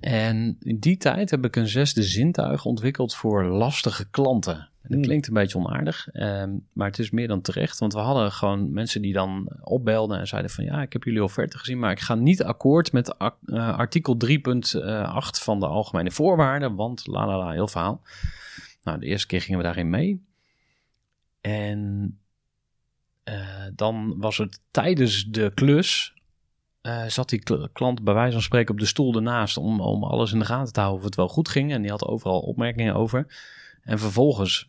En 0.00 0.56
in 0.60 0.78
die 0.78 0.96
tijd 0.96 1.30
heb 1.30 1.44
ik 1.44 1.56
een 1.56 1.68
zesde 1.68 2.02
zintuig 2.02 2.64
ontwikkeld 2.64 3.14
voor 3.14 3.44
lastige 3.44 4.10
klanten. 4.10 4.68
Dat 4.88 4.96
Hmm. 4.96 5.06
klinkt 5.06 5.26
een 5.28 5.34
beetje 5.34 5.58
onaardig, 5.58 6.08
ehm, 6.12 6.50
maar 6.72 6.86
het 6.86 6.98
is 6.98 7.10
meer 7.10 7.28
dan 7.28 7.40
terecht. 7.40 7.78
Want 7.78 7.92
we 7.92 7.98
hadden 7.98 8.32
gewoon 8.32 8.72
mensen 8.72 9.02
die 9.02 9.12
dan 9.12 9.52
opbelden 9.62 10.18
en 10.18 10.26
zeiden 10.26 10.50
van... 10.50 10.64
ja, 10.64 10.82
ik 10.82 10.92
heb 10.92 11.02
jullie 11.04 11.22
offerte 11.22 11.58
gezien, 11.58 11.78
maar 11.78 11.90
ik 11.90 12.00
ga 12.00 12.14
niet 12.14 12.42
akkoord 12.42 12.92
met 12.92 13.14
eh, 13.18 13.78
artikel 13.78 14.16
3.8 14.16 15.38
van 15.42 15.60
de 15.60 15.66
Algemene 15.66 16.10
Voorwaarden. 16.10 16.74
Want 16.74 17.06
la 17.06 17.26
la 17.26 17.38
la, 17.38 17.50
heel 17.50 17.68
verhaal. 17.68 18.02
Nou, 18.82 18.98
de 18.98 19.06
eerste 19.06 19.26
keer 19.26 19.40
gingen 19.40 19.58
we 19.58 19.64
daarin 19.64 19.90
mee. 19.90 20.26
En 21.40 22.18
eh, 23.24 23.34
dan 23.74 24.14
was 24.18 24.36
het 24.36 24.60
tijdens 24.70 25.24
de 25.24 25.50
klus... 25.54 26.14
eh, 26.80 27.04
zat 27.04 27.28
die 27.28 27.42
kl- 27.42 27.66
klant 27.72 28.02
bij 28.04 28.14
wijze 28.14 28.32
van 28.32 28.42
spreken 28.42 28.74
op 28.74 28.80
de 28.80 28.86
stoel 28.86 29.14
ernaast... 29.14 29.56
Om, 29.56 29.80
om 29.80 30.04
alles 30.04 30.32
in 30.32 30.38
de 30.38 30.44
gaten 30.44 30.72
te 30.72 30.80
houden 30.80 31.00
of 31.00 31.06
het 31.06 31.16
wel 31.16 31.28
goed 31.28 31.48
ging. 31.48 31.72
En 31.72 31.82
die 31.82 31.90
had 31.90 32.04
overal 32.06 32.40
opmerkingen 32.40 32.94
over. 32.94 33.26
En 33.82 33.98
vervolgens, 33.98 34.68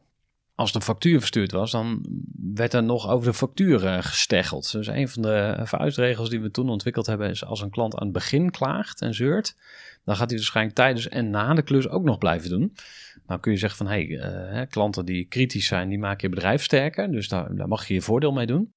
als 0.59 0.71
de 0.71 0.81
factuur 0.81 1.19
verstuurd 1.19 1.51
was, 1.51 1.71
dan 1.71 2.05
werd 2.53 2.73
er 2.73 2.83
nog 2.83 3.09
over 3.09 3.27
de 3.27 3.33
factuur 3.33 4.03
gesteggeld. 4.03 4.71
Dus 4.71 4.87
een 4.87 5.09
van 5.09 5.21
de 5.21 5.59
vuistregels 5.63 6.29
die 6.29 6.41
we 6.41 6.51
toen 6.51 6.69
ontwikkeld 6.69 7.05
hebben 7.05 7.29
is 7.29 7.45
als 7.45 7.61
een 7.61 7.69
klant 7.69 7.95
aan 7.95 8.03
het 8.03 8.13
begin 8.13 8.51
klaagt 8.51 9.01
en 9.01 9.13
zeurt, 9.13 9.55
dan 10.03 10.15
gaat 10.15 10.29
hij 10.29 10.37
waarschijnlijk 10.37 10.75
tijdens 10.75 11.09
en 11.09 11.29
na 11.29 11.53
de 11.53 11.61
klus 11.61 11.89
ook 11.89 12.03
nog 12.03 12.17
blijven 12.17 12.49
doen. 12.49 12.75
Nou 13.27 13.39
kun 13.39 13.51
je 13.51 13.57
zeggen 13.57 13.77
van, 13.77 13.87
hey, 13.87 14.19
eh, 14.19 14.67
klanten 14.69 15.05
die 15.05 15.25
kritisch 15.25 15.67
zijn, 15.67 15.89
die 15.89 15.99
maken 15.99 16.29
je 16.29 16.35
bedrijf 16.35 16.63
sterker. 16.63 17.11
Dus 17.11 17.27
daar, 17.27 17.55
daar 17.55 17.67
mag 17.67 17.87
je 17.87 17.93
je 17.93 18.01
voordeel 18.01 18.31
mee 18.31 18.45
doen. 18.45 18.73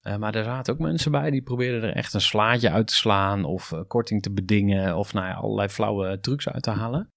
Eh, 0.00 0.16
maar 0.16 0.34
er 0.34 0.44
zaten 0.44 0.72
ook 0.72 0.80
mensen 0.80 1.10
bij 1.10 1.30
die 1.30 1.42
probeerden 1.42 1.82
er 1.82 1.96
echt 1.96 2.14
een 2.14 2.20
slaatje 2.20 2.70
uit 2.70 2.86
te 2.86 2.94
slaan 2.94 3.44
of 3.44 3.72
eh, 3.72 3.80
korting 3.86 4.22
te 4.22 4.32
bedingen 4.32 4.96
of 4.96 5.12
nou 5.12 5.26
ja, 5.26 5.34
allerlei 5.34 5.68
flauwe 5.68 6.20
trucs 6.20 6.48
uit 6.48 6.62
te 6.62 6.70
halen. 6.70 7.10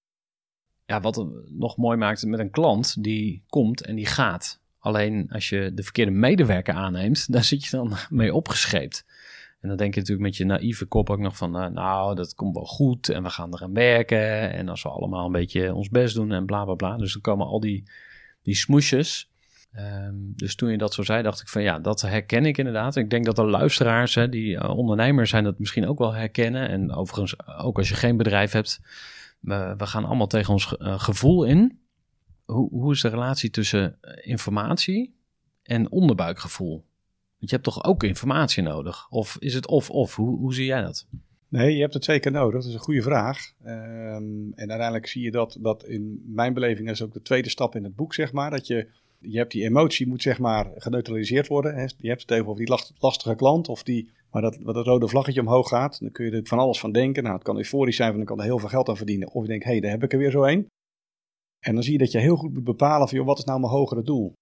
Ja, 0.90 1.00
wat 1.00 1.16
het 1.16 1.28
nog 1.58 1.76
mooi 1.76 1.96
maakt 1.96 2.26
met 2.26 2.40
een 2.40 2.50
klant 2.50 3.02
die 3.02 3.42
komt 3.48 3.84
en 3.84 3.94
die 3.94 4.06
gaat. 4.06 4.60
Alleen 4.78 5.30
als 5.30 5.48
je 5.48 5.72
de 5.74 5.82
verkeerde 5.82 6.10
medewerker 6.10 6.74
aanneemt, 6.74 7.26
daar 7.32 7.44
zit 7.44 7.64
je 7.64 7.76
dan 7.76 7.96
mee 8.08 8.34
opgescheept. 8.34 9.04
En 9.60 9.68
dan 9.68 9.76
denk 9.76 9.94
je 9.94 10.00
natuurlijk 10.00 10.26
met 10.26 10.36
je 10.36 10.44
naïeve 10.44 10.84
kop 10.84 11.10
ook 11.10 11.18
nog 11.18 11.36
van, 11.36 11.58
eh, 11.58 11.66
nou, 11.70 12.14
dat 12.14 12.34
komt 12.34 12.54
wel 12.54 12.64
goed 12.64 13.08
en 13.08 13.22
we 13.22 13.30
gaan 13.30 13.54
eraan 13.54 13.72
werken. 13.72 14.52
En 14.52 14.68
als 14.68 14.82
we 14.82 14.88
allemaal 14.88 15.26
een 15.26 15.32
beetje 15.32 15.74
ons 15.74 15.88
best 15.88 16.14
doen 16.14 16.32
en 16.32 16.46
bla 16.46 16.64
bla 16.64 16.74
bla. 16.74 16.96
Dus 16.96 17.12
dan 17.12 17.22
komen 17.22 17.46
al 17.46 17.60
die, 17.60 17.90
die 18.42 18.54
smoesjes. 18.54 19.30
Ehm, 19.72 20.14
dus 20.14 20.54
toen 20.54 20.70
je 20.70 20.78
dat 20.78 20.94
zo 20.94 21.02
zei, 21.02 21.22
dacht 21.22 21.40
ik 21.40 21.48
van 21.48 21.62
ja, 21.62 21.78
dat 21.78 22.00
herken 22.00 22.46
ik 22.46 22.58
inderdaad. 22.58 22.96
Ik 22.96 23.10
denk 23.10 23.24
dat 23.24 23.36
de 23.36 23.44
luisteraars, 23.46 24.14
hè, 24.14 24.28
die 24.28 24.56
eh, 24.56 24.76
ondernemers 24.76 25.30
zijn, 25.30 25.44
dat 25.44 25.58
misschien 25.58 25.88
ook 25.88 25.98
wel 25.98 26.12
herkennen. 26.14 26.68
En 26.68 26.92
overigens, 26.92 27.48
ook 27.58 27.78
als 27.78 27.88
je 27.88 27.94
geen 27.94 28.16
bedrijf 28.16 28.52
hebt, 28.52 28.80
we, 29.40 29.86
gaan 29.86 30.04
allemaal 30.04 30.26
tegen 30.26 30.52
ons 30.52 30.76
eh, 30.76 31.00
gevoel 31.00 31.44
in. 31.44 31.78
Hoe, 32.44 32.70
hoe 32.70 32.92
is 32.92 33.00
de 33.00 33.08
relatie 33.08 33.50
tussen 33.50 33.98
eh, 34.00 34.26
informatie 34.30 35.14
en 35.62 35.90
onderbuikgevoel? 35.90 36.72
Want 37.38 37.50
je 37.50 37.56
hebt 37.56 37.64
toch 37.64 37.84
ook 37.84 38.02
informatie 38.02 38.62
nodig? 38.62 39.06
Of 39.10 39.36
is 39.38 39.54
het 39.54 39.66
of-of? 39.66 40.16
Hoe, 40.16 40.38
hoe 40.38 40.54
zie 40.54 40.64
jij 40.64 40.82
dat? 40.82 41.06
Nee, 41.48 41.74
je 41.74 41.80
hebt 41.80 41.94
het 41.94 42.04
zeker 42.04 42.32
nodig. 42.32 42.60
Dat 42.60 42.68
is 42.68 42.74
een 42.74 42.80
goede 42.80 43.02
vraag. 43.02 43.52
Ehm, 43.62 44.52
en 44.54 44.68
uiteindelijk 44.68 45.06
zie 45.06 45.22
je 45.22 45.30
dat, 45.30 45.56
dat 45.60 45.84
in 45.84 46.22
mijn 46.26 46.54
beleving 46.54 46.90
is 46.90 47.02
ook 47.02 47.12
de 47.12 47.22
tweede 47.22 47.48
stap 47.48 47.76
in 47.76 47.84
het 47.84 47.96
boek, 47.96 48.14
zeg 48.14 48.32
maar. 48.32 48.50
Dat 48.50 48.66
je, 48.66 48.88
je 49.18 49.36
hebt 49.38 49.52
die 49.52 49.64
emotie 49.64 50.06
moet 50.06 50.22
zeg 50.22 50.38
maar 50.38 50.70
geneutraliseerd 50.74 51.46
worden. 51.46 51.90
Je 51.98 52.08
hebt 52.08 52.20
het 52.20 52.30
even 52.30 52.46
over 52.46 52.58
die 52.58 52.68
last- 52.68 52.92
lastige 52.98 53.34
klant 53.34 53.68
of 53.68 53.82
die, 53.82 54.10
waar 54.30 54.42
dat, 54.42 54.58
dat 54.62 54.86
rode 54.86 55.08
vlaggetje 55.08 55.40
omhoog 55.40 55.68
gaat. 55.68 56.00
Dan 56.00 56.10
kun 56.10 56.24
je 56.24 56.30
er 56.30 56.46
van 56.46 56.58
alles 56.58 56.80
van 56.80 56.92
denken. 56.92 57.22
Nou, 57.22 57.34
het 57.34 57.44
kan 57.44 57.56
euforisch 57.56 57.96
zijn, 57.96 58.08
want 58.08 58.26
dan 58.26 58.36
kan 58.36 58.44
er 58.44 58.50
heel 58.50 58.58
veel 58.58 58.68
geld 58.68 58.88
aan 58.88 58.96
verdienen. 58.96 59.28
Of 59.32 59.42
je 59.42 59.48
denkt, 59.48 59.64
hé, 59.64 59.70
hey, 59.70 59.80
daar 59.80 59.90
heb 59.90 60.02
ik 60.02 60.12
er 60.12 60.18
weer 60.18 60.30
zo 60.30 60.44
een. 60.44 60.66
En 61.64 61.74
dan 61.74 61.82
zie 61.82 61.92
je 61.92 61.98
dat 61.98 62.12
je 62.12 62.18
heel 62.18 62.36
goed 62.36 62.52
moet 62.52 62.64
bepalen 62.64 63.08
van, 63.08 63.24
wat 63.24 63.38
is 63.38 63.44
nou 63.44 63.60
mijn 63.60 63.72
hogere 63.72 64.02
doel? 64.02 64.32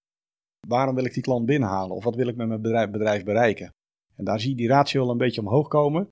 Waarom 0.68 0.94
wil 0.94 1.04
ik 1.04 1.14
die 1.14 1.22
klant 1.22 1.46
binnenhalen? 1.46 1.96
Of 1.96 2.04
wat 2.04 2.14
wil 2.14 2.28
ik 2.28 2.36
met 2.36 2.48
mijn 2.48 2.62
bedrijf, 2.62 2.90
bedrijf 2.90 3.24
bereiken? 3.24 3.70
En 4.14 4.24
daar 4.24 4.40
zie 4.40 4.50
je 4.50 4.56
die 4.56 4.68
ratio 4.68 5.02
al 5.02 5.10
een 5.10 5.18
beetje 5.18 5.40
omhoog 5.40 5.68
komen. 5.68 6.08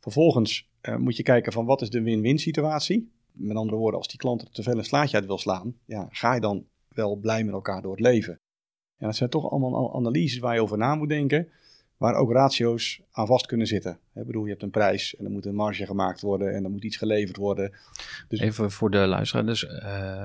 Vervolgens 0.00 0.68
eh, 0.80 0.96
moet 0.96 1.16
je 1.16 1.22
kijken 1.22 1.52
van 1.52 1.64
wat 1.64 1.82
is 1.82 1.90
de 1.90 2.02
win-win 2.02 2.38
situatie. 2.38 3.12
Met 3.32 3.56
andere 3.56 3.76
woorden, 3.76 3.98
als 3.98 4.08
die 4.08 4.18
klant 4.18 4.42
er 4.42 4.50
te 4.50 4.62
veel 4.62 4.78
een 4.78 4.84
slaatje 4.84 5.16
uit 5.16 5.26
wil 5.26 5.38
slaan, 5.38 5.76
ja, 5.84 6.08
ga 6.10 6.34
je 6.34 6.40
dan 6.40 6.66
wel 6.88 7.16
blij 7.16 7.44
met 7.44 7.54
elkaar 7.54 7.82
door 7.82 7.90
het 7.90 8.00
leven. 8.00 8.32
En 8.98 9.06
dat 9.06 9.16
zijn 9.16 9.30
toch 9.30 9.50
allemaal 9.50 9.74
al- 9.74 9.94
analyses 9.94 10.38
waar 10.38 10.54
je 10.54 10.62
over 10.62 10.78
na 10.78 10.94
moet 10.94 11.08
denken, 11.08 11.48
waar 11.96 12.14
ook 12.14 12.32
ratio's 12.32 13.00
aan 13.10 13.26
vast 13.26 13.46
kunnen 13.46 13.66
zitten. 13.66 13.98
Ik 14.14 14.26
bedoel, 14.26 14.44
je 14.44 14.50
hebt 14.50 14.62
een 14.62 14.70
prijs 14.70 15.16
en 15.16 15.24
er 15.24 15.30
moet 15.30 15.46
een 15.46 15.54
marge 15.54 15.86
gemaakt 15.86 16.20
worden 16.20 16.54
en 16.54 16.64
er 16.64 16.70
moet 16.70 16.84
iets 16.84 16.96
geleverd 16.96 17.36
worden. 17.36 17.72
Dus- 18.28 18.40
Even 18.40 18.70
voor 18.70 18.90
de 18.90 19.06
luisteraar. 19.06 19.46
Dus 19.46 19.66
eh, 19.66 19.72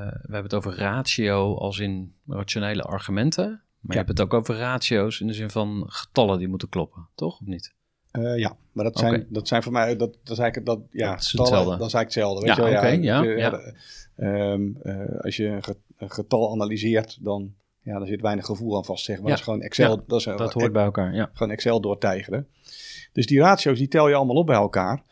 we 0.08 0.20
hebben 0.22 0.44
het 0.44 0.54
over 0.54 0.76
ratio 0.76 1.56
als 1.56 1.80
in 1.80 2.14
rationele 2.28 2.84
argumenten. 2.84 3.62
Maar 3.80 3.92
je 3.92 4.04
hebt 4.04 4.10
het 4.10 4.22
ook 4.22 4.34
over 4.34 4.56
ratio's 4.56 5.20
in 5.20 5.28
de 5.28 5.34
zin 5.34 5.50
van 5.50 5.84
getallen 5.88 6.40
die 6.40 6.48
moeten 6.48 6.70
kloppen, 6.70 7.08
toch? 7.16 7.40
Of 7.40 7.48
niet? 7.48 7.74
Eh, 8.12 8.38
ja, 8.38 8.58
maar 8.72 8.84
dat 8.84 8.98
zijn, 9.00 9.26
dat 9.30 9.48
zijn 9.48 9.64
voor 9.64 9.72
mij, 9.72 9.96
dat, 9.96 10.14
dat 10.24 10.38
is 10.38 10.38
eigenlijk, 10.38 10.66
dat, 10.66 10.80
ja, 10.92 11.12
Dat 11.12 11.20
is 11.22 11.30
getallen, 11.30 11.52
hetzelfde. 11.52 11.78
Dat 11.78 11.88
is 11.88 11.94
eigenlijk 11.94 12.36
hetzelfde. 12.46 12.82
Weet 12.82 13.04
Ja, 13.04 13.24
ja, 13.24 13.38
ja. 13.38 13.74
eh, 14.16 15.22
als 15.22 15.36
je 15.36 15.60
een 15.98 16.10
getal 16.12 16.52
analyseert, 16.52 17.24
dan, 17.24 17.54
ja, 17.90 17.98
dan 17.98 18.08
zit 18.08 18.22
weinig 18.22 18.46
gevoel 18.46 18.76
aan 18.76 18.86
vast, 18.86 19.06
zeg 19.06 19.16
maar. 19.16 19.26
Ja. 19.26 19.30
Dat 19.30 19.40
is 19.40 19.44
gewoon 19.44 19.62
Excel, 19.62 19.90
Ja, 19.90 20.04
dat 20.08 20.20
is 20.20 20.26
Dat 20.26 20.54
hoort 20.54 20.72
bij 20.72 20.84
elkaar, 20.84 21.14
ja. 21.14 21.30
gewoon 21.34 21.52
Excel 21.52 21.82
doortijgeren. 21.82 22.48
Dus 23.14 23.26
die 23.26 23.40
ratio's, 23.40 23.78
die 23.78 23.88
tel 23.88 24.08
je 24.08 24.16
allemaal 24.16 24.36
op 24.36 24.46
bij 24.46 24.56
elkaar. 24.56 25.04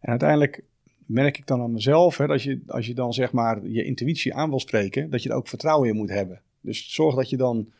En 0.00 0.10
uiteindelijk 0.10 0.62
merk 1.06 1.38
ik 1.38 1.46
dan 1.46 1.60
aan 1.60 1.72
mezelf, 1.72 2.16
hè, 2.16 2.26
dat 2.26 2.42
je, 2.42 2.60
als 2.66 2.86
je 2.86 2.94
dan 2.94 3.12
zeg 3.12 3.32
maar 3.32 3.66
je 3.66 3.84
intuïtie 3.84 4.34
aan 4.34 4.48
wil 4.48 4.60
spreken, 4.60 5.10
dat 5.10 5.22
je 5.22 5.28
er 5.28 5.34
ook 5.34 5.48
vertrouwen 5.48 5.88
in 5.88 5.96
moet 5.96 6.10
hebben. 6.10 6.40
Dus 6.60 6.94
zorg 6.94 7.14
dat 7.14 7.30
je 7.30 7.36
dan 7.36 7.72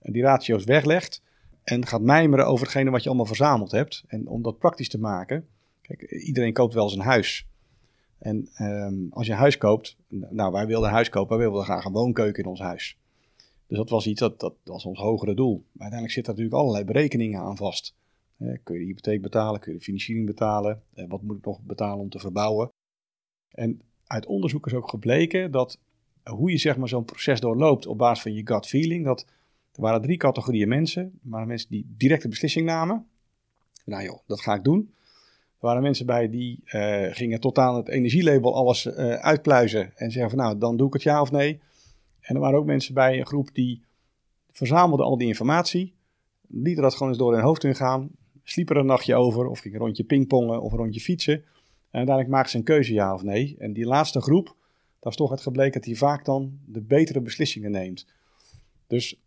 die 0.00 0.22
ratio's 0.22 0.64
weglegt 0.64 1.22
en 1.62 1.86
gaat 1.86 2.00
mijmeren 2.00 2.46
over 2.46 2.64
hetgene 2.64 2.90
wat 2.90 3.02
je 3.02 3.08
allemaal 3.08 3.26
verzameld 3.26 3.70
hebt. 3.70 4.04
En 4.06 4.26
om 4.26 4.42
dat 4.42 4.58
praktisch 4.58 4.88
te 4.88 4.98
maken, 4.98 5.46
kijk, 5.82 6.02
iedereen 6.02 6.52
koopt 6.52 6.74
wel 6.74 6.88
zijn 6.88 7.04
huis. 7.04 7.46
En 8.18 8.48
ehm, 8.54 8.94
als 9.10 9.26
je 9.26 9.32
een 9.32 9.38
huis 9.38 9.58
koopt, 9.58 9.96
nou 10.08 10.52
wij 10.52 10.66
wilden 10.66 10.88
een 10.88 10.94
huis 10.94 11.08
kopen, 11.08 11.36
wij 11.36 11.46
wilden 11.46 11.64
graag 11.64 11.84
een 11.84 11.92
woonkeuken 11.92 12.42
in 12.42 12.48
ons 12.48 12.60
huis. 12.60 12.98
Dus 13.68 13.78
dat 13.78 13.90
was 13.90 14.06
iets, 14.06 14.20
dat, 14.20 14.40
dat 14.40 14.54
was 14.64 14.84
ons 14.84 14.98
hogere 14.98 15.34
doel. 15.34 15.54
Maar 15.54 15.90
uiteindelijk 15.90 16.12
zitten 16.12 16.32
er 16.32 16.38
natuurlijk 16.38 16.62
allerlei 16.62 16.92
berekeningen 16.92 17.40
aan 17.40 17.56
vast. 17.56 17.94
Kun 18.38 18.74
je 18.74 18.80
de 18.80 18.86
hypotheek 18.86 19.22
betalen, 19.22 19.60
kun 19.60 19.72
je 19.72 19.78
de 19.78 19.84
financiering 19.84 20.26
betalen, 20.26 20.82
wat 21.08 21.22
moet 21.22 21.36
ik 21.36 21.44
nog 21.44 21.60
betalen 21.60 21.98
om 21.98 22.08
te 22.08 22.18
verbouwen. 22.18 22.70
En 23.50 23.80
uit 24.06 24.26
onderzoek 24.26 24.66
is 24.66 24.74
ook 24.74 24.88
gebleken 24.88 25.50
dat 25.50 25.78
hoe 26.22 26.50
je 26.50 26.58
zeg 26.58 26.76
maar 26.76 26.88
zo'n 26.88 27.04
proces 27.04 27.40
doorloopt 27.40 27.86
op 27.86 27.98
basis 27.98 28.22
van 28.22 28.32
je 28.32 28.46
gut 28.46 28.66
feeling, 28.66 29.04
dat 29.04 29.26
er 29.72 29.80
waren 29.80 30.02
drie 30.02 30.16
categorieën 30.16 30.68
mensen. 30.68 31.02
Er 31.02 31.30
waren 31.30 31.48
mensen 31.48 31.70
die 31.70 31.94
directe 31.96 32.28
beslissing 32.28 32.66
namen. 32.66 33.06
Nou 33.84 34.02
joh, 34.04 34.18
dat 34.26 34.40
ga 34.40 34.54
ik 34.54 34.64
doen. 34.64 34.94
Er 35.58 35.66
waren 35.66 35.82
mensen 35.82 36.06
bij 36.06 36.30
die 36.30 36.60
eh, 36.64 37.06
gingen 37.10 37.40
tot 37.40 37.58
aan 37.58 37.76
het 37.76 37.88
energielabel 37.88 38.54
alles 38.54 38.86
eh, 38.86 39.12
uitpluizen 39.12 39.96
en 39.96 40.10
zeggen 40.10 40.30
van 40.30 40.38
nou, 40.38 40.58
dan 40.58 40.76
doe 40.76 40.86
ik 40.86 40.92
het 40.92 41.02
ja 41.02 41.20
of 41.20 41.30
nee. 41.30 41.60
En 42.28 42.34
er 42.34 42.40
waren 42.40 42.58
ook 42.58 42.66
mensen 42.66 42.94
bij, 42.94 43.18
een 43.18 43.26
groep 43.26 43.54
die 43.54 43.82
verzamelden 44.50 45.06
al 45.06 45.18
die 45.18 45.26
informatie, 45.26 45.94
lieten 46.48 46.82
dat 46.82 46.92
gewoon 46.92 47.08
eens 47.08 47.18
door 47.18 47.34
hun 47.34 47.42
hoofd 47.42 47.62
heen 47.62 47.74
gaan, 47.74 48.10
sliepen 48.42 48.74
er 48.74 48.80
een 48.80 48.86
nachtje 48.86 49.14
over 49.14 49.46
of 49.46 49.58
ging 49.58 49.74
een 49.74 49.80
rondje 49.80 50.04
pingpongen 50.04 50.62
of 50.62 50.72
rondje 50.72 51.00
fietsen. 51.00 51.34
En 51.34 51.44
uiteindelijk 51.90 52.28
maakten 52.28 52.50
ze 52.50 52.56
een 52.56 52.64
keuze 52.64 52.92
ja 52.92 53.14
of 53.14 53.22
nee. 53.22 53.56
En 53.58 53.72
die 53.72 53.86
laatste 53.86 54.20
groep, 54.20 54.56
daar 55.00 55.12
is 55.12 55.18
toch 55.18 55.30
het 55.30 55.40
gebleken 55.40 55.72
dat 55.72 55.82
die 55.82 55.98
vaak 55.98 56.24
dan 56.24 56.58
de 56.66 56.80
betere 56.80 57.20
beslissingen 57.20 57.70
neemt. 57.70 58.06
Dus 58.86 59.20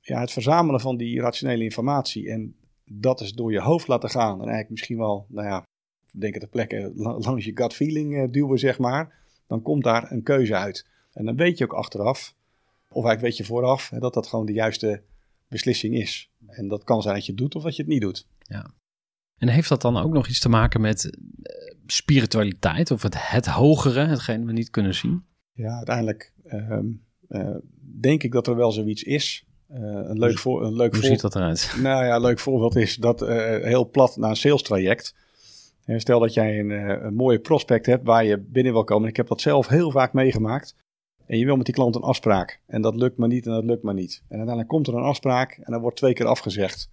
ja, 0.00 0.20
het 0.20 0.32
verzamelen 0.32 0.80
van 0.80 0.96
die 0.96 1.20
rationele 1.20 1.64
informatie 1.64 2.30
en 2.30 2.56
dat 2.84 3.20
is 3.20 3.32
door 3.32 3.52
je 3.52 3.60
hoofd 3.60 3.88
laten 3.88 4.10
gaan. 4.10 4.34
En 4.34 4.40
eigenlijk 4.40 4.70
misschien 4.70 4.98
wel, 4.98 5.26
nou 5.28 5.48
ja, 5.48 5.66
denk 6.10 6.38
ter 6.38 6.48
plekke 6.48 6.92
la- 6.94 7.18
langs 7.18 7.44
je 7.44 7.52
gut 7.54 7.74
feeling 7.74 8.16
eh, 8.16 8.30
duwen, 8.30 8.58
zeg 8.58 8.78
maar. 8.78 9.20
Dan 9.46 9.62
komt 9.62 9.84
daar 9.84 10.12
een 10.12 10.22
keuze 10.22 10.56
uit. 10.56 10.90
En 11.12 11.24
dan 11.24 11.36
weet 11.36 11.58
je 11.58 11.64
ook 11.64 11.72
achteraf, 11.72 12.34
of 12.88 13.04
eigenlijk 13.04 13.20
weet 13.20 13.36
je 13.36 13.44
vooraf, 13.44 13.90
hè, 13.90 13.98
dat 13.98 14.14
dat 14.14 14.26
gewoon 14.26 14.46
de 14.46 14.52
juiste 14.52 15.02
beslissing 15.48 15.94
is. 15.94 16.30
En 16.46 16.68
dat 16.68 16.84
kan 16.84 17.02
zijn 17.02 17.14
dat 17.14 17.26
je 17.26 17.32
het 17.32 17.40
doet 17.40 17.54
of 17.54 17.62
dat 17.62 17.76
je 17.76 17.82
het 17.82 17.90
niet 17.90 18.00
doet. 18.00 18.26
En 19.38 19.48
heeft 19.48 19.68
dat 19.68 19.82
dan 19.82 19.96
ook 19.96 20.12
nog 20.12 20.28
iets 20.28 20.40
te 20.40 20.48
maken 20.48 20.80
met 20.80 21.16
eh, 21.42 21.74
spiritualiteit 21.86 22.90
of 22.90 23.02
het, 23.02 23.14
het 23.30 23.46
hogere, 23.46 24.06
hetgeen 24.06 24.46
we 24.46 24.52
niet 24.52 24.70
kunnen 24.70 24.94
zien? 24.94 25.24
Ja, 25.52 25.76
uiteindelijk 25.76 26.32
ehm, 26.44 26.86
eh, 27.28 27.54
denk 28.00 28.22
ik 28.22 28.32
dat 28.32 28.46
er 28.46 28.56
wel 28.56 28.72
zoiets 28.72 29.02
is. 29.02 29.46
Eh, 29.68 29.80
een 29.82 30.18
leuk, 30.18 30.38
voor, 30.38 30.64
een 30.64 30.74
leuk 30.74 30.90
Hoe 30.92 31.00
voor- 31.00 31.10
ziet 31.10 31.20
dat 31.20 31.34
eruit? 31.34 31.74
Nou 31.82 32.04
ja, 32.04 32.14
een 32.14 32.20
leuk 32.20 32.38
voorbeeld 32.38 32.76
is 32.76 32.96
dat 32.96 33.20
heel 33.20 33.90
plat 33.90 34.16
naar 34.16 34.30
een 34.30 34.36
sales 34.36 34.62
traject. 34.62 35.14
Stel 35.96 36.20
dat 36.20 36.34
jij 36.34 36.58
een, 36.60 36.70
een 37.04 37.14
mooie 37.14 37.38
prospect 37.38 37.86
hebt 37.86 38.06
waar 38.06 38.24
je 38.24 38.38
binnen 38.38 38.72
wil 38.72 38.84
komen. 38.84 39.08
Ik 39.08 39.16
heb 39.16 39.28
dat 39.28 39.40
zelf 39.40 39.68
heel 39.68 39.90
vaak 39.90 40.12
meegemaakt. 40.12 40.76
En 41.26 41.38
je 41.38 41.44
wil 41.44 41.56
met 41.56 41.66
die 41.66 41.74
klant 41.74 41.94
een 41.94 42.02
afspraak. 42.02 42.60
En 42.66 42.82
dat 42.82 42.96
lukt 42.96 43.16
maar 43.16 43.28
niet 43.28 43.46
en 43.46 43.52
dat 43.52 43.64
lukt 43.64 43.82
maar 43.82 43.94
niet. 43.94 44.16
En 44.22 44.36
uiteindelijk 44.36 44.68
komt 44.68 44.86
er 44.86 44.94
een 44.94 45.02
afspraak 45.02 45.52
en 45.52 45.72
dan 45.72 45.80
wordt 45.80 45.96
twee 45.96 46.12
keer 46.12 46.26
afgezegd. 46.26 46.90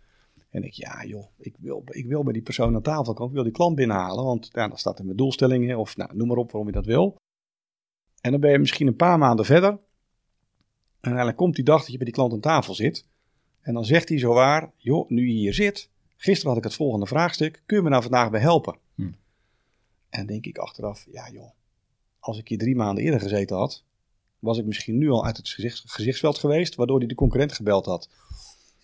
En 0.50 0.64
ik, 0.64 0.74
ja 0.74 1.06
joh, 1.06 1.26
ik 1.38 1.56
wil, 1.60 1.84
ik 1.86 2.06
wil 2.06 2.24
bij 2.24 2.34
die 2.34 2.42
persoon 2.42 2.76
aan 2.76 2.82
tafel 2.82 3.14
komen. 3.14 3.28
Ik 3.28 3.34
wil 3.34 3.44
die 3.44 3.54
klant 3.54 3.76
binnenhalen, 3.76 4.24
want 4.24 4.50
ja, 4.52 4.68
dan 4.68 4.78
staat 4.78 5.00
er 5.00 5.06
mijn 5.06 5.18
doelstellingen. 5.18 5.78
Of 5.78 5.98
nou, 5.98 6.16
noem 6.16 6.28
maar 6.28 6.38
op 6.38 6.52
waarom 6.52 6.70
je 6.70 6.76
dat 6.76 6.86
wil. 6.86 7.16
En 8.22 8.32
dan 8.32 8.40
ben 8.40 8.52
je 8.52 8.60
misschien 8.60 8.88
een 8.88 8.96
paar 8.96 9.18
maanden 9.18 9.46
verder. 9.46 9.70
En 9.70 9.80
uiteindelijk 11.02 11.38
komt 11.38 11.56
die 11.56 11.64
dag 11.64 11.80
dat 11.80 11.92
je 11.92 11.98
bij 11.98 12.06
die 12.06 12.14
klant 12.14 12.34
aan 12.34 12.40
tafel 12.40 12.74
zit. 12.74 13.06
En 13.62 13.74
dan 13.74 13.86
zegt 13.86 14.10
hij 14.10 14.20
zo 14.20 14.34
waar, 14.34 14.72
joh, 14.78 15.10
nu 15.10 15.28
je 15.28 15.34
hier 15.34 15.54
zit. 15.54 15.90
Gisteren 16.16 16.50
had 16.50 16.58
ik 16.58 16.64
het 16.64 16.76
volgende 16.76 17.06
vraagstuk. 17.06 17.64
Kun 17.66 17.78
je 17.78 17.84
me 17.84 17.90
nou 17.90 18.02
vandaag 18.02 18.30
bij 18.30 18.40
helpen? 18.40 18.78
Hm. 18.96 19.12
En 20.10 20.26
denk 20.26 20.46
ik 20.46 20.58
achteraf, 20.58 21.06
ja 21.12 21.30
joh. 21.30 21.50
Als 22.20 22.38
ik 22.38 22.48
hier 22.48 22.58
drie 22.58 22.76
maanden 22.76 23.04
eerder 23.04 23.20
gezeten 23.20 23.58
had, 23.58 23.84
was 24.40 24.58
ik 24.58 24.66
misschien 24.66 24.98
nu 24.98 25.10
al 25.10 25.26
uit 25.26 25.38
het 25.38 25.50
gezicht, 25.50 25.84
gezichtsveld 25.86 26.38
geweest, 26.38 26.76
waardoor 26.76 26.98
hij 26.98 27.08
de 27.08 27.16
concurrent 27.16 27.54
gebeld 27.54 27.86
had. 27.86 28.10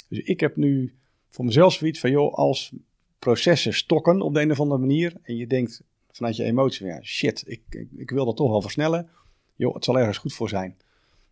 Dus 0.10 0.20
ik 0.20 0.39
heb 0.39 0.56
nu 0.56 0.93
voor 1.30 1.45
mezelf 1.45 1.74
zoiets 1.74 1.99
van, 1.99 2.12
joh, 2.12 2.34
als 2.34 2.72
processen 3.20 3.74
stokken 3.74 4.22
op 4.22 4.34
de 4.34 4.41
een 4.41 4.51
of 4.51 4.60
andere 4.60 4.80
manier, 4.80 5.14
en 5.22 5.36
je 5.36 5.47
denkt 5.47 5.84
vanuit 6.12 6.36
je 6.36 6.43
emotie 6.43 6.86
ja, 6.86 7.01
shit, 7.01 7.43
ik, 7.47 7.62
ik, 7.70 7.88
ik 7.95 8.10
wil 8.10 8.26
dat 8.26 8.36
toch 8.36 8.49
wel 8.49 8.62
versnellen, 8.62 9.10
joh, 9.56 9.74
het 9.74 9.84
zal 9.84 9.99
ergens 9.99 10.18
goed 10.18 10.34
voor 10.34 10.49
zijn. 10.49 10.78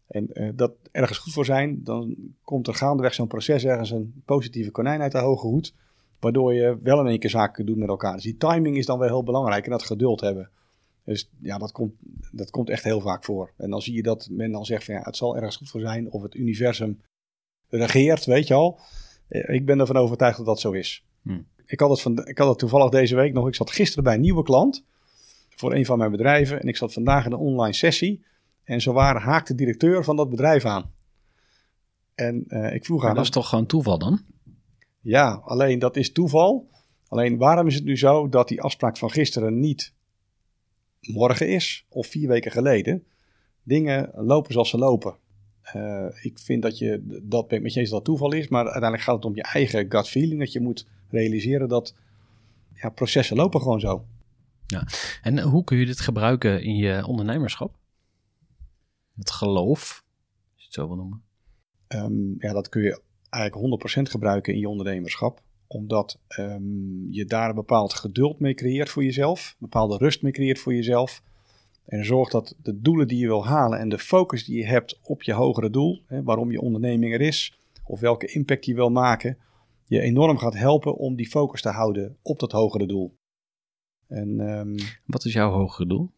En 0.08 0.34
eh, 0.34 0.50
dat 0.56 0.72
ergens 0.92 1.18
goed 1.18 1.34
voor 1.34 1.46
zijn, 1.46 1.84
dan 1.84 2.16
komt 2.44 2.68
er 2.68 2.76
gaandeweg 2.76 3.14
zo'n 3.14 3.28
proces 3.28 3.66
ergens 3.66 3.92
een 3.92 4.22
positieve 4.26 4.72
konijn 4.72 5.02
uit 5.02 5.12
de 5.12 5.18
hoge 5.18 5.48
hoed, 5.48 5.74
waardoor 6.20 6.54
je 6.54 6.78
wel 6.82 7.00
in 7.00 7.08
één 7.08 7.20
keer 7.20 7.30
zaken 7.30 7.54
kunt 7.54 7.68
doen 7.68 7.80
met 7.80 7.88
elkaar. 7.88 8.14
Dus 8.14 8.24
die 8.24 8.38
timing 8.38 8.78
is 8.78 8.86
dan 8.86 9.00
wel 9.00 9.08
heel 9.08 9.24
belangrijk 9.24 9.66
en 9.66 9.72
dat 9.72 9.84
geduld 9.84 10.22
hebben. 10.22 10.50
Dus 11.06 11.30
ja, 11.42 11.58
dat 11.58 11.72
komt, 11.72 11.94
dat 12.32 12.50
komt 12.50 12.70
echt 12.70 12.84
heel 12.84 13.02
vaak 13.02 13.24
voor. 13.24 13.54
En 13.58 13.70
dan 13.70 13.82
zie 13.82 13.94
je 13.96 14.04
dat 14.04 14.28
men 14.32 14.52
dan 14.52 14.66
zegt 14.66 14.84
van 14.84 14.94
ja, 14.94 15.02
het 15.04 15.18
zal 15.18 15.36
ergens 15.36 15.56
goed 15.56 15.70
voor 15.70 15.82
zijn 15.82 16.12
of 16.12 16.22
het 16.22 16.36
universum 16.36 17.02
regeert, 17.70 18.26
weet 18.26 18.48
je 18.48 18.54
al. 18.54 18.80
Eh, 19.28 19.56
Ik 19.56 19.66
ben 19.66 19.80
ervan 19.80 19.98
overtuigd 19.98 20.38
dat 20.38 20.46
dat 20.46 20.60
zo 20.60 20.72
is. 20.72 21.06
Hm. 21.22 21.42
Ik, 21.66 21.80
had 21.80 21.90
het 21.90 22.02
van, 22.02 22.26
ik 22.28 22.38
had 22.38 22.50
het 22.50 22.58
toevallig 22.58 22.90
deze 22.90 23.16
week 23.16 23.34
nog. 23.34 23.48
Ik 23.48 23.56
zat 23.56 23.72
gisteren 23.72 24.04
bij 24.04 24.14
een 24.14 24.22
nieuwe 24.22 24.44
klant 24.44 24.86
voor 25.50 25.74
een 25.74 25.86
van 25.86 25.98
mijn 25.98 26.12
bedrijven. 26.12 26.62
En 26.62 26.68
ik 26.68 26.78
zat 26.78 26.94
vandaag 26.94 27.26
in 27.26 27.32
een 27.32 27.38
online 27.38 27.74
sessie. 27.74 28.26
En 28.64 28.82
zowaar 28.82 29.22
haakt 29.22 29.48
de 29.48 29.56
directeur 29.56 30.04
van 30.04 30.16
dat 30.16 30.30
bedrijf 30.30 30.66
aan. 30.66 30.92
En 32.16 32.46
eh, 32.48 32.74
ik 32.74 32.86
vroeg 32.86 33.00
Maar 33.00 33.10
aan 33.10 33.16
dat 33.16 33.24
is 33.24 33.30
toch 33.30 33.50
gewoon 33.50 33.66
toeval 33.66 34.00
dan? 34.00 34.22
ja, 35.02 35.42
alleen 35.44 35.80
dat 35.80 35.96
is 35.96 36.12
toeval. 36.12 36.70
Alleen 37.08 37.38
waarom 37.38 37.68
is 37.68 37.76
het 37.76 37.84
nu 37.84 37.98
zo 37.98 38.30
dat 38.30 38.48
die 38.48 38.62
afspraak 38.62 38.98
van 38.98 39.12
gisteren 39.12 39.60
niet 39.60 39.94
morgen 41.12 41.48
is 41.48 41.86
of 41.90 42.08
vier 42.08 42.28
weken 42.28 42.52
geleden? 42.52 43.04
Dingen 43.64 44.12
lopen 44.14 44.54
zoals 44.54 44.70
ze 44.70 44.78
lopen. 44.78 45.16
Eh, 45.62 46.08
ik 46.22 46.40
vind 46.40 46.62
dat 46.62 46.78
je, 46.78 47.22
dat 47.24 47.48
ben 47.48 47.58
ik 47.58 47.64
met 47.64 47.74
je 47.74 47.80
eens 47.80 47.90
dat 47.90 48.04
toeval 48.04 48.34
is, 48.34 48.48
maar 48.48 48.64
uiteindelijk 48.64 49.04
gaat 49.04 49.16
het 49.16 49.26
om 49.26 49.36
je 49.36 49.44
eigen 49.44 49.92
gut 49.92 50.10
feeling. 50.10 50.40
Dat 50.40 50.52
je 50.52 50.60
moet 50.60 50.88
realiseren 51.10 51.68
dat 51.68 51.96
ja, 52.74 52.90
processen 52.90 53.36
lopen 53.36 53.62
gewoon 53.62 53.80
zo. 53.80 54.06
En 55.22 55.40
hoe 55.40 55.64
kun 55.64 55.78
je 55.78 55.86
dit 55.86 56.00
gebruiken 56.00 56.64
in 56.64 56.76
je 56.76 57.06
ondernemerschap? 57.06 57.78
Het 59.16 59.32
geloof, 59.32 60.04
als 60.54 60.62
je 60.62 60.66
het 60.66 60.74
zo 60.74 60.88
wil 60.88 60.96
noemen. 60.96 61.24
Ehm, 61.88 62.32
ja, 62.38 62.54
dat 62.54 62.70
kun 62.70 62.82
je 62.82 63.02
eigenlijk 63.30 63.66
100% 63.66 64.10
gebruiken 64.10 64.54
in 64.54 64.60
je 64.60 64.70
ondernemerschap. 64.70 65.42
Omdat 65.74 66.20
ehm, 66.28 67.12
je 67.12 67.26
daar 67.26 67.50
een 67.50 67.56
bepaald 67.56 67.94
geduld 67.94 68.40
mee 68.40 68.54
creëert 68.54 68.90
voor 68.90 69.04
jezelf. 69.04 69.50
Een 69.50 69.56
bepaalde 69.60 69.98
rust 69.98 70.22
mee 70.22 70.32
creëert 70.32 70.60
voor 70.60 70.74
jezelf. 70.74 71.24
En 71.86 72.06
zorgt 72.06 72.32
dat 72.32 72.56
de 72.62 72.82
doelen 72.82 73.08
die 73.08 73.20
je 73.20 73.28
wil 73.28 73.46
halen 73.46 73.80
en 73.80 73.90
de 73.90 74.00
focus 74.00 74.46
die 74.46 74.58
je 74.58 74.66
hebt 74.66 75.00
op 75.02 75.24
je 75.24 75.34
hogere 75.34 75.70
doel. 75.70 76.04
Hè, 76.08 76.24
waarom 76.24 76.52
je 76.52 76.62
onderneming 76.62 77.14
er 77.14 77.22
is. 77.22 77.58
Of 77.86 78.00
welke 78.00 78.28
impact 78.28 78.66
je 78.66 78.74
wil 78.74 78.90
maken. 78.90 79.38
Je 79.86 80.02
enorm 80.02 80.38
gaat 80.38 80.54
helpen 80.54 80.96
om 80.96 81.16
die 81.16 81.30
focus 81.30 81.62
te 81.62 81.70
houden 81.70 82.18
op 82.22 82.40
dat 82.40 82.52
hogere 82.52 82.86
doel. 82.86 83.16
En 84.08 84.40
ehm, 84.40 84.78
Wat 85.06 85.26
is 85.26 85.34
jouw 85.34 85.52
hogere 85.52 85.88
doel? 85.88 86.12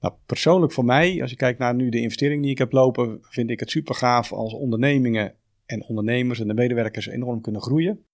nou, 0.00 0.14
persoonlijk 0.26 0.72
voor 0.72 0.84
mij, 0.84 1.20
als 1.20 1.30
je 1.30 1.36
kijkt 1.36 1.58
naar 1.58 1.74
nu 1.74 1.88
de 1.88 2.00
investering 2.00 2.42
die 2.42 2.50
ik 2.50 2.58
heb 2.58 2.72
lopen, 2.72 3.18
vind 3.22 3.50
ik 3.50 3.60
het 3.60 3.70
super 3.70 3.94
gaaf 3.94 4.32
als 4.32 4.52
ondernemingen 4.52 5.34
en 5.66 5.84
ondernemers 5.84 6.40
en 6.40 6.48
de 6.48 6.54
medewerkers 6.54 7.06
enorm 7.06 7.40
kunnen 7.40 7.62
groeien. 7.62 8.04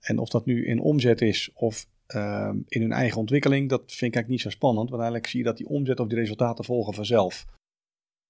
En 0.00 0.18
of 0.18 0.28
dat 0.28 0.46
nu 0.46 0.66
in 0.66 0.80
omzet 0.80 1.20
is 1.20 1.50
of 1.54 1.86
ehm, 2.06 2.58
in 2.68 2.80
hun 2.80 2.92
eigen 2.92 3.18
ontwikkeling, 3.18 3.68
dat 3.68 3.80
vind 3.80 3.92
ik 3.92 4.00
eigenlijk 4.00 4.28
niet 4.28 4.40
zo 4.40 4.50
spannend. 4.50 4.90
Want 4.90 5.02
eigenlijk 5.02 5.30
zie 5.30 5.40
je 5.40 5.46
dat 5.46 5.56
die 5.56 5.68
omzet 5.68 6.00
of 6.00 6.08
die 6.08 6.18
resultaten 6.18 6.64
volgen 6.64 6.94
vanzelf. 6.94 7.46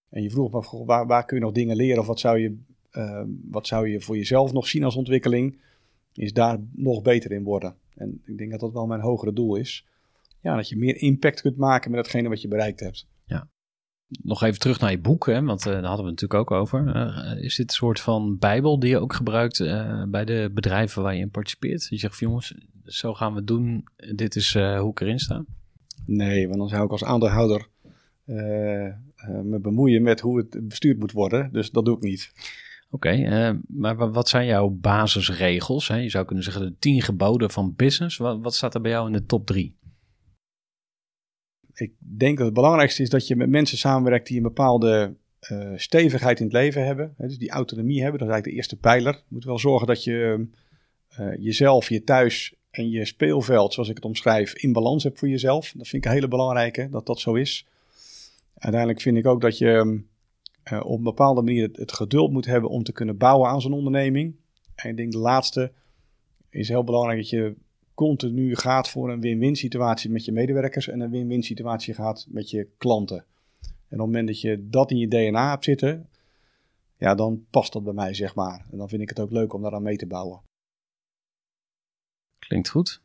En 0.08 0.22
je 0.22 0.30
vroeg 0.30 0.52
me, 0.52 0.84
waar, 0.84 1.06
waar 1.06 1.24
kun 1.24 1.36
je 1.36 1.42
nog 1.42 1.52
dingen 1.52 1.76
leren 1.76 2.00
of 2.00 2.06
wat 2.06 2.20
zou, 2.20 2.38
je, 2.38 2.56
ehm, 2.90 3.28
wat 3.50 3.66
zou 3.66 3.88
je 3.88 4.00
voor 4.00 4.16
jezelf 4.16 4.52
nog 4.52 4.66
zien 4.66 4.84
als 4.84 4.96
ontwikkeling? 4.96 5.58
Is 6.14 6.32
daar 6.32 6.58
nog 6.72 7.02
beter 7.02 7.32
in 7.32 7.42
worden. 7.42 7.74
En 7.94 8.22
ik 8.24 8.38
denk 8.38 8.50
dat 8.50 8.60
dat 8.60 8.72
wel 8.72 8.86
mijn 8.86 9.00
hogere 9.00 9.32
doel 9.32 9.56
is. 9.56 9.86
Ja, 10.40 10.56
dat 10.56 10.68
je 10.68 10.76
meer 10.76 10.96
impact 10.96 11.40
kunt 11.40 11.56
maken 11.56 11.90
met 11.90 12.02
datgene 12.02 12.28
wat 12.28 12.40
je 12.40 12.48
bereikt 12.48 12.80
hebt. 12.80 13.06
Nog 14.22 14.42
even 14.42 14.58
terug 14.58 14.80
naar 14.80 14.90
je 14.90 14.98
boek, 14.98 15.26
hè, 15.26 15.42
want 15.42 15.66
eh, 15.66 15.72
daar 15.72 15.84
hadden 15.84 16.04
we 16.04 16.10
het 16.10 16.20
natuurlijk 16.20 16.50
ook 16.50 16.58
over. 16.60 16.86
Eh, 16.94 17.42
is 17.44 17.56
dit 17.56 17.68
een 17.68 17.74
soort 17.76 18.00
van 18.00 18.38
bijbel 18.38 18.78
die 18.78 18.90
je 18.90 18.98
ook 18.98 19.12
gebruikt 19.14 19.60
eh, 19.60 20.02
bij 20.08 20.24
de 20.24 20.50
bedrijven 20.54 21.02
waar 21.02 21.14
je 21.14 21.20
in 21.20 21.30
participeert? 21.30 21.86
Je 21.90 21.96
zegt 21.98 22.16
van 22.18 22.26
jongens, 22.28 22.54
zo 22.84 23.14
gaan 23.14 23.32
we 23.32 23.38
het 23.38 23.46
doen. 23.46 23.84
Dit 24.14 24.36
is 24.36 24.54
hoe 24.54 24.90
ik 24.90 25.00
erin 25.00 25.18
sta. 25.18 25.44
Nee, 26.06 26.46
want 26.46 26.58
dan 26.58 26.68
zou 26.68 26.84
ik 26.84 26.90
als 26.90 27.04
aandeelhouder 27.04 27.66
me 29.42 29.58
bemoeien 29.62 30.02
met 30.02 30.20
hoe 30.20 30.38
het 30.38 30.68
bestuurd 30.68 30.98
moet 30.98 31.12
worden. 31.12 31.52
Dus 31.52 31.70
dat 31.70 31.84
doe 31.84 31.96
ik 31.96 32.02
niet. 32.02 32.32
Oké, 32.90 33.58
maar 33.68 33.96
wa- 33.96 34.10
wat 34.10 34.28
zijn 34.28 34.46
jouw 34.46 34.68
basisregels? 34.68 35.88
Hè? 35.88 35.96
Je 35.96 36.08
zou 36.10 36.24
kunnen 36.24 36.44
zeggen 36.44 36.62
de 36.62 36.74
tien 36.78 37.02
geboden 37.02 37.50
van 37.50 37.74
business. 37.76 38.16
Wat, 38.16 38.38
wat 38.40 38.54
staat 38.54 38.74
er 38.74 38.80
bij 38.80 38.90
jou 38.90 39.06
in 39.06 39.12
de 39.12 39.26
top 39.26 39.46
drie? 39.46 39.74
Ik 41.80 41.92
denk 41.98 42.36
dat 42.36 42.46
het 42.46 42.54
belangrijkste 42.54 43.02
is 43.02 43.10
dat 43.10 43.26
je 43.26 43.36
met 43.36 43.48
mensen 43.48 43.78
samenwerkt 43.78 44.26
die 44.26 44.36
een 44.36 44.42
bepaalde 44.42 45.14
eh, 45.40 45.72
stevigheid 45.76 46.38
in 46.38 46.44
het 46.44 46.54
leven 46.54 46.86
hebben. 46.86 47.14
Hè, 47.16 47.26
dus 47.26 47.38
die 47.38 47.50
autonomie 47.50 48.02
hebben. 48.02 48.18
Dat 48.18 48.28
is 48.28 48.34
eigenlijk 48.34 48.44
de 48.44 48.52
eerste 48.52 48.76
pijler. 48.76 49.12
Je 49.14 49.34
moet 49.34 49.44
wel 49.44 49.58
zorgen 49.58 49.86
dat 49.86 50.04
je 50.04 50.46
eh, 51.08 51.26
jezelf, 51.38 51.88
je 51.88 52.04
thuis 52.04 52.54
en 52.70 52.90
je 52.90 53.04
speelveld, 53.04 53.72
zoals 53.72 53.88
ik 53.88 53.96
het 53.96 54.04
omschrijf, 54.04 54.54
in 54.54 54.72
balans 54.72 55.02
hebt 55.02 55.18
voor 55.18 55.28
jezelf. 55.28 55.72
Dat 55.76 55.88
vind 55.88 56.04
ik 56.04 56.10
een 56.10 56.16
hele 56.16 56.28
belangrijke, 56.28 56.88
dat 56.90 57.06
dat 57.06 57.20
zo 57.20 57.34
is. 57.34 57.66
Uiteindelijk 58.54 59.00
vind 59.00 59.16
ik 59.16 59.26
ook 59.26 59.40
dat 59.40 59.58
je 59.58 60.02
eh, 60.62 60.84
op 60.84 60.98
een 60.98 61.04
bepaalde 61.04 61.42
manier 61.42 61.62
het, 61.62 61.76
het 61.76 61.92
geduld 61.92 62.32
moet 62.32 62.46
hebben 62.46 62.70
om 62.70 62.82
te 62.82 62.92
kunnen 62.92 63.16
bouwen 63.16 63.48
aan 63.48 63.60
zo'n 63.60 63.72
onderneming. 63.72 64.36
En 64.74 64.90
ik 64.90 64.96
denk 64.96 65.12
de 65.12 65.18
laatste 65.18 65.72
is 66.50 66.68
heel 66.68 66.84
belangrijk 66.84 67.18
dat 67.18 67.28
je 67.28 67.54
continu 68.06 68.56
gaat 68.56 68.90
voor 68.90 69.10
een 69.10 69.20
win-win 69.20 69.56
situatie 69.56 70.10
met 70.10 70.24
je 70.24 70.32
medewerkers 70.32 70.88
en 70.88 71.00
een 71.00 71.10
win-win 71.10 71.42
situatie 71.42 71.94
gaat 71.94 72.26
met 72.28 72.50
je 72.50 72.68
klanten. 72.78 73.24
En 73.60 73.70
op 73.70 73.88
het 73.88 73.98
moment 73.98 74.26
dat 74.26 74.40
je 74.40 74.68
dat 74.68 74.90
in 74.90 74.96
je 74.96 75.08
DNA 75.08 75.50
hebt 75.50 75.64
zitten, 75.64 76.08
ja, 76.96 77.14
dan 77.14 77.46
past 77.50 77.72
dat 77.72 77.84
bij 77.84 77.92
mij, 77.92 78.14
zeg 78.14 78.34
maar. 78.34 78.66
En 78.70 78.78
dan 78.78 78.88
vind 78.88 79.02
ik 79.02 79.08
het 79.08 79.20
ook 79.20 79.30
leuk 79.30 79.52
om 79.52 79.62
daaraan 79.62 79.82
mee 79.82 79.96
te 79.96 80.06
bouwen. 80.06 80.40
Klinkt 82.38 82.68
goed. 82.68 83.00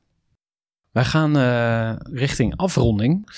Wij 0.91 1.05
gaan 1.05 1.37
eh, 1.37 1.95
richting 2.13 2.57
afronding. 2.57 3.29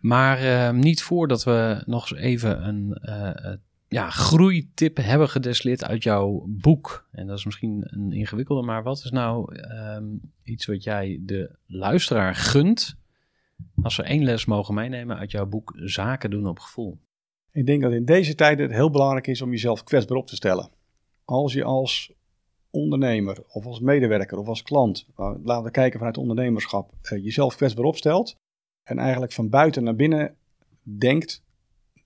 Maar 0.00 0.38
eh, 0.38 0.74
niet 0.74 1.02
voordat 1.02 1.44
we 1.44 1.82
nog 1.86 2.10
eens 2.10 2.20
even 2.20 2.68
een 2.68 2.92
eh, 2.92 3.54
ja, 3.94 4.10
groeitip 4.10 4.96
hebben 4.96 5.28
gedestilleerd 5.28 5.84
uit 5.84 6.02
jouw 6.02 6.44
boek. 6.46 7.08
En 7.10 7.26
dat 7.26 7.38
is 7.38 7.44
misschien 7.44 7.84
een 7.86 8.12
ingewikkelde, 8.12 8.62
maar 8.62 8.82
wat 8.82 9.04
is 9.04 9.10
nou 9.10 9.56
ehm, 9.56 10.04
iets 10.42 10.66
wat 10.66 10.82
jij 10.82 11.18
de 11.20 11.56
luisteraar 11.66 12.34
gunt 12.34 12.96
als 13.82 13.94
ze 13.94 14.02
één 14.02 14.24
les 14.24 14.44
mogen 14.44 14.74
meenemen 14.74 15.16
uit 15.16 15.30
jouw 15.30 15.46
boek 15.46 15.72
Zaken 15.76 16.30
doen 16.30 16.46
op 16.46 16.58
gevoel? 16.58 16.98
Ik 17.50 17.66
denk 17.66 17.82
dat 17.82 17.92
in 17.92 18.04
deze 18.04 18.34
tijden 18.34 18.66
het 18.66 18.74
heel 18.74 18.90
belangrijk 18.90 19.26
is 19.26 19.42
om 19.42 19.50
jezelf 19.50 19.84
kwetsbaar 19.84 20.16
op 20.16 20.26
te 20.26 20.36
stellen. 20.36 20.70
Als 21.24 21.52
je 21.52 21.64
als 21.64 22.12
ondernemer 22.70 23.42
of 23.48 23.66
als 23.66 23.80
medewerker 23.80 24.38
of 24.38 24.48
als 24.48 24.62
klant, 24.62 25.06
nou, 25.16 25.40
laten 25.44 25.64
we 25.64 25.70
kijken 25.70 25.98
vanuit 25.98 26.18
ondernemerschap, 26.18 26.92
eh, 27.02 27.24
jezelf 27.24 27.56
kwetsbaar 27.56 27.84
opstelt 27.84 28.36
en 28.82 28.98
eigenlijk 28.98 29.32
van 29.32 29.48
buiten 29.48 29.84
naar 29.84 29.96
binnen 29.96 30.36
denkt, 30.82 31.43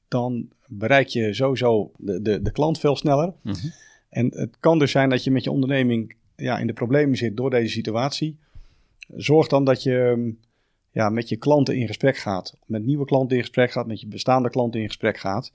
dan 0.08 0.48
bereik 0.66 1.08
je 1.08 1.34
sowieso 1.34 1.90
de, 1.96 2.22
de, 2.22 2.42
de 2.42 2.52
klant 2.52 2.78
veel 2.78 2.96
sneller. 2.96 3.32
En 4.08 4.30
het 4.34 4.56
kan 4.60 4.78
dus 4.78 4.90
zijn 4.90 5.10
dat 5.10 5.24
je 5.24 5.30
met 5.30 5.44
je 5.44 5.50
onderneming 5.50 6.14
ja, 6.36 6.58
in 6.58 6.66
de 6.66 6.72
problemen 6.72 7.16
zit 7.16 7.36
door 7.36 7.50
deze 7.50 7.72
situatie. 7.72 8.38
Zorg 9.16 9.46
dan 9.46 9.64
dat 9.64 9.82
je 9.82 10.14
mm, 10.16 10.38
ja, 10.90 11.08
met 11.08 11.28
je 11.28 11.36
klanten 11.36 11.76
in 11.76 11.86
gesprek 11.86 12.16
gaat. 12.16 12.56
Met 12.66 12.84
nieuwe 12.84 13.04
klanten 13.04 13.36
in 13.36 13.42
gesprek 13.42 13.70
gaat, 13.70 13.86
met 13.86 14.00
je 14.00 14.06
bestaande 14.06 14.50
klanten 14.50 14.80
in 14.80 14.86
gesprek 14.86 15.16
gaat. 15.16 15.52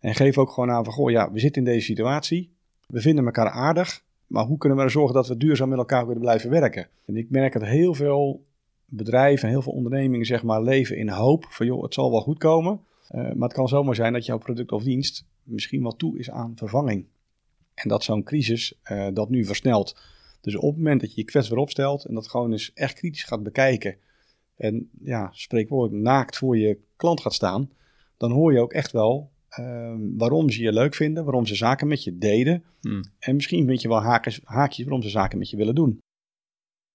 En 0.00 0.14
geef 0.14 0.38
ook 0.38 0.50
gewoon 0.50 0.70
aan 0.70 0.84
van, 0.84 0.92
goh, 0.92 1.10
ja, 1.10 1.32
we 1.32 1.38
zitten 1.38 1.64
in 1.64 1.72
deze 1.72 1.84
situatie. 1.84 2.50
We 2.86 3.00
vinden 3.00 3.24
elkaar 3.24 3.50
aardig. 3.50 4.04
Maar 4.26 4.44
hoe 4.44 4.58
kunnen 4.58 4.78
we 4.78 4.84
ervoor 4.84 5.00
zorgen 5.00 5.20
dat 5.20 5.28
we 5.28 5.36
duurzaam 5.36 5.68
met 5.68 5.78
elkaar 5.78 6.04
kunnen 6.04 6.22
blijven 6.22 6.50
werken? 6.50 6.88
En 7.06 7.16
ik 7.16 7.30
merk 7.30 7.52
dat 7.52 7.62
heel 7.62 7.94
veel 7.94 8.44
bedrijven 8.84 9.44
en 9.44 9.50
heel 9.50 9.62
veel 9.62 9.72
ondernemingen 9.72 10.26
zeg 10.26 10.42
maar 10.42 10.62
leven 10.62 10.96
in 10.96 11.08
hoop 11.08 11.46
van, 11.48 11.66
joh, 11.66 11.82
het 11.82 11.94
zal 11.94 12.10
wel 12.10 12.20
goed 12.20 12.38
komen. 12.38 12.80
Eh, 13.08 13.20
maar 13.20 13.48
het 13.48 13.52
kan 13.52 13.68
zomaar 13.68 13.94
zijn 13.94 14.12
dat 14.12 14.26
jouw 14.26 14.38
product 14.38 14.72
of 14.72 14.82
dienst 14.82 15.24
misschien 15.42 15.82
wel 15.82 15.96
toe 15.96 16.18
is 16.18 16.30
aan 16.30 16.56
vervanging. 16.56 17.06
En 17.74 17.88
dat 17.88 18.04
zo'n 18.04 18.22
crisis 18.22 18.78
eh, 18.82 19.08
dat 19.12 19.28
nu 19.28 19.44
versnelt. 19.44 19.96
Dus 20.40 20.56
op 20.56 20.68
het 20.68 20.76
moment 20.76 21.00
dat 21.00 21.14
je 21.14 21.20
je 21.20 21.26
kwetsbaar 21.26 21.58
opstelt 21.58 22.04
en 22.04 22.14
dat 22.14 22.28
gewoon 22.28 22.52
eens 22.52 22.72
echt 22.72 22.94
kritisch 22.94 23.24
gaat 23.24 23.42
bekijken. 23.42 23.96
En 24.56 24.90
ja, 25.02 25.30
spreekwoordelijk 25.32 26.04
naakt 26.04 26.36
voor 26.36 26.58
je 26.58 26.78
klant 26.96 27.20
gaat 27.20 27.34
staan. 27.34 27.70
Dan 28.16 28.30
hoor 28.30 28.52
je 28.52 28.60
ook 28.60 28.72
echt 28.72 28.92
wel 28.92 29.30
ehm, 29.48 30.00
waarom 30.16 30.50
ze 30.50 30.62
je 30.62 30.72
leuk 30.72 30.94
vinden, 30.94 31.24
waarom 31.24 31.46
ze 31.46 31.54
zaken 31.54 31.88
met 31.88 32.04
je 32.04 32.18
deden. 32.18 32.64
Hmm. 32.80 33.04
En 33.18 33.34
misschien 33.34 33.66
vind 33.66 33.82
je 33.82 33.88
wel 33.88 34.02
haakjes, 34.02 34.40
haakjes 34.44 34.84
waarom 34.84 35.02
ze 35.02 35.08
zaken 35.08 35.38
met 35.38 35.50
je 35.50 35.56
willen 35.56 35.74
doen. 35.74 35.98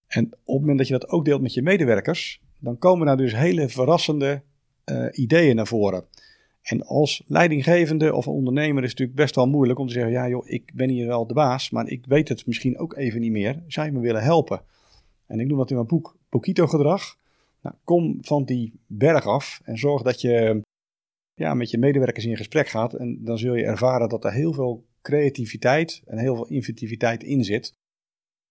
En 0.08 0.26
op 0.26 0.32
het 0.34 0.60
moment 0.60 0.78
dat 0.78 0.88
je 0.88 0.94
dat 0.94 1.10
ook 1.10 1.26
deelt 1.26 1.42
met 1.42 1.54
je 1.54 1.62
medewerkers, 1.62 2.42
dan 2.60 2.78
komen 2.78 3.06
daar 3.06 3.18
dus 3.18 3.36
hele 3.36 3.70
verrassende 3.70 4.44
eh, 4.84 5.06
ideeën 5.12 5.56
naar 5.56 5.68
voren. 5.68 6.06
En 6.62 6.86
als 6.86 7.24
leidinggevende 7.28 8.16
of 8.16 8.28
ondernemer 8.28 8.84
is 8.84 8.90
het 8.90 9.00
natuurlijk 9.00 9.18
best 9.18 9.36
wel 9.36 9.48
moeilijk 9.48 9.80
om 9.80 9.88
te 9.88 9.94
zeggen: 9.94 10.12
Ja, 10.12 10.30
joh, 10.30 10.50
ik 10.50 10.72
ben 10.74 10.90
hier 10.90 11.08
wel 11.08 11.28
de 11.28 11.34
baas, 11.34 11.70
maar 11.70 11.88
ik 11.88 12.06
weet 12.06 12.30
het 12.30 12.46
misschien 12.46 12.78
ook 12.78 12.96
even 12.96 13.20
niet 13.20 13.32
meer. 13.32 13.64
Zou 13.68 13.86
je 13.88 13.94
me 13.94 14.00
willen 14.00 14.24
helpen? 14.24 14.62
En 15.28 15.40
ik 15.40 15.48
noem 15.48 15.58
dat 15.58 15.70
in 15.70 15.76
mijn 15.76 15.88
boek 15.88 16.18
Pokito 16.30 16.68
gedrag. 16.68 17.18
Nou, 17.62 17.76
kom 17.84 18.18
van 18.22 18.44
die 18.44 18.74
berg 18.88 19.26
af 19.26 19.62
en 19.64 19.78
zorg 19.78 20.02
dat 20.02 20.22
je 20.22 20.62
ja, 21.34 21.54
met 21.54 21.70
je 21.70 21.78
medewerkers 21.78 22.26
in 22.26 22.38
gesprek 22.38 22.68
gaat. 22.68 22.94
En 22.94 23.24
dan 23.24 23.38
zul 23.38 23.56
je 23.56 23.66
ervaren 23.66 24.10
dat 24.10 24.26
er 24.26 24.34
heel 24.34 24.54
veel 24.54 24.86
creativiteit 25.02 26.02
en 26.06 26.18
heel 26.18 26.36
veel 26.36 26.48
inventiviteit 26.48 27.24
in 27.24 27.44
zit. 27.44 27.74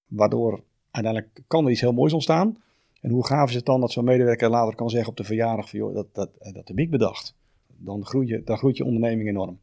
Waardoor 0.06 0.64
uiteindelijk 0.90 1.42
kan 1.46 1.64
er 1.64 1.70
iets 1.70 1.80
heel 1.80 1.92
moois 1.92 2.12
ontstaan. 2.12 2.62
En 3.00 3.10
hoe 3.10 3.26
gaaf 3.26 3.48
is 3.48 3.54
het 3.54 3.66
dan 3.66 3.80
dat 3.80 3.92
zo'n 3.92 4.04
medewerker 4.04 4.50
later 4.50 4.74
kan 4.74 4.90
zeggen 4.90 5.10
op 5.10 5.16
de 5.16 5.24
verjaardag 5.24 5.70
van 5.70 5.78
joh, 5.78 5.94
dat, 5.94 6.14
dat, 6.14 6.30
dat 6.38 6.68
heb 6.68 6.78
ik 6.78 6.90
bedacht. 6.90 7.34
Dan, 7.76 8.04
groei 8.04 8.26
je, 8.26 8.42
dan 8.44 8.56
groeit 8.56 8.76
je 8.76 8.84
onderneming 8.84 9.28
enorm. 9.28 9.58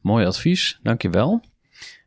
Mooi 0.00 0.26
advies, 0.26 0.78
dankjewel. 0.82 1.40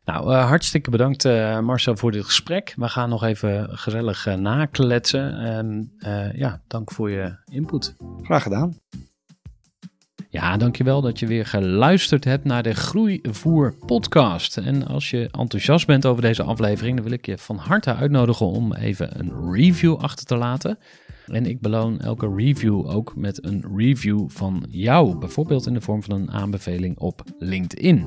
Nou, 0.04 0.32
eh, 0.32 0.48
hartstikke 0.48 0.90
bedankt 0.90 1.24
eh, 1.24 1.60
Marcel 1.60 1.96
voor 1.96 2.12
dit 2.12 2.24
gesprek. 2.24 2.74
We 2.76 2.88
gaan 2.88 3.08
nog 3.08 3.22
even 3.22 3.78
gezellig 3.78 4.26
eh, 4.26 4.34
nakletsen. 4.34 5.38
En 5.38 5.92
eh, 5.98 6.32
ja, 6.32 6.62
dank 6.66 6.90
voor 6.90 7.10
je 7.10 7.36
input. 7.44 7.96
Graag 8.22 8.42
gedaan. 8.42 8.78
Ja, 10.34 10.56
dankjewel 10.56 11.00
dat 11.00 11.18
je 11.18 11.26
weer 11.26 11.46
geluisterd 11.46 12.24
hebt 12.24 12.44
naar 12.44 12.62
de 12.62 12.74
Groeivoer 12.74 13.74
podcast. 13.86 14.56
En 14.56 14.86
als 14.86 15.10
je 15.10 15.28
enthousiast 15.30 15.86
bent 15.86 16.06
over 16.06 16.22
deze 16.22 16.42
aflevering, 16.42 16.94
dan 16.94 17.04
wil 17.04 17.12
ik 17.12 17.26
je 17.26 17.38
van 17.38 17.56
harte 17.56 17.94
uitnodigen 17.94 18.46
om 18.46 18.74
even 18.74 19.20
een 19.20 19.52
review 19.52 19.96
achter 19.96 20.26
te 20.26 20.36
laten. 20.36 20.78
En 21.26 21.46
ik 21.46 21.60
beloon 21.60 22.00
elke 22.00 22.34
review 22.36 22.90
ook 22.90 23.16
met 23.16 23.44
een 23.44 23.64
review 23.76 24.28
van 24.28 24.66
jou, 24.68 25.18
bijvoorbeeld 25.18 25.66
in 25.66 25.74
de 25.74 25.80
vorm 25.80 26.02
van 26.02 26.14
een 26.14 26.30
aanbeveling 26.30 26.98
op 26.98 27.22
LinkedIn. 27.38 28.06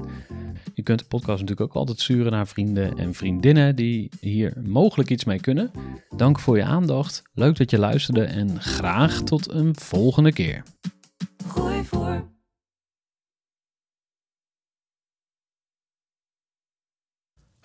Je 0.73 0.84
kunt 0.84 0.99
de 0.99 1.05
podcast 1.05 1.39
natuurlijk 1.39 1.69
ook 1.69 1.75
altijd 1.75 1.99
sturen 1.99 2.32
naar 2.32 2.47
vrienden 2.47 2.97
en 2.97 3.13
vriendinnen 3.13 3.75
die 3.75 4.09
hier 4.19 4.53
mogelijk 4.65 5.09
iets 5.09 5.23
mee 5.23 5.39
kunnen. 5.39 5.71
Dank 6.15 6.39
voor 6.39 6.57
je 6.57 6.63
aandacht, 6.63 7.21
leuk 7.34 7.57
dat 7.57 7.71
je 7.71 7.80
luisterde 7.80 8.23
en 8.23 8.61
graag 8.61 9.21
tot 9.21 9.51
een 9.51 9.75
volgende 9.75 10.34
keer. 10.34 10.63